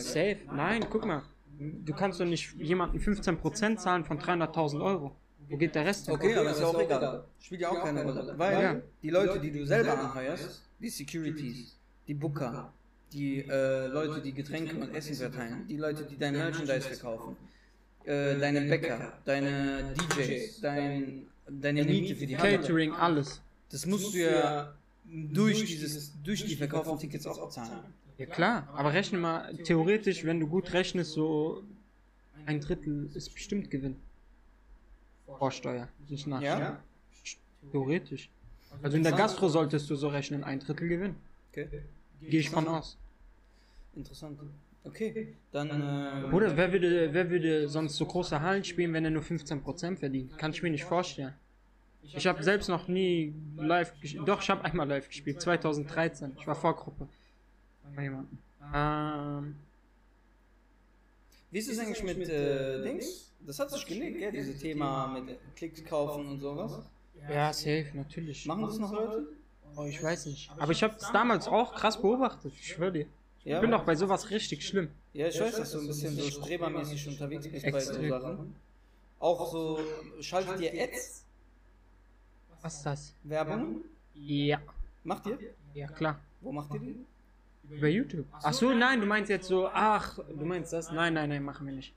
Safe. 0.00 0.36
Nein, 0.52 0.84
guck 0.90 1.06
mal. 1.06 1.22
Du 1.58 1.92
kannst 1.92 2.20
doch 2.20 2.24
nicht 2.24 2.54
jemanden 2.54 2.98
15% 2.98 3.76
zahlen 3.78 4.04
von 4.04 4.18
300.000 4.18 4.80
Euro. 4.84 5.16
Wo 5.48 5.56
geht 5.56 5.74
der 5.74 5.86
Rest 5.86 6.06
hin? 6.06 6.14
Okay, 6.14 6.34
aber 6.36 6.50
ist 6.50 6.60
ja 6.60 6.66
auch 6.66 6.80
egal. 6.80 7.24
Spielt 7.40 7.60
ja 7.62 7.70
auch 7.70 7.82
keine 7.82 8.04
Rolle. 8.04 8.34
Weil 8.36 8.62
Ja. 8.62 8.76
die 9.02 9.10
Leute, 9.10 9.40
die 9.40 9.50
du 9.50 9.64
selber 9.66 9.98
anheuerst, 9.98 10.62
die 10.78 10.88
Securities, 10.90 11.76
die 12.06 12.14
Booker, 12.14 12.72
die 13.12 13.40
äh, 13.48 13.86
Leute, 13.86 14.20
die 14.20 14.32
Getränke 14.32 14.76
und 14.76 14.94
Essen 14.94 15.14
verteilen, 15.14 15.66
die 15.66 15.78
Leute, 15.78 16.04
die 16.04 16.18
dein 16.18 16.34
Merchandise 16.34 16.82
verkaufen, 16.82 17.36
äh, 18.04 18.36
deine 18.38 18.60
Bäcker, 18.62 19.14
deine 19.24 19.94
DJs, 19.94 20.60
dein, 20.60 21.26
deine 21.48 21.84
Miete 21.84 22.14
für 22.14 22.26
die 22.26 22.36
Halle. 22.36 22.58
Catering, 22.58 22.92
alles. 22.92 23.40
Das 23.70 23.84
musst 23.86 24.14
du 24.14 24.18
ja 24.18 24.74
durch 25.10 25.64
dieses, 25.64 26.12
durch 26.22 26.44
die 26.44 26.56
verkauften 26.56 26.98
Tickets 26.98 27.26
auch 27.26 27.46
bezahlen. 27.46 27.80
Ja 28.18 28.26
klar, 28.26 28.68
aber 28.72 28.92
rechne 28.92 29.18
mal, 29.18 29.56
theoretisch, 29.58 30.24
wenn 30.24 30.40
du 30.40 30.48
gut 30.48 30.72
rechnest, 30.72 31.12
so 31.12 31.62
ein 32.46 32.60
Drittel 32.60 33.10
ist 33.14 33.32
bestimmt 33.32 33.70
Gewinn. 33.70 33.96
Vorsteuer, 35.38 35.88
nicht 36.08 36.26
Nachsteuer. 36.26 36.58
Ja? 36.58 36.82
Theoretisch. 37.70 38.28
Also 38.82 38.96
in 38.96 39.02
der 39.02 39.12
Gastro 39.12 39.48
solltest 39.48 39.88
du 39.88 39.94
so 39.96 40.08
rechnen, 40.08 40.44
ein 40.44 40.58
Drittel 40.58 40.88
Gewinn. 40.88 41.16
Okay. 41.50 41.68
Gehe 42.20 42.40
ich 42.40 42.50
von 42.50 42.66
aus. 42.66 42.96
Interessant. 43.94 44.38
Okay, 44.84 45.34
dann. 45.52 45.70
Äh, 45.70 46.34
Oder 46.34 46.56
wer 46.56 46.72
würde, 46.72 47.12
wer 47.12 47.30
würde 47.30 47.68
sonst 47.68 47.96
so 47.96 48.06
große 48.06 48.40
Hallen 48.40 48.64
spielen, 48.64 48.92
wenn 48.92 49.04
er 49.04 49.10
nur 49.10 49.22
15% 49.22 49.96
verdient? 49.96 50.38
Kann 50.38 50.52
ich 50.52 50.62
mir 50.62 50.70
nicht 50.70 50.84
vorstellen. 50.84 51.34
Ich 52.14 52.26
habe 52.26 52.42
selbst 52.42 52.68
noch 52.68 52.88
nie 52.88 53.34
live 53.56 53.92
gespielt. 54.00 54.26
Doch, 54.28 54.42
ich 54.42 54.50
habe 54.50 54.64
einmal 54.64 54.88
live 54.88 55.08
gespielt, 55.08 55.40
2013. 55.40 56.36
Ich 56.38 56.46
war 56.46 56.54
Vorgruppe. 56.54 57.08
Bei 57.94 58.02
jemandem. 58.02 58.38
Ähm, 58.74 59.56
Wie 61.50 61.58
ist 61.58 61.68
es 61.68 61.78
eigentlich 61.78 62.02
mit 62.02 62.28
äh, 62.28 62.82
Dings? 62.82 63.32
Das 63.40 63.58
hat 63.58 63.70
sich 63.70 63.86
gelegt, 63.86 64.18
gell? 64.18 64.32
Dieses 64.32 64.60
Thema 64.60 65.18
mit 65.20 65.38
Klicks 65.56 65.84
kaufen 65.84 66.26
und 66.28 66.40
sowas. 66.40 66.82
ja, 67.30 67.52
safe, 67.52 67.86
natürlich. 67.94 68.44
Machen 68.46 68.62
das 68.62 68.78
noch 68.78 68.92
Leute? 68.92 69.26
Oh, 69.76 69.84
ich 69.84 70.02
weiß 70.02 70.26
nicht. 70.26 70.50
Aber 70.58 70.72
ich 70.72 70.82
habe 70.82 70.96
es 70.96 71.10
damals 71.12 71.46
auch 71.46 71.74
krass 71.74 72.00
beobachtet. 72.00 72.52
Ich 72.58 72.68
schwöre 72.74 72.92
dir. 72.92 73.06
Ich 73.40 73.52
Ja. 73.52 73.60
bin 73.60 73.70
doch 73.70 73.84
bei 73.84 73.94
sowas 73.94 74.30
richtig 74.30 74.66
schlimm. 74.66 74.90
Ja, 75.12 75.28
ich 75.28 75.40
weiß, 75.40 75.56
dass 75.56 75.72
du 75.72 75.80
ein 75.80 75.86
bisschen 75.86 76.16
so 76.16 76.22
strebermäßig 76.30 77.06
unterwegs 77.08 77.48
bist 77.48 77.64
bei 77.70 77.80
so. 77.80 78.08
Sachen. 78.08 78.54
Auch 79.20 79.50
so, 79.50 79.78
schaltet 80.20 80.60
ihr 80.60 80.72
Ads, 80.82 81.24
Was 82.62 82.76
ist 82.76 82.86
das? 82.86 83.14
Werbung? 83.24 83.82
Ja. 84.14 84.60
Macht 85.04 85.26
ihr? 85.26 85.38
Ja, 85.74 85.86
klar. 85.88 86.20
Wo 86.40 86.52
macht 86.52 86.74
ihr 86.74 86.80
die? 86.80 86.96
Über 87.70 87.88
YouTube. 87.88 88.26
Ach 88.32 88.52
so, 88.52 88.72
nein, 88.72 89.00
du 89.00 89.06
meinst 89.06 89.30
jetzt 89.30 89.46
so, 89.48 89.68
ach, 89.68 90.18
du 90.18 90.44
meinst 90.44 90.72
das? 90.72 90.90
Nein, 90.90 91.14
nein, 91.14 91.28
nein, 91.28 91.42
machen 91.42 91.66
wir 91.66 91.74
nicht. 91.74 91.92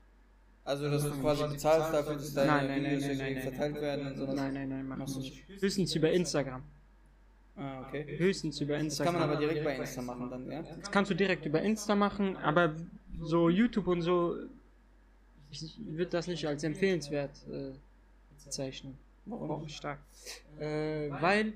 Also, 0.63 0.89
dass 0.89 1.03
du 1.03 1.11
quasi 1.21 1.47
bezahlst 1.47 1.93
dafür, 1.93 2.15
dass 2.15 2.33
deine 2.33 2.51
Nein, 2.51 2.67
nein, 2.67 2.83
nein, 2.83 2.91
Videos 2.91 3.01
nein, 3.07 3.11
irgendwie 3.19 3.33
nein, 3.33 3.43
verteilt 3.43 3.73
nein. 3.73 3.81
werden 3.81 4.07
und 4.07 4.17
sowas? 4.17 4.35
Nein, 4.35 4.53
nein, 4.53 4.69
nein, 4.69 4.87
machen 4.87 5.07
wir 5.07 5.21
nicht. 5.21 5.61
Höchstens 5.61 5.95
über 5.95 6.11
Instagram. 6.11 6.63
Ah, 7.55 7.81
okay. 7.87 8.17
Höchstens 8.17 8.61
über 8.61 8.73
Das 8.75 8.83
Instagram. 8.83 9.13
kann 9.13 9.21
man 9.21 9.29
aber 9.29 9.39
direkt 9.39 9.63
bei 9.63 9.75
Insta 9.75 10.01
machen 10.01 10.29
dann, 10.29 10.51
ja? 10.51 10.61
Das 10.61 10.91
kannst 10.91 11.11
du 11.11 11.15
direkt 11.15 11.45
über 11.45 11.61
Insta 11.61 11.95
machen, 11.95 12.37
aber 12.37 12.75
so 13.21 13.49
YouTube 13.49 13.87
und 13.87 14.01
so, 14.01 14.35
ich 15.51 15.79
würde 15.85 16.11
das 16.11 16.27
nicht 16.27 16.47
als 16.47 16.63
empfehlenswert 16.63 17.31
äh, 17.51 17.71
bezeichnen. 18.43 18.97
Warum? 19.25 19.67
Stark. 19.69 19.99
Äh, 20.59 21.09
weil, 21.11 21.53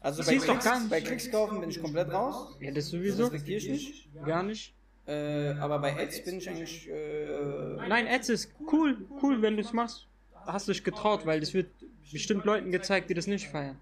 Also 0.00 0.18
Das 0.18 0.26
bei 0.28 0.36
doch 0.36 0.44
Klicks, 0.44 0.64
gar 0.64 0.78
nicht- 0.80 0.90
bei 0.90 1.00
Klicks 1.00 1.30
kaufen 1.30 1.60
bin 1.60 1.70
ich 1.70 1.80
komplett 1.82 2.10
raus. 2.12 2.56
ja, 2.60 2.66
das 2.68 2.76
Das 2.84 2.88
sowieso, 2.90 3.24
respektiere 3.24 3.58
ich 3.58 3.68
nicht. 3.68 4.24
gar 4.24 4.42
nicht. 4.42 4.74
Äh, 5.06 5.50
aber 5.58 5.78
bei 5.78 5.96
Ads 5.98 6.24
bin 6.24 6.38
ich 6.38 6.48
eigentlich. 6.48 6.88
Äh, 6.88 7.76
Nein, 7.88 8.06
Ads 8.06 8.28
ist 8.28 8.52
cool, 8.72 8.96
cool, 9.22 9.42
wenn 9.42 9.56
du 9.56 9.62
es 9.62 9.72
machst. 9.72 10.06
Hast 10.46 10.68
dich 10.68 10.82
getraut, 10.84 11.26
weil 11.26 11.40
das 11.40 11.52
wird 11.52 11.68
bestimmt 12.12 12.44
Leuten 12.44 12.70
gezeigt, 12.70 13.10
die 13.10 13.14
das 13.14 13.26
nicht 13.26 13.48
feiern. 13.48 13.78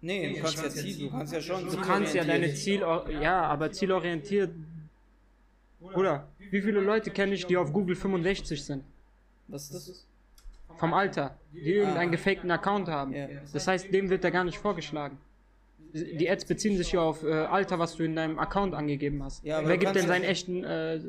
nee, 0.00 0.34
du 0.34 0.40
kannst 0.42 0.62
ja 0.62 0.70
Ziel, 0.70 0.98
du 0.98 1.10
kannst 1.10 1.32
ja 1.32 1.40
schon. 1.40 1.64
Du 1.68 1.76
kannst 1.80 2.14
ja 2.14 2.24
deine 2.24 2.54
Ziel, 2.54 2.80
ja, 3.20 3.42
aber 3.42 3.72
zielorientiert. 3.72 4.50
Oder, 5.80 6.28
wie 6.50 6.62
viele 6.62 6.80
Leute 6.80 7.10
kenne 7.10 7.34
ich, 7.34 7.46
die 7.46 7.56
auf 7.56 7.72
Google 7.72 7.96
65 7.96 8.64
sind? 8.64 8.84
Was 9.48 9.70
ist 9.70 9.88
das? 9.88 10.06
Vom 10.78 10.94
Alter, 10.94 11.38
die 11.52 11.74
irgendeinen 11.74 12.10
gefakten 12.10 12.50
Account 12.50 12.88
haben. 12.88 13.14
Das 13.52 13.66
heißt, 13.66 13.92
dem 13.92 14.10
wird 14.10 14.24
er 14.24 14.30
gar 14.30 14.44
nicht 14.44 14.58
vorgeschlagen. 14.58 15.18
Die 15.92 16.28
Ads 16.28 16.44
beziehen 16.44 16.76
sich 16.76 16.92
ja 16.92 17.00
auf 17.00 17.22
äh, 17.22 17.32
Alter, 17.32 17.78
was 17.78 17.96
du 17.96 18.04
in 18.04 18.14
deinem 18.14 18.38
Account 18.38 18.74
angegeben 18.74 19.22
hast. 19.22 19.42
Wer 19.44 19.78
gibt 19.78 19.94
denn 19.94 20.06
seinen 20.06 20.24
echten. 20.24 20.62
Äh, 20.62 21.00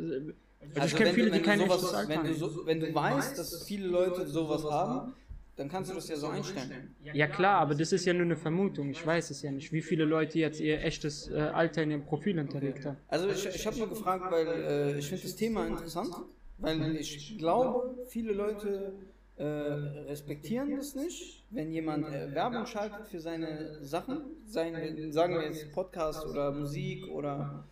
also 0.75 0.87
ich 0.87 0.95
kenne 0.95 1.13
viele, 1.13 1.31
die 1.31 1.41
kein 1.41 1.59
du 1.59 1.65
echtes 1.65 1.81
sowas, 1.81 1.93
Alter 1.93 2.09
wenn 2.09 2.23
du, 2.23 2.29
haben. 2.29 2.35
so, 2.35 2.65
wenn 2.65 2.79
du 2.79 2.95
weißt, 2.95 3.37
dass 3.37 3.63
viele 3.63 3.87
Leute 3.87 4.25
sowas 4.27 4.63
haben, 4.63 5.13
dann 5.55 5.69
kannst 5.69 5.89
du 5.89 5.95
das 5.95 6.07
ja 6.07 6.15
so 6.15 6.27
einstellen. 6.27 6.95
Ja 7.01 7.27
klar, 7.27 7.59
aber 7.59 7.75
das 7.75 7.91
ist 7.91 8.05
ja 8.05 8.13
nur 8.13 8.23
eine 8.23 8.37
Vermutung. 8.37 8.89
Ich 8.89 9.05
weiß 9.05 9.31
es 9.31 9.41
ja 9.41 9.51
nicht, 9.51 9.71
wie 9.73 9.81
viele 9.81 10.05
Leute 10.05 10.39
jetzt 10.39 10.59
ihr 10.59 10.83
echtes 10.83 11.29
äh, 11.29 11.35
Alter 11.35 11.83
in 11.83 11.91
ihrem 11.91 12.05
Profil 12.05 12.37
hinterlegt 12.37 12.85
haben. 12.85 12.97
Also 13.07 13.27
ich, 13.29 13.45
ich 13.47 13.65
habe 13.65 13.77
nur 13.77 13.89
gefragt, 13.89 14.31
weil 14.31 14.47
äh, 14.47 14.97
ich 14.99 15.07
finde 15.07 15.23
das 15.23 15.35
Thema 15.35 15.65
interessant, 15.67 16.13
weil 16.59 16.95
ich 16.95 17.37
glaube, 17.37 17.95
viele 18.07 18.33
Leute 18.33 18.93
äh, 19.37 19.43
respektieren 19.43 20.75
das 20.75 20.95
nicht, 20.95 21.43
wenn 21.51 21.71
jemand 21.71 22.07
äh, 22.07 22.33
Werbung 22.33 22.65
schaltet 22.65 23.07
für 23.07 23.19
seine 23.19 23.83
Sachen, 23.83 24.21
sein, 24.47 25.11
sagen 25.11 25.35
wir 25.35 25.43
jetzt 25.43 25.71
Podcast 25.73 26.25
oder 26.25 26.51
Musik 26.51 27.07
oder 27.11 27.63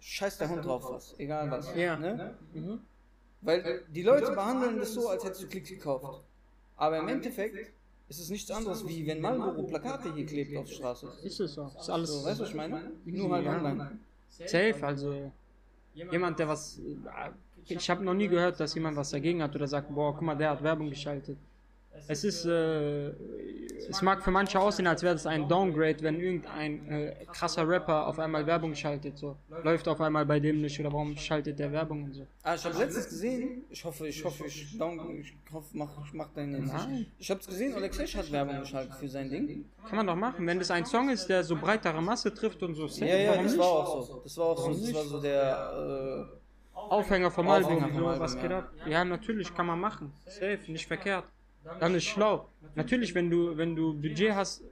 scheiß 0.00 0.38
der 0.38 0.50
Hund 0.50 0.64
drauf 0.64 0.84
was, 0.90 1.14
egal 1.18 1.50
was. 1.50 1.74
Ja. 1.74 1.96
Ne? 1.96 2.34
Mhm. 2.52 2.80
Weil 3.40 3.84
die 3.88 4.02
Leute 4.02 4.32
behandeln 4.32 4.78
das 4.78 4.92
so, 4.92 5.08
als 5.08 5.24
hättest 5.24 5.42
du 5.42 5.48
Klicks 5.48 5.70
gekauft. 5.70 6.22
Aber 6.76 6.98
im 6.98 7.08
Endeffekt 7.08 7.72
ist 8.08 8.20
es 8.20 8.28
nichts 8.28 8.50
anderes, 8.50 8.86
wie 8.86 9.06
wenn 9.06 9.20
Marlboro 9.20 9.62
Plakate 9.62 10.12
hier 10.14 10.26
klebt 10.26 10.56
auf 10.56 10.66
der 10.66 10.74
Straße. 10.74 11.08
Ist 11.22 11.40
es 11.40 11.54
so. 11.54 11.70
Ist 11.78 11.88
alles 11.88 12.10
So, 12.10 12.24
weißt 12.24 12.40
du, 12.40 12.42
was 12.42 12.50
ich 12.50 12.56
meine? 12.56 12.92
Nur 13.04 13.30
halt 13.32 13.46
online. 13.46 13.98
safe. 14.28 14.76
Also 14.82 15.32
jemand, 15.94 16.38
der 16.38 16.48
was. 16.48 16.80
Ich 17.66 17.90
habe 17.90 18.04
noch 18.04 18.14
nie 18.14 18.28
gehört, 18.28 18.58
dass 18.60 18.74
jemand 18.74 18.96
was 18.96 19.10
dagegen 19.10 19.42
hat 19.42 19.54
oder 19.54 19.66
sagt, 19.66 19.94
boah, 19.94 20.12
guck 20.12 20.22
mal, 20.22 20.34
der 20.36 20.50
hat 20.50 20.62
Werbung 20.62 20.90
geschaltet. 20.90 21.38
Es 22.06 22.24
ist, 22.24 22.44
äh, 22.44 23.08
es 23.88 24.00
mag 24.00 24.22
für 24.22 24.30
manche 24.30 24.58
aussehen, 24.58 24.86
als 24.86 25.02
wäre 25.02 25.14
das 25.14 25.26
ein 25.26 25.48
Downgrade, 25.48 26.02
wenn 26.02 26.20
irgendein 26.20 26.88
äh, 26.88 27.26
krasser 27.32 27.68
Rapper 27.68 28.06
auf 28.06 28.18
einmal 28.18 28.46
Werbung 28.46 28.74
schaltet. 28.74 29.18
So 29.18 29.36
läuft 29.64 29.88
auf 29.88 30.00
einmal 30.00 30.24
bei 30.24 30.38
dem 30.38 30.60
nicht 30.60 30.78
oder 30.78 30.92
warum 30.92 31.16
schaltet 31.16 31.58
der 31.58 31.72
Werbung 31.72 32.04
und 32.04 32.14
so. 32.14 32.26
Ah, 32.42 32.54
ich 32.54 32.64
habe 32.64 32.78
letztens 32.78 33.08
gesehen, 33.08 33.64
ich 33.68 33.84
hoffe, 33.84 34.06
ich 34.06 34.24
hoffe, 34.24 34.46
ich, 34.46 34.78
down, 34.78 35.20
ich 35.20 35.34
hoffe, 35.52 35.68
mach, 35.72 35.90
ich 36.04 36.12
mach 36.12 36.28
deinen 36.32 36.66
Nein. 36.66 37.06
Ich 37.18 37.30
habe 37.30 37.40
es 37.40 37.46
gesehen, 37.46 37.74
Alexei 37.74 38.06
hat 38.06 38.30
Werbung 38.30 38.60
geschaltet 38.60 38.94
für 38.94 39.08
sein 39.08 39.28
Ding. 39.28 39.64
Kann 39.86 39.96
man 39.96 40.06
doch 40.06 40.16
machen, 40.16 40.46
wenn 40.46 40.58
das 40.58 40.70
ein 40.70 40.86
Song 40.86 41.10
ist, 41.10 41.26
der 41.28 41.42
so 41.42 41.56
breitere 41.56 42.00
Masse 42.00 42.32
trifft 42.32 42.62
und 42.62 42.74
so. 42.74 42.86
Ja, 42.86 43.16
ja, 43.16 43.42
das 43.42 43.58
war 43.58 43.66
auch 43.66 44.06
so. 44.06 44.20
Das 44.22 44.36
war 44.38 44.46
auch 44.46 44.58
so. 44.58 44.70
Das 44.70 44.94
war 44.94 45.04
so 45.04 45.20
der. 45.20 46.28
Äh, 46.32 46.39
Aufhänger 46.88 47.30
vom 47.30 47.48
Album, 47.48 47.82
was 48.18 48.34
ja. 48.34 48.42
geht 48.42 48.52
ab? 48.52 48.72
Ja, 48.86 49.04
natürlich 49.04 49.54
kann 49.54 49.66
man 49.66 49.80
machen. 49.80 50.12
Safe, 50.26 50.60
nicht 50.68 50.86
verkehrt. 50.86 51.24
Dann 51.78 51.94
ist 51.94 52.04
schlau. 52.04 52.48
Natürlich, 52.74 53.14
wenn 53.14 53.30
du, 53.30 53.56
wenn 53.56 53.76
du 53.76 53.94
Budget 53.94 54.34
hast, 54.34 54.62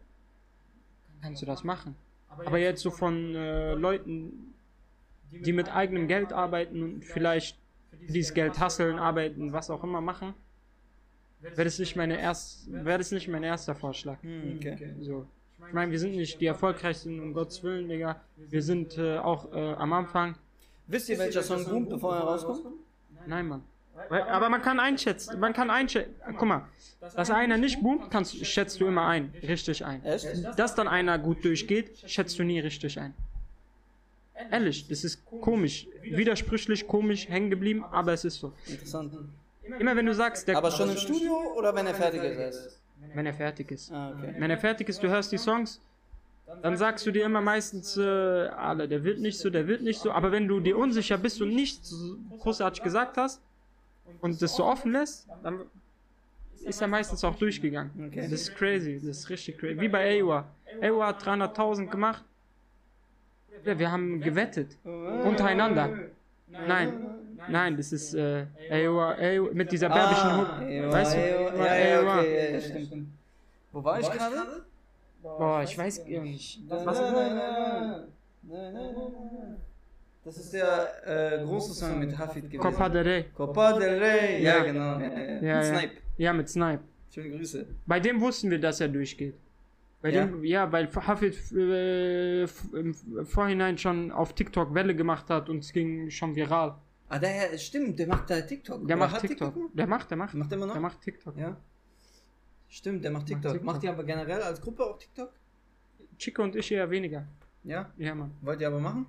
kannst 1.22 1.42
du 1.42 1.46
das 1.46 1.64
machen. 1.64 1.94
Aber 2.28 2.58
jetzt 2.58 2.82
so 2.82 2.90
von 2.90 3.34
äh, 3.34 3.74
Leuten, 3.74 4.54
die 5.30 5.52
mit 5.52 5.68
eigenem 5.74 6.06
Geld 6.08 6.32
arbeiten 6.32 6.82
und 6.82 7.04
vielleicht 7.04 7.58
dieses 8.08 8.32
Geld 8.32 8.58
hasseln, 8.58 8.98
arbeiten, 8.98 9.52
was 9.52 9.70
auch 9.70 9.82
immer 9.82 10.00
machen, 10.00 10.34
wäre 11.40 11.64
das 11.64 11.78
nicht 11.78 11.96
meine 11.96 12.18
erst, 12.20 12.70
wäre 12.72 12.98
das 12.98 13.10
nicht 13.12 13.28
mein 13.28 13.42
erster 13.42 13.74
Vorschlag. 13.74 14.22
hm, 14.22 14.56
okay. 14.56 14.94
So. 15.00 15.26
Ich 15.66 15.74
meine, 15.74 15.90
wir 15.90 15.98
sind 15.98 16.14
nicht 16.14 16.40
die 16.40 16.46
erfolgreichsten, 16.46 17.20
um 17.20 17.34
Gottes 17.34 17.62
Willen, 17.64 17.88
Digga. 17.88 18.20
Wir 18.36 18.62
sind 18.62 18.96
äh, 18.96 19.18
auch 19.18 19.52
äh, 19.52 19.72
am 19.74 19.92
Anfang. 19.92 20.36
Wisst 20.88 21.08
ihr, 21.10 21.18
welcher 21.18 21.42
Song 21.42 21.64
boomt, 21.64 21.90
bevor 21.90 22.16
er 22.16 22.22
rauskommt? 22.22 22.62
Nein, 23.26 23.46
Mann. 23.46 23.62
Aber 24.10 24.48
man 24.48 24.62
kann 24.62 24.80
einschätzen, 24.80 25.38
man 25.40 25.52
kann 25.52 25.70
einschätzen, 25.70 26.14
guck 26.36 26.48
mal, 26.48 26.64
dass 27.14 27.30
einer 27.30 27.56
nicht 27.56 27.82
boomt, 27.82 28.10
kannst, 28.10 28.44
schätzt 28.46 28.80
du 28.80 28.86
immer 28.86 29.06
ein, 29.06 29.34
richtig 29.42 29.84
ein. 29.84 30.04
Echt? 30.04 30.26
Dass 30.56 30.74
dann 30.74 30.88
einer 30.88 31.18
gut 31.18 31.44
durchgeht, 31.44 32.04
schätzt 32.06 32.38
du 32.38 32.44
nie 32.44 32.60
richtig 32.60 32.98
ein. 32.98 33.14
Ehrlich, 34.50 34.86
das 34.86 35.02
ist 35.02 35.24
komisch, 35.26 35.88
widersprüchlich, 36.02 36.86
komisch, 36.86 37.28
hängen 37.28 37.50
geblieben, 37.50 37.84
aber 37.90 38.12
es 38.12 38.24
ist 38.24 38.38
so. 38.38 38.52
Interessant. 38.66 39.12
Immer 39.78 39.96
wenn 39.96 40.06
du 40.06 40.14
sagst, 40.14 40.46
der, 40.48 40.56
Aber 40.56 40.70
schon 40.70 40.90
im 40.90 40.96
Studio 40.96 41.36
oder 41.56 41.74
wenn 41.74 41.86
er 41.86 41.94
fertig 41.94 42.22
ist? 42.22 42.80
wenn 43.14 43.26
er 43.26 43.34
fertig 43.34 43.70
ist. 43.70 43.92
Ah, 43.92 44.12
okay. 44.16 44.34
Wenn 44.38 44.50
er 44.50 44.58
fertig 44.58 44.88
ist, 44.88 45.02
du 45.02 45.08
hörst 45.08 45.32
die 45.32 45.38
Songs, 45.38 45.80
dann 46.62 46.76
sagst 46.76 47.06
du 47.06 47.10
dir 47.10 47.24
immer 47.24 47.40
meistens, 47.40 47.96
äh, 47.96 48.02
alle, 48.02 48.88
der 48.88 49.04
wird 49.04 49.20
nicht 49.20 49.38
so, 49.38 49.50
der 49.50 49.66
wird 49.66 49.82
nicht 49.82 50.00
so. 50.00 50.10
Aber 50.12 50.32
wenn 50.32 50.48
du 50.48 50.60
dir 50.60 50.76
unsicher 50.78 51.18
bist 51.18 51.40
und 51.42 51.54
nichts 51.54 51.90
so 51.90 52.16
großartig 52.38 52.82
gesagt 52.82 53.16
hast 53.16 53.40
und 54.20 54.40
das 54.42 54.56
so 54.56 54.64
offen 54.64 54.92
lässt, 54.92 55.28
dann 55.42 55.60
ist 56.64 56.80
er 56.82 56.88
meistens 56.88 57.22
auch 57.24 57.36
durchgegangen. 57.36 57.90
Okay. 58.08 58.22
Das 58.22 58.32
ist 58.32 58.54
crazy, 58.56 58.94
das 58.96 59.18
ist 59.18 59.30
richtig 59.30 59.58
crazy. 59.58 59.80
Wie 59.80 59.88
bei 59.88 60.20
AOA. 60.22 60.44
AOA 60.82 61.06
hat 61.06 61.22
300.000 61.22 61.86
gemacht. 61.88 62.24
Ja, 63.64 63.78
wir 63.78 63.90
haben 63.90 64.20
gewettet. 64.20 64.76
Untereinander. 64.84 65.90
Nein, 66.50 66.92
nein, 67.48 67.76
das 67.76 67.92
ist 67.92 68.14
äh, 68.14 68.46
AOA, 68.70 69.14
AOA 69.20 69.52
mit 69.52 69.70
dieser 69.70 69.88
berbischen 69.88 70.28
Ah, 70.30 70.38
Hook. 70.60 70.68
Ewa, 70.68 70.92
Weißt 70.92 71.14
du? 71.14 71.18
Ewa, 71.18 71.66
ja, 71.66 71.74
ja, 71.76 72.00
AOA. 72.00 72.18
okay, 72.20 72.44
ja, 72.46 72.50
ja, 72.54 72.60
stimmt. 72.60 73.08
Wo 73.72 73.84
war 73.84 74.00
ich 74.00 74.10
gerade? 74.10 74.64
Boah, 75.22 75.62
ich 75.62 75.76
weiß 75.76 76.04
gar 76.04 76.22
nicht. 76.22 76.60
Was, 76.68 77.00
na, 77.00 78.70
na. 78.72 79.56
Das 80.24 80.36
ist 80.36 80.52
der 80.52 81.38
äh, 81.40 81.44
große 81.44 81.72
Song 81.74 81.98
mit 82.00 82.16
Hafid 82.18 82.44
gewesen. 82.50 82.60
Copa 82.60 82.88
del 82.88 83.02
Rey. 83.02 83.24
Copa 83.34 83.72
del 83.78 83.98
Rey. 83.98 84.42
Ja, 84.42 84.58
Ja. 84.58 84.64
genau. 84.64 84.98
Ja, 84.98 85.08
ja. 85.08 85.18
Ja, 85.18 85.34
Mit 85.34 85.42
ja. 85.42 85.62
Snipe. 85.64 85.92
Ja, 86.18 86.32
mit 86.32 86.48
Snipe. 86.48 86.80
Schöne 87.12 87.30
Grüße. 87.36 87.66
Bei 87.86 88.00
dem 88.00 88.20
wussten 88.20 88.50
wir, 88.50 88.60
dass 88.60 88.80
er 88.80 88.88
durchgeht. 88.88 89.34
Bei 90.02 90.10
Ja? 90.10 90.26
dem, 90.26 90.44
ja, 90.44 90.70
weil 90.70 90.88
Hafid 90.94 91.36
äh, 91.52 92.42
im 92.42 92.94
Vorhinein 93.24 93.78
schon 93.78 94.12
auf 94.12 94.32
TikTok 94.34 94.74
Welle 94.74 94.94
gemacht 94.94 95.30
hat 95.30 95.48
und 95.48 95.58
es 95.60 95.72
ging 95.72 96.10
schon 96.10 96.36
viral. 96.36 96.76
Ah, 97.08 97.18
der 97.18 97.56
stimmt, 97.56 97.98
der 97.98 98.06
macht 98.06 98.28
da 98.28 98.40
TikTok. 98.40 98.86
Der 98.86 98.96
Oder 98.96 99.06
macht 99.06 99.20
TikTok. 99.22 99.54
gemacht? 99.54 99.72
Der 99.78 99.86
macht, 99.86 100.10
der 100.10 100.16
macht. 100.18 100.34
Macht 100.34 100.50
der 100.50 100.56
immer 100.58 100.66
noch? 100.66 100.74
Der 100.74 100.82
macht 100.82 101.00
TikTok. 101.00 101.36
Ja. 101.38 101.56
Stimmt, 102.68 103.04
der 103.04 103.10
macht 103.10 103.26
TikTok. 103.26 103.52
TikTok. 103.52 103.64
Macht 103.66 103.82
ihr 103.84 103.90
aber 103.90 104.04
generell 104.04 104.42
als 104.42 104.60
Gruppe 104.60 104.84
auch 104.84 104.98
TikTok? 104.98 105.30
Chico 106.18 106.42
und 106.42 106.54
ich 106.56 106.70
eher 106.72 106.90
weniger. 106.90 107.26
Ja. 107.64 107.90
Ja, 107.96 108.14
Mann. 108.14 108.32
Wollt 108.42 108.60
ihr 108.60 108.68
aber 108.68 108.80
machen? 108.80 109.06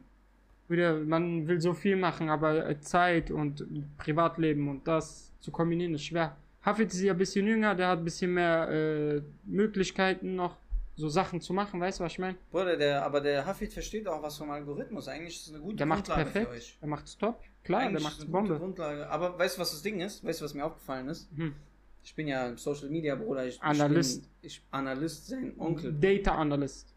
Wieder, 0.68 0.93
man 0.99 1.47
will 1.47 1.60
so 1.60 1.74
viel 1.74 1.95
machen, 1.95 2.30
aber 2.30 2.70
äh, 2.70 2.80
Zeit 2.80 3.32
und 3.32 3.66
Privatleben 3.97 4.68
und 4.70 4.88
das 4.88 5.32
zu 5.39 5.51
kombinieren 5.51 5.95
ist 5.95 6.03
schwer. 6.05 6.36
Hafid 6.64 6.93
ist 6.93 7.01
ja 7.01 7.14
ein 7.14 7.18
bisschen 7.18 7.47
jünger, 7.47 7.74
der 7.74 7.88
hat 7.89 7.99
ein 7.99 8.03
bisschen 8.03 8.34
mehr 8.34 8.70
äh, 8.70 9.22
Möglichkeiten 9.45 10.36
noch, 10.36 10.57
so 10.95 11.07
Sachen 11.10 11.39
zu 11.41 11.53
machen, 11.53 11.80
weißt 11.80 11.99
du, 11.99 12.03
was 12.03 12.12
ich 12.12 12.20
meine? 12.20 12.36
Bruder, 12.51 12.76
der, 12.78 13.03
aber 13.03 13.22
der 13.22 13.45
Hafid 13.45 13.72
versteht 13.74 14.07
auch 14.07 14.22
was 14.22 14.38
vom 14.38 14.51
Algorithmus. 14.51 15.07
Eigentlich 15.07 15.38
ist 15.38 15.47
es 15.47 15.53
eine 15.53 15.64
gute 15.64 15.78
Der 15.78 15.86
macht 15.86 16.05
Grundlage 16.05 16.26
für 16.30 16.34
perfekt, 16.39 16.53
euch. 16.57 16.78
der 16.82 16.89
macht's 16.89 17.18
top, 17.18 17.41
klar, 17.64 17.80
Eigentlich 17.82 17.91
der 17.91 17.97
ist 17.99 18.03
macht's 18.03 18.18
es 18.18 18.24
eine 18.26 18.32
Bombe. 18.32 18.57
Grundlage. 18.60 19.10
Aber 19.10 19.39
weißt 19.39 19.57
du, 19.57 19.62
was 19.62 19.72
das 19.72 19.82
Ding 19.82 20.01
ist? 20.01 20.24
Weißt 20.24 20.41
du, 20.41 20.45
was 20.45 20.53
mir 20.53 20.66
aufgefallen 20.66 21.07
ist? 21.07 21.30
Hm. 21.36 21.55
Ich 22.04 22.16
bin 22.16 22.28
ja 22.28 22.56
Social 22.58 22.89
Media 22.89 23.16
Bruder. 23.16 23.45
Ich, 23.45 23.62
Analyst. 23.62 24.18
Ich, 24.18 24.24
bin, 24.24 24.30
ich 24.41 24.64
Analyst, 24.72 25.28
sein 25.28 25.54
Onkel. 25.60 25.93
Data 25.93 26.36
Analyst. 26.36 26.93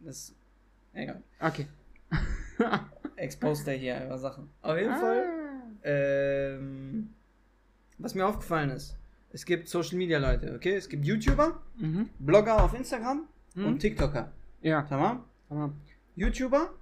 Das. 0.00 0.34
Egal. 0.92 1.22
Okay. 1.40 1.66
Exposed 3.16 3.66
der 3.66 3.74
hier 3.74 4.04
über 4.04 4.18
Sachen. 4.18 4.48
Auf 4.62 4.76
jeden 4.78 4.92
Ah. 4.92 4.98
Fall. 5.00 5.24
Ähm, 5.82 7.10
was 7.98 8.14
mir 8.14 8.26
aufgefallen 8.26 8.70
ist, 8.70 8.96
es 9.32 9.44
gibt 9.44 9.68
Social 9.68 9.96
Media 9.98 10.18
Leute, 10.18 10.54
okay? 10.54 10.74
Es 10.76 10.88
gibt 10.88 11.04
YouTuber, 11.04 11.60
Mhm. 11.76 12.08
Blogger 12.18 12.62
auf 12.62 12.74
Instagram 12.74 13.26
Mhm. 13.54 13.66
und 13.66 13.78
TikToker. 13.78 14.32
Ja, 14.62 14.82
Tamam? 14.82 15.24
tamam. 15.48 15.76
YouTuber, 16.14 16.72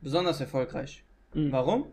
besonders 0.00 0.40
erfolgreich. 0.40 1.04
Mhm. 1.34 1.50
Warum? 1.52 1.86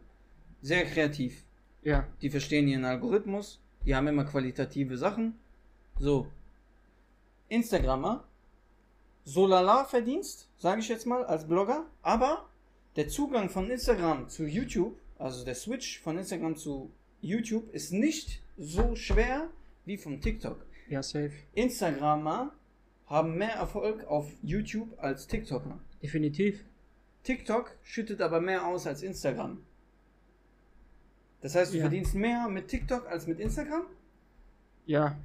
Sehr 0.62 0.86
kreativ. 0.86 1.44
Ja. 1.82 2.06
Die 2.22 2.30
verstehen 2.30 2.68
ihren 2.68 2.84
Algorithmus, 2.86 3.62
die 3.88 3.96
haben 3.96 4.08
immer 4.08 4.26
qualitative 4.26 4.98
Sachen. 4.98 5.40
So. 5.98 6.28
Instagrammer, 7.48 8.26
so 9.24 9.48
lala 9.48 9.86
Verdienst, 9.86 10.50
sage 10.58 10.82
ich 10.82 10.90
jetzt 10.90 11.06
mal, 11.06 11.24
als 11.26 11.48
Blogger, 11.48 11.86
aber 12.02 12.50
der 12.98 13.08
Zugang 13.08 13.50
von 13.50 13.72
Instagram 13.72 14.28
zu 14.28 14.46
YouTube, 14.46 14.98
also 15.18 15.46
der 15.46 15.56
Switch 15.56 16.02
von 16.02 16.18
Instagram 16.18 16.58
zu 16.58 16.92
YouTube, 17.22 17.74
ist 17.74 17.94
nicht 17.94 18.42
so 18.58 18.96
schwer 18.98 19.50
wie 19.86 19.98
von 19.98 20.20
TikTok. 20.20 20.66
Ja, 20.90 21.02
safe. 21.02 21.32
Instagrammer 21.54 22.52
haben 23.06 23.38
mehr 23.38 23.54
Erfolg 23.54 24.06
auf 24.08 24.30
YouTube 24.44 24.90
als 24.98 25.28
TikToker. 25.28 25.80
Definitiv. 26.04 26.66
TikTok 27.24 27.74
schüttet 27.84 28.22
aber 28.22 28.42
mehr 28.42 28.68
aus 28.68 28.86
als 28.86 29.02
Instagram. 29.02 29.60
Das 31.42 31.56
heißt, 31.56 31.74
du 31.74 31.78
Ja. 31.78 31.84
verdienst 31.84 32.16
mehr 32.16 32.48
mit 32.50 32.68
TikTok 32.68 33.08
als 33.08 33.28
mit 33.28 33.40
Instagram? 33.40 33.84
Ja. 34.86 35.16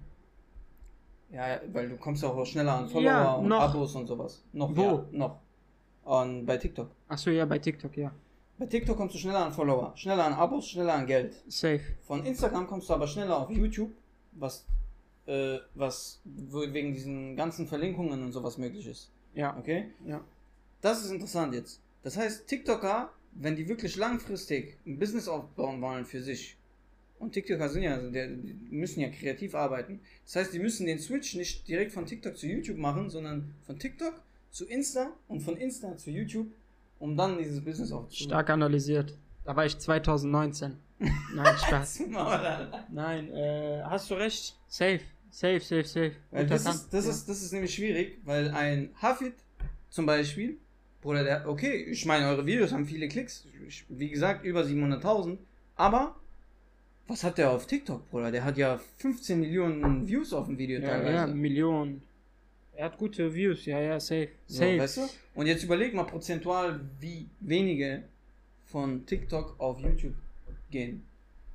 Ja, 1.30 1.60
weil 1.72 1.88
du 1.88 1.96
kommst 1.96 2.24
auch 2.24 2.44
schneller 2.44 2.74
an 2.74 2.88
Follower 2.88 3.10
Ja, 3.10 3.32
und. 3.34 3.52
Abos 3.52 3.94
und 3.94 4.06
sowas. 4.06 4.42
Noch, 4.52 4.76
Wo? 4.76 4.82
Ja, 4.82 5.04
noch. 5.12 5.38
Und 6.04 6.44
bei 6.44 6.56
TikTok. 6.58 6.90
Achso, 7.08 7.30
ja, 7.30 7.44
bei 7.46 7.58
TikTok, 7.58 7.96
ja. 7.96 8.12
Bei 8.58 8.66
TikTok 8.66 8.96
kommst 8.96 9.14
du 9.14 9.18
schneller 9.18 9.46
an 9.46 9.52
Follower, 9.52 9.92
schneller 9.96 10.24
an 10.24 10.34
Abos, 10.34 10.68
schneller 10.68 10.94
an 10.94 11.06
Geld. 11.06 11.34
Safe. 11.48 11.80
Von 12.02 12.26
Instagram 12.26 12.66
kommst 12.66 12.88
du 12.88 12.92
aber 12.94 13.06
schneller 13.06 13.38
auf 13.38 13.50
YouTube, 13.50 13.90
was, 14.32 14.66
äh, 15.26 15.58
was 15.74 16.20
wegen 16.24 16.92
diesen 16.92 17.34
ganzen 17.34 17.66
Verlinkungen 17.66 18.22
und 18.22 18.32
sowas 18.32 18.58
möglich 18.58 18.86
ist. 18.86 19.10
Ja. 19.34 19.56
Okay? 19.56 19.92
Ja. 20.04 20.20
Das 20.82 21.02
ist 21.04 21.10
interessant 21.12 21.54
jetzt. 21.54 21.80
Das 22.02 22.16
heißt, 22.16 22.46
TikToker, 22.46 23.10
wenn 23.34 23.56
die 23.56 23.68
wirklich 23.68 23.96
langfristig 23.96 24.78
ein 24.86 24.98
Business 24.98 25.28
aufbauen 25.28 25.80
wollen 25.80 26.04
für 26.04 26.22
sich, 26.22 26.56
und 27.22 27.30
TikToker 27.30 27.68
sind 27.68 27.84
ja, 27.84 27.94
also 27.94 28.10
der, 28.10 28.26
die 28.26 28.74
müssen 28.74 29.00
ja 29.00 29.08
kreativ 29.08 29.54
arbeiten. 29.54 30.00
Das 30.24 30.34
heißt, 30.34 30.52
die 30.52 30.58
müssen 30.58 30.86
den 30.86 30.98
Switch 30.98 31.36
nicht 31.36 31.68
direkt 31.68 31.92
von 31.92 32.04
TikTok 32.04 32.36
zu 32.36 32.48
YouTube 32.48 32.78
machen, 32.78 33.10
sondern 33.10 33.54
von 33.62 33.78
TikTok 33.78 34.20
zu 34.50 34.66
Insta 34.66 35.12
und 35.28 35.40
von 35.40 35.56
Insta 35.56 35.96
zu 35.96 36.10
YouTube, 36.10 36.48
um 36.98 37.16
dann 37.16 37.38
dieses 37.38 37.64
Business 37.64 37.92
aufzubauen. 37.92 38.28
Stark 38.28 38.50
analysiert. 38.50 39.16
Da 39.44 39.54
war 39.54 39.64
ich 39.64 39.78
2019. 39.78 40.76
Nein, 40.98 41.56
Spaß. 41.58 42.02
Nein, 42.90 43.32
äh, 43.32 43.82
hast 43.84 44.10
du 44.10 44.14
recht. 44.14 44.58
Safe. 44.66 45.00
Safe, 45.30 45.60
safe, 45.60 45.84
safe. 45.84 46.12
Das, 46.30 46.66
ist, 46.66 46.92
das, 46.92 47.06
ist, 47.06 47.28
das 47.28 47.40
ist 47.40 47.52
nämlich 47.52 47.72
schwierig, 47.72 48.18
weil 48.24 48.50
ein 48.50 48.90
Hafid 49.00 49.34
zum 49.90 50.06
Beispiel, 50.06 50.58
Bruder, 51.02 51.24
der, 51.24 51.48
okay, 51.48 51.74
ich 51.84 52.06
meine, 52.06 52.28
eure 52.28 52.46
Videos 52.46 52.72
haben 52.72 52.86
viele 52.86 53.08
Klicks, 53.08 53.46
ich, 53.68 53.84
wie 53.88 54.08
gesagt, 54.08 54.44
über 54.44 54.62
700.000, 54.62 55.36
aber 55.76 56.16
was 57.08 57.24
hat 57.24 57.36
der 57.38 57.50
auf 57.50 57.66
TikTok, 57.66 58.08
Bruder? 58.10 58.30
Der 58.30 58.44
hat 58.44 58.56
ja 58.56 58.78
15 58.98 59.40
Millionen 59.40 60.06
Views 60.08 60.32
auf 60.32 60.46
dem 60.46 60.56
Video 60.56 60.80
Ja, 60.80 60.88
teilweise. 60.90 61.12
ja, 61.14 61.26
Millionen. 61.26 62.02
Er 62.74 62.86
hat 62.86 62.96
gute 62.98 63.34
Views, 63.34 63.66
ja, 63.66 63.80
ja, 63.80 64.00
safe. 64.00 64.28
so, 64.46 64.60
Safe. 64.60 64.78
weißt 64.78 64.96
du? 64.98 65.00
Und 65.34 65.46
jetzt 65.46 65.64
überleg 65.64 65.92
mal 65.92 66.04
prozentual, 66.04 66.80
wie 67.00 67.28
wenige 67.40 68.04
von 68.66 69.04
TikTok 69.04 69.56
auf 69.58 69.78
YouTube 69.80 70.14
gehen. 70.70 71.04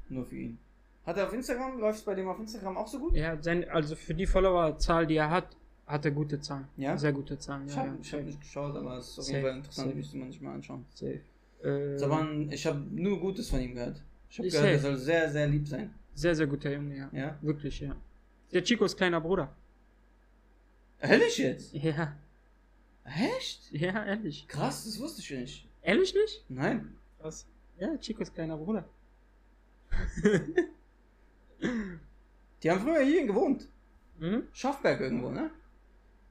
Nur 0.09 0.25
für 0.25 0.35
ihn. 0.35 0.59
Hat 1.05 1.17
er 1.17 1.25
auf 1.27 1.33
Instagram, 1.33 1.79
läuft 1.79 1.99
es 1.99 2.05
bei 2.05 2.13
dem 2.13 2.27
auf 2.27 2.37
Instagram 2.39 2.77
auch 2.77 2.87
so 2.87 2.99
gut? 2.99 3.15
Ja, 3.15 3.41
sein, 3.41 3.67
also 3.69 3.95
für 3.95 4.13
die 4.13 4.27
Followerzahl, 4.27 5.07
die 5.07 5.15
er 5.15 5.29
hat, 5.31 5.55
hat 5.87 6.05
er 6.05 6.11
gute 6.11 6.39
Zahlen. 6.41 6.67
Ja? 6.77 6.97
Sehr 6.97 7.13
gute 7.13 7.39
Zahlen. 7.39 7.65
Ich 7.67 7.73
Ja, 7.73 7.79
habe 7.79 7.89
ja, 7.89 7.95
ich 8.01 8.13
hab 8.13 8.23
nicht 8.23 8.39
geschaut, 8.41 8.75
aber 8.75 8.97
es 8.97 9.09
ist 9.09 9.19
auf 9.19 9.27
jeden 9.29 9.41
Fall 9.41 9.55
interessant, 9.57 9.87
safe. 9.87 9.97
müsste 9.97 10.17
man 10.17 10.31
sich 10.31 10.41
mal 10.41 10.53
anschauen. 10.55 10.85
safe. 10.93 11.21
Äh, 11.63 11.95
Ist 11.95 12.03
aber 12.03 12.19
ein, 12.19 12.51
ich 12.51 12.65
habe 12.67 12.79
nur 12.91 13.19
Gutes 13.19 13.49
von 13.49 13.59
ihm 13.61 13.73
gehört. 13.73 14.01
Ich 14.29 14.37
habe 14.37 14.47
Ist 14.47 14.53
gehört, 14.53 14.71
er 14.73 14.79
soll 14.79 14.97
sehr, 14.97 15.29
sehr 15.31 15.47
lieb 15.47 15.67
sein. 15.67 15.93
sehr, 16.13 16.35
sehr 16.35 16.45
guter 16.47 16.71
Junge, 16.71 16.95
ja. 16.97 17.09
Ja? 17.13 17.37
Wirklich, 17.41 17.79
ja. 17.79 17.95
Der 18.51 18.63
Chicos 18.63 18.95
kleiner 18.95 19.19
Bruder. 19.21 19.53
Ehrlich 20.99 21.37
jetzt? 21.37 21.73
Ja, 21.73 22.13
Echt? 23.05 23.71
ja, 23.71 24.03
ehrlich. 24.05 24.47
Krass, 24.47 24.83
das 24.85 24.99
wusste 24.99 25.21
ich 25.21 25.31
nicht. 25.31 25.67
Ehrlich 25.81 26.13
nicht? 26.13 26.43
Nein. 26.49 26.95
Was? 27.19 27.45
Ja, 27.79 27.95
Chicos 27.97 28.33
kleiner 28.33 28.57
Bruder. 28.57 28.83
Die 32.63 32.71
haben 32.71 32.81
früher 32.81 33.03
hier 33.03 33.25
gewohnt. 33.25 33.67
Mhm. 34.19 34.43
Schaffberg 34.51 34.99
irgendwo, 34.99 35.29
ne? 35.29 35.49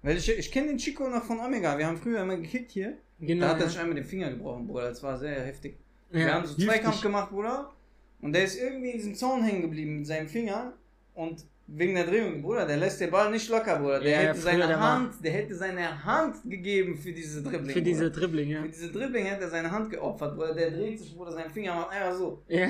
Weil 0.07 0.19
ich, 0.19 0.31
ich 0.39 0.53
kenne 0.53 0.69
den 0.69 0.79
Chico 0.79 1.09
noch 1.09 1.25
von 1.25 1.41
Omega. 1.41 1.77
Wir 1.77 1.89
haben 1.89 1.97
früher 1.97 2.23
immer 2.23 2.37
gekickt 2.37 2.71
hier. 2.71 2.97
Genau. 3.19 3.47
Da 3.47 3.51
hat 3.51 3.57
er 3.59 3.65
ja. 3.65 3.69
sich 3.71 3.79
einmal 3.81 3.97
den 3.97 4.05
Finger 4.05 4.31
gebrochen, 4.31 4.69
Bruder. 4.69 4.89
Das 4.91 5.03
war 5.03 5.19
sehr 5.19 5.41
heftig. 5.45 5.79
Ja, 6.13 6.19
Wir 6.19 6.35
haben 6.35 6.47
so. 6.47 6.55
Zweikampf 6.55 7.01
gemacht, 7.03 7.31
Bruder. 7.31 7.73
Und 8.21 8.33
der 8.33 8.45
ist 8.45 8.57
irgendwie 8.57 8.91
in 8.91 8.99
diesem 8.99 9.17
Zaun 9.17 9.43
hängen 9.43 9.63
geblieben 9.63 9.97
mit 9.97 10.07
seinem 10.07 10.29
Finger. 10.29 10.75
Und 11.15 11.45
wegen 11.67 11.97
der 11.97 12.05
Drehung, 12.07 12.41
Bruder, 12.41 12.67
der 12.67 12.77
lässt 12.77 13.01
den 13.01 13.11
Ball 13.11 13.33
nicht 13.33 13.49
locker, 13.51 13.81
Bruder. 13.81 13.99
Der 13.99 14.11
Ja, 14.11 14.19
hätte 14.29 14.39
seine 14.39 14.69
der 14.69 14.79
war- 14.79 14.93
Hand, 15.01 15.25
der 15.25 15.33
hätte 15.33 15.57
seine 15.57 16.05
Hand 16.05 16.37
gegeben 16.49 16.97
für 16.97 17.11
diese 17.13 17.43
Dribbling. 17.43 17.71
Für 17.75 17.83
diese 17.83 18.05
Bruder. 18.09 18.21
Dribbling, 18.21 18.51
ja. 18.51 18.63
Für 18.63 18.69
diese 18.69 18.93
Dribbling 18.93 19.25
hätte 19.27 19.43
er 19.43 19.51
seine 19.51 19.71
Hand 19.73 19.91
geopfert, 19.91 20.37
Bruder. 20.37 20.55
Der 20.55 20.71
dreht 20.71 21.01
sich, 21.01 21.17
Bruder, 21.17 21.33
sein 21.33 21.51
Finger 21.51 21.75
macht 21.75 21.91
einfach 21.91 22.17
so. 22.17 22.45
Ja. 22.47 22.69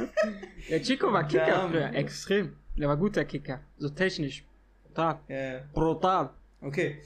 Der 0.68 0.82
Chico 0.82 1.12
war 1.12 1.22
Kicker 1.28 1.46
Ja, 1.46 1.68
früher, 1.68 1.94
extrem. 1.94 2.56
Der 2.76 2.88
war 2.88 2.96
guter 2.96 3.24
Kicker. 3.24 3.60
So 3.78 3.88
technisch. 3.90 4.44
Brutal. 4.84 5.20
Ja. 5.28 5.60
Brutal. 5.72 6.30
Okay. 6.66 6.96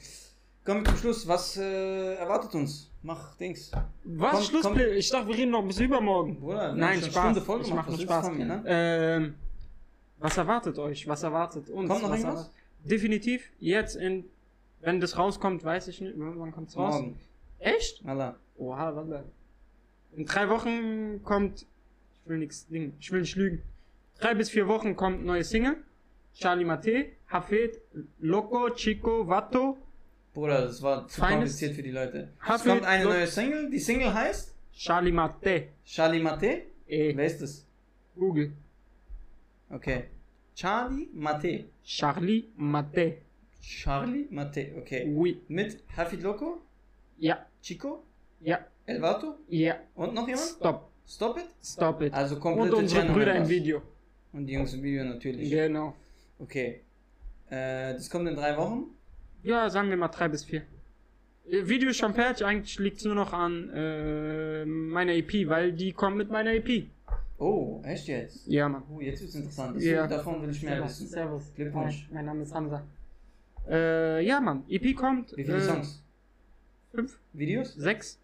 Kommen 0.65 0.81
wir 0.81 0.89
zum 0.89 0.97
Schluss. 0.97 1.27
Was 1.27 1.57
äh, 1.57 2.15
erwartet 2.15 2.53
uns? 2.55 2.89
Mach 3.03 3.35
Dings. 3.35 3.71
Was? 4.03 4.31
Komm, 4.31 4.43
Schluss? 4.43 4.61
komm. 4.63 4.79
Ich 4.79 5.09
dachte, 5.09 5.27
wir 5.27 5.37
reden 5.37 5.51
noch 5.51 5.65
bis 5.65 5.79
übermorgen. 5.79 6.39
Bruder, 6.39 6.73
Nein, 6.73 7.01
Spaß. 7.01 7.39
Voll 7.39 7.61
ich 7.61 7.73
mache 7.73 7.91
nur 7.91 7.99
Spaß. 7.99 8.27
von 8.27 8.37
mir, 8.37 8.45
ne? 8.45 8.63
ähm, 8.65 9.35
was 10.19 10.37
erwartet 10.37 10.77
euch? 10.79 11.07
Was 11.07 11.23
erwartet 11.23 11.69
uns? 11.69 11.89
Kommt 11.89 12.01
noch 12.03 12.09
was 12.09 12.19
irgendwas? 12.19 12.51
Definitiv. 12.83 13.51
Jetzt 13.59 13.95
in, 13.95 14.25
wenn 14.81 14.99
das 14.99 15.17
rauskommt, 15.17 15.63
weiß 15.63 15.87
ich 15.87 16.01
nicht. 16.01 16.13
Wann 16.17 16.51
kommt's 16.51 16.75
raus? 16.75 16.95
Morgen. 16.95 17.19
Echt? 17.59 18.03
Allah. 18.05 18.35
Oha, 18.57 18.95
warte. 18.95 19.25
In 20.15 20.25
drei 20.25 20.49
Wochen 20.49 21.21
kommt. 21.23 21.65
Ich 22.13 22.29
will 22.29 22.37
nichts 22.37 22.67
Ding. 22.67 22.93
Ich 22.99 23.11
will 23.11 23.21
nicht 23.21 23.35
lügen. 23.35 23.61
Drei 24.19 24.33
bis 24.35 24.49
vier 24.49 24.67
Wochen 24.67 24.95
kommt 24.95 25.23
neue 25.25 25.43
Single. 25.43 25.77
Charlie 26.33 26.65
Mate, 26.65 27.13
Hafid, 27.29 27.79
Loco, 28.19 28.69
Chico, 28.69 29.27
Vato, 29.27 29.77
Bruder, 30.33 30.61
das 30.61 30.81
war 30.81 31.07
zu 31.07 31.19
Feines- 31.19 31.35
kompliziert 31.59 31.73
für 31.75 31.83
die 31.83 31.91
Leute. 31.91 32.29
Es 32.41 32.47
Hafid, 32.47 32.71
kommt 32.71 32.85
eine 32.85 33.03
Lo- 33.03 33.09
neue 33.11 33.27
Single. 33.27 33.69
Die 33.69 33.79
Single 33.79 34.13
heißt 34.13 34.53
Charlie 34.73 35.11
Mate. 35.11 35.67
Charlie 35.85 36.19
Mate. 36.21 36.63
Eh, 36.87 37.15
Wer 37.15 37.25
ist 37.25 37.41
das? 37.41 37.65
Google. 38.15 38.51
Okay. 39.69 40.05
Charlie 40.55 41.09
Mate. 41.13 41.65
Charlie 41.83 42.45
Mate. 42.55 43.17
Charlie 43.61 44.27
Mate. 44.29 44.73
Okay. 44.79 45.07
Oui. 45.13 45.41
Mit 45.47 45.83
Hafid 45.95 46.21
Loco, 46.23 46.61
Ja, 47.17 47.45
Chico, 47.61 48.03
ja, 48.41 48.59
Elvato 48.85 49.35
ja. 49.49 49.75
und 49.95 50.13
noch 50.13 50.27
jemand? 50.27 50.47
Stop. 50.57 50.89
Stop 51.07 51.37
it. 51.37 51.45
Stop 51.63 52.01
it. 52.01 52.13
Also 52.13 52.35
Und 52.35 52.41
komplette 52.41 52.75
unsere 52.77 53.01
Channel 53.01 53.15
Brüder 53.15 53.35
im. 53.35 53.47
Video. 53.49 53.81
Und 54.33 54.45
die 54.47 54.53
Jungs 54.53 54.73
im 54.73 54.81
Video 54.81 55.03
natürlich. 55.03 55.49
Genau. 55.49 55.95
Okay. 56.41 56.81
Äh, 57.49 57.93
das 57.93 58.09
kommt 58.09 58.27
in 58.27 58.35
drei 58.35 58.57
Wochen. 58.57 58.85
Ja, 59.43 59.69
sagen 59.69 59.89
wir 59.89 59.97
mal 59.97 60.07
drei 60.07 60.27
bis 60.27 60.43
vier. 60.43 60.63
Äh, 61.49 61.67
Video 61.67 61.89
ist 61.89 61.97
schon 61.97 62.13
fertig, 62.13 62.45
eigentlich 62.45 62.77
liegt 62.79 62.97
es 62.97 63.05
nur 63.05 63.15
noch 63.15 63.33
an 63.33 63.69
äh, 63.73 64.65
meiner 64.65 65.13
EP, 65.13 65.47
weil 65.47 65.73
die 65.73 65.91
kommt 65.93 66.17
mit 66.17 66.29
meiner 66.29 66.53
EP. 66.53 66.87
Oh, 67.37 67.81
echt 67.83 68.07
jetzt? 68.07 68.45
Ja, 68.47 68.69
Mann. 68.69 68.83
Oh, 68.91 69.01
jetzt 69.01 69.21
wird's 69.21 69.35
interessant. 69.35 69.75
Das 69.75 69.83
Ja. 69.83 70.05
Davon 70.07 70.41
will 70.41 70.51
ich 70.51 70.61
mehr 70.61 70.73
Servus. 70.75 70.91
wissen. 70.91 71.07
Servus. 71.07 71.53
Glückwunsch. 71.55 72.05
Hi, 72.09 72.13
mein 72.13 72.25
Name 72.25 72.43
ist 72.43 72.53
Hamza. 72.53 72.83
Äh, 73.67 74.23
ja, 74.25 74.39
Mann. 74.39 74.63
EP 74.69 74.95
kommt. 74.95 75.35
Wie 75.35 75.43
viele 75.43 75.57
äh, 75.57 75.61
Songs? 75.61 76.03
Fünf, 76.91 77.19
Videos? 77.33 77.73
sechs. 77.73 78.19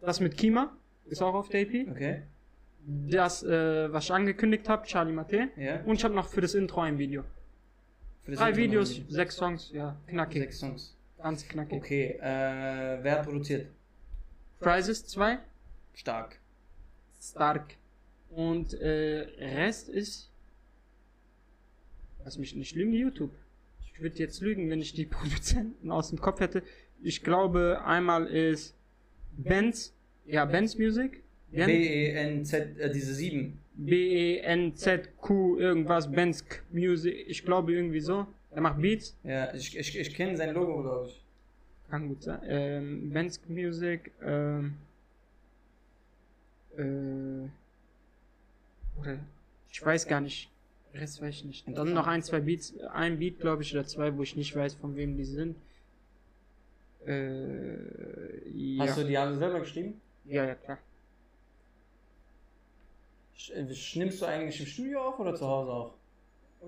Das 0.00 0.20
mit 0.20 0.36
Kima 0.36 0.72
ist 1.06 1.22
auch 1.22 1.34
auf 1.34 1.48
der 1.48 1.62
EP. 1.62 1.88
Okay. 1.90 2.22
Das, 2.86 3.42
äh, 3.42 3.92
was 3.92 4.04
ich 4.04 4.12
angekündigt 4.12 4.68
habe, 4.68 4.86
Charlie 4.86 5.12
Mate. 5.12 5.48
Ja. 5.56 5.80
Und 5.84 5.96
ich 5.96 6.04
habe 6.04 6.14
noch 6.14 6.28
für 6.28 6.40
das 6.40 6.54
Intro 6.54 6.82
ein 6.82 6.98
Video. 6.98 7.24
Für 8.22 8.32
das 8.32 8.40
Drei 8.40 8.56
Videos, 8.56 9.00
sechs 9.08 9.36
Songs, 9.36 9.70
ja, 9.72 9.96
knackig. 10.06 10.42
Sechs 10.42 10.58
Songs. 10.58 10.96
Ganz 11.18 11.48
knackig. 11.48 11.78
Okay. 11.78 12.18
Äh, 12.20 13.02
wer 13.02 13.18
hat 13.18 13.24
produziert? 13.24 13.68
Crisis 14.60 15.06
2, 15.06 15.38
Stark. 15.94 16.38
Stark. 17.20 17.76
Und 18.30 18.74
äh, 18.74 19.26
Rest 19.38 19.88
ist. 19.88 20.30
Lass 22.24 22.38
mich 22.38 22.54
nicht 22.54 22.74
lügen, 22.74 22.92
YouTube. 22.92 23.32
Ich 23.80 24.00
würde 24.00 24.18
jetzt 24.18 24.40
lügen, 24.40 24.70
wenn 24.70 24.80
ich 24.80 24.92
die 24.92 25.06
Produzenten 25.06 25.90
aus 25.90 26.10
dem 26.10 26.20
Kopf 26.20 26.40
hätte. 26.40 26.62
Ich 27.02 27.22
glaube, 27.22 27.82
einmal 27.84 28.26
ist 28.26 28.74
Benz, 29.32 29.94
ja, 30.26 30.44
Benz 30.44 30.76
Music. 30.78 31.23
Ben- 31.54 31.66
B-E-N-Z, 31.66 32.78
äh, 32.78 32.90
diese 32.92 33.14
sieben. 33.14 33.58
B-E-N-Z-Q 33.76 35.58
irgendwas, 35.58 36.10
Benz 36.10 36.44
Music. 36.72 37.24
Ich 37.28 37.44
glaube 37.44 37.72
irgendwie 37.72 38.00
so. 38.00 38.26
Er 38.50 38.60
macht 38.60 38.80
Beats. 38.80 39.16
Ja, 39.24 39.52
ich, 39.54 39.76
ich, 39.76 39.98
ich 39.98 40.14
kenne 40.14 40.36
sein 40.36 40.54
Logo, 40.54 40.80
glaube 40.82 41.08
ich. 41.08 41.20
Kann 41.90 42.08
gut 42.08 42.22
sein. 42.22 42.40
Ähm, 42.46 43.10
Benz 43.12 43.40
Music, 43.48 44.12
ähm, 44.24 44.74
äh, 46.76 47.48
oder, 49.00 49.18
ich 49.70 49.84
weiß 49.84 50.06
gar 50.06 50.20
nicht. 50.20 50.50
Rest 50.94 51.20
weiß 51.20 51.34
ich 51.34 51.44
nicht. 51.44 51.64
Dann 51.76 51.92
noch 51.92 52.06
ein, 52.06 52.22
zwei 52.22 52.40
Beats, 52.40 52.78
ein 52.92 53.18
Beat, 53.18 53.40
glaube 53.40 53.62
ich, 53.62 53.72
oder 53.74 53.84
zwei, 53.84 54.16
wo 54.16 54.22
ich 54.22 54.36
nicht 54.36 54.54
weiß, 54.54 54.74
von 54.74 54.94
wem 54.96 55.16
die 55.16 55.24
sind. 55.24 55.56
Äh, 57.06 58.48
ja. 58.48 58.84
Hast 58.86 58.98
du 58.98 59.04
die 59.04 59.16
alle 59.18 59.36
selber 59.36 59.60
geschrieben? 59.60 60.00
ja, 60.26 60.44
ja, 60.46 60.54
klar. 60.54 60.78
Äh, 63.54 63.64
Nimmst 63.98 64.22
du 64.22 64.26
eigentlich 64.26 64.60
im 64.60 64.66
Studio 64.66 65.00
auf 65.00 65.18
oder 65.18 65.34
zu 65.34 65.46
Hause 65.46 65.70
auch? 65.70 65.94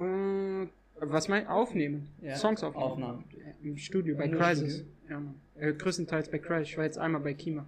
Äh, 0.00 0.68
was 1.00 1.28
mein 1.28 1.46
Aufnehmen? 1.46 2.08
Ja, 2.20 2.36
Songs 2.36 2.62
aufnehmen. 2.62 2.84
Aufnahmen. 2.84 3.24
Ja, 3.32 3.52
Im 3.62 3.76
Studio, 3.76 4.16
bei 4.16 4.28
Crisis. 4.28 4.84
Ja, 5.08 5.20
Mann. 5.20 5.40
Äh, 5.56 5.72
größtenteils 5.72 6.30
bei 6.30 6.38
Crisis. 6.38 6.68
Ich 6.70 6.76
war 6.76 6.84
jetzt 6.84 6.98
einmal 6.98 7.20
bei 7.20 7.34
Kima. 7.34 7.66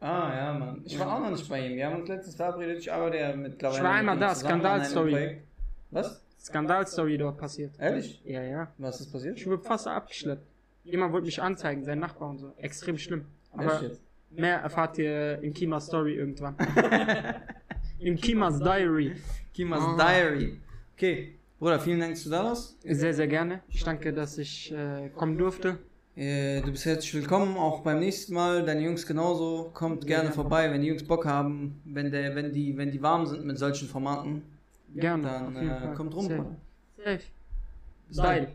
Ah, 0.00 0.34
ja, 0.34 0.58
Mann. 0.58 0.82
Ich 0.84 0.98
war 0.98 1.16
auch 1.16 1.20
noch 1.20 1.30
nicht 1.30 1.48
bei 1.48 1.66
ihm. 1.66 1.76
Wir 1.76 1.86
haben 1.86 2.00
uns 2.00 2.08
letztens 2.08 2.36
verabredet. 2.36 2.78
Ich 2.78 2.92
arbeite 2.92 3.16
ja 3.18 3.34
mittlerweile. 3.34 3.78
Ich 3.78 3.84
war 3.84 3.92
einmal 3.92 4.18
da, 4.18 4.34
Skandalstory. 4.34 5.42
Was? 5.90 6.22
Skandalstory 6.38 7.16
dort 7.16 7.38
passiert. 7.38 7.72
Ehrlich? 7.78 8.20
Ja, 8.24 8.42
ja. 8.42 8.72
Was 8.78 9.00
ist 9.00 9.10
passiert? 9.10 9.38
Ich 9.38 9.46
wurde 9.46 9.62
fast 9.62 9.86
abgeschleppt. 9.86 10.46
Jemand 10.84 11.12
wollte 11.14 11.24
mich 11.24 11.40
anzeigen, 11.40 11.84
sein 11.84 11.98
Nachbar 12.00 12.28
und 12.28 12.38
so. 12.38 12.52
Extrem 12.58 12.98
schlimm. 12.98 13.24
Echt 13.58 13.70
Aber 13.70 13.82
jetzt? 13.82 14.02
Mehr 14.30 14.58
erfahrt 14.58 14.98
ihr 14.98 15.40
in 15.42 15.52
Kimas 15.54 15.86
Story 15.86 16.14
irgendwann. 16.14 16.56
in 17.98 18.16
Kimas 18.16 18.58
Diary. 18.58 19.14
Kimas 19.52 19.80
Ah. 19.80 19.96
Diary. 19.96 20.60
Okay. 20.96 21.34
Bruder, 21.58 21.78
vielen 21.78 22.00
Dank, 22.00 22.14
dass 22.14 22.24
du 22.24 22.30
da 22.30 22.44
warst. 22.44 22.76
Sehr, 22.82 23.14
sehr 23.14 23.26
gerne. 23.28 23.60
Ich 23.68 23.82
danke, 23.84 24.12
dass 24.12 24.36
ich 24.38 24.72
äh, 24.72 25.08
kommen 25.14 25.38
durfte. 25.38 25.78
Äh, 26.16 26.60
du 26.60 26.70
bist 26.70 26.84
herzlich 26.84 27.14
willkommen, 27.14 27.56
auch 27.56 27.80
beim 27.80 27.98
nächsten 28.00 28.34
Mal. 28.34 28.64
Deine 28.64 28.82
Jungs 28.82 29.06
genauso. 29.06 29.70
Kommt 29.72 30.06
gerne 30.06 30.30
vorbei, 30.30 30.70
wenn 30.70 30.80
die 30.80 30.88
Jungs 30.88 31.04
Bock 31.04 31.26
haben. 31.26 31.80
Wenn, 31.84 32.10
der, 32.10 32.34
wenn, 32.36 32.52
die, 32.52 32.76
wenn 32.76 32.90
die 32.90 33.02
warm 33.02 33.26
sind 33.26 33.44
mit 33.44 33.58
solchen 33.58 33.88
Formaten, 33.88 34.42
Gerne. 34.94 35.22
dann 35.22 35.56
äh, 35.56 35.94
kommt 35.96 36.14
rum. 36.14 36.26
Safe. 36.28 36.56
Safe. 36.98 37.20
Style. 38.12 38.48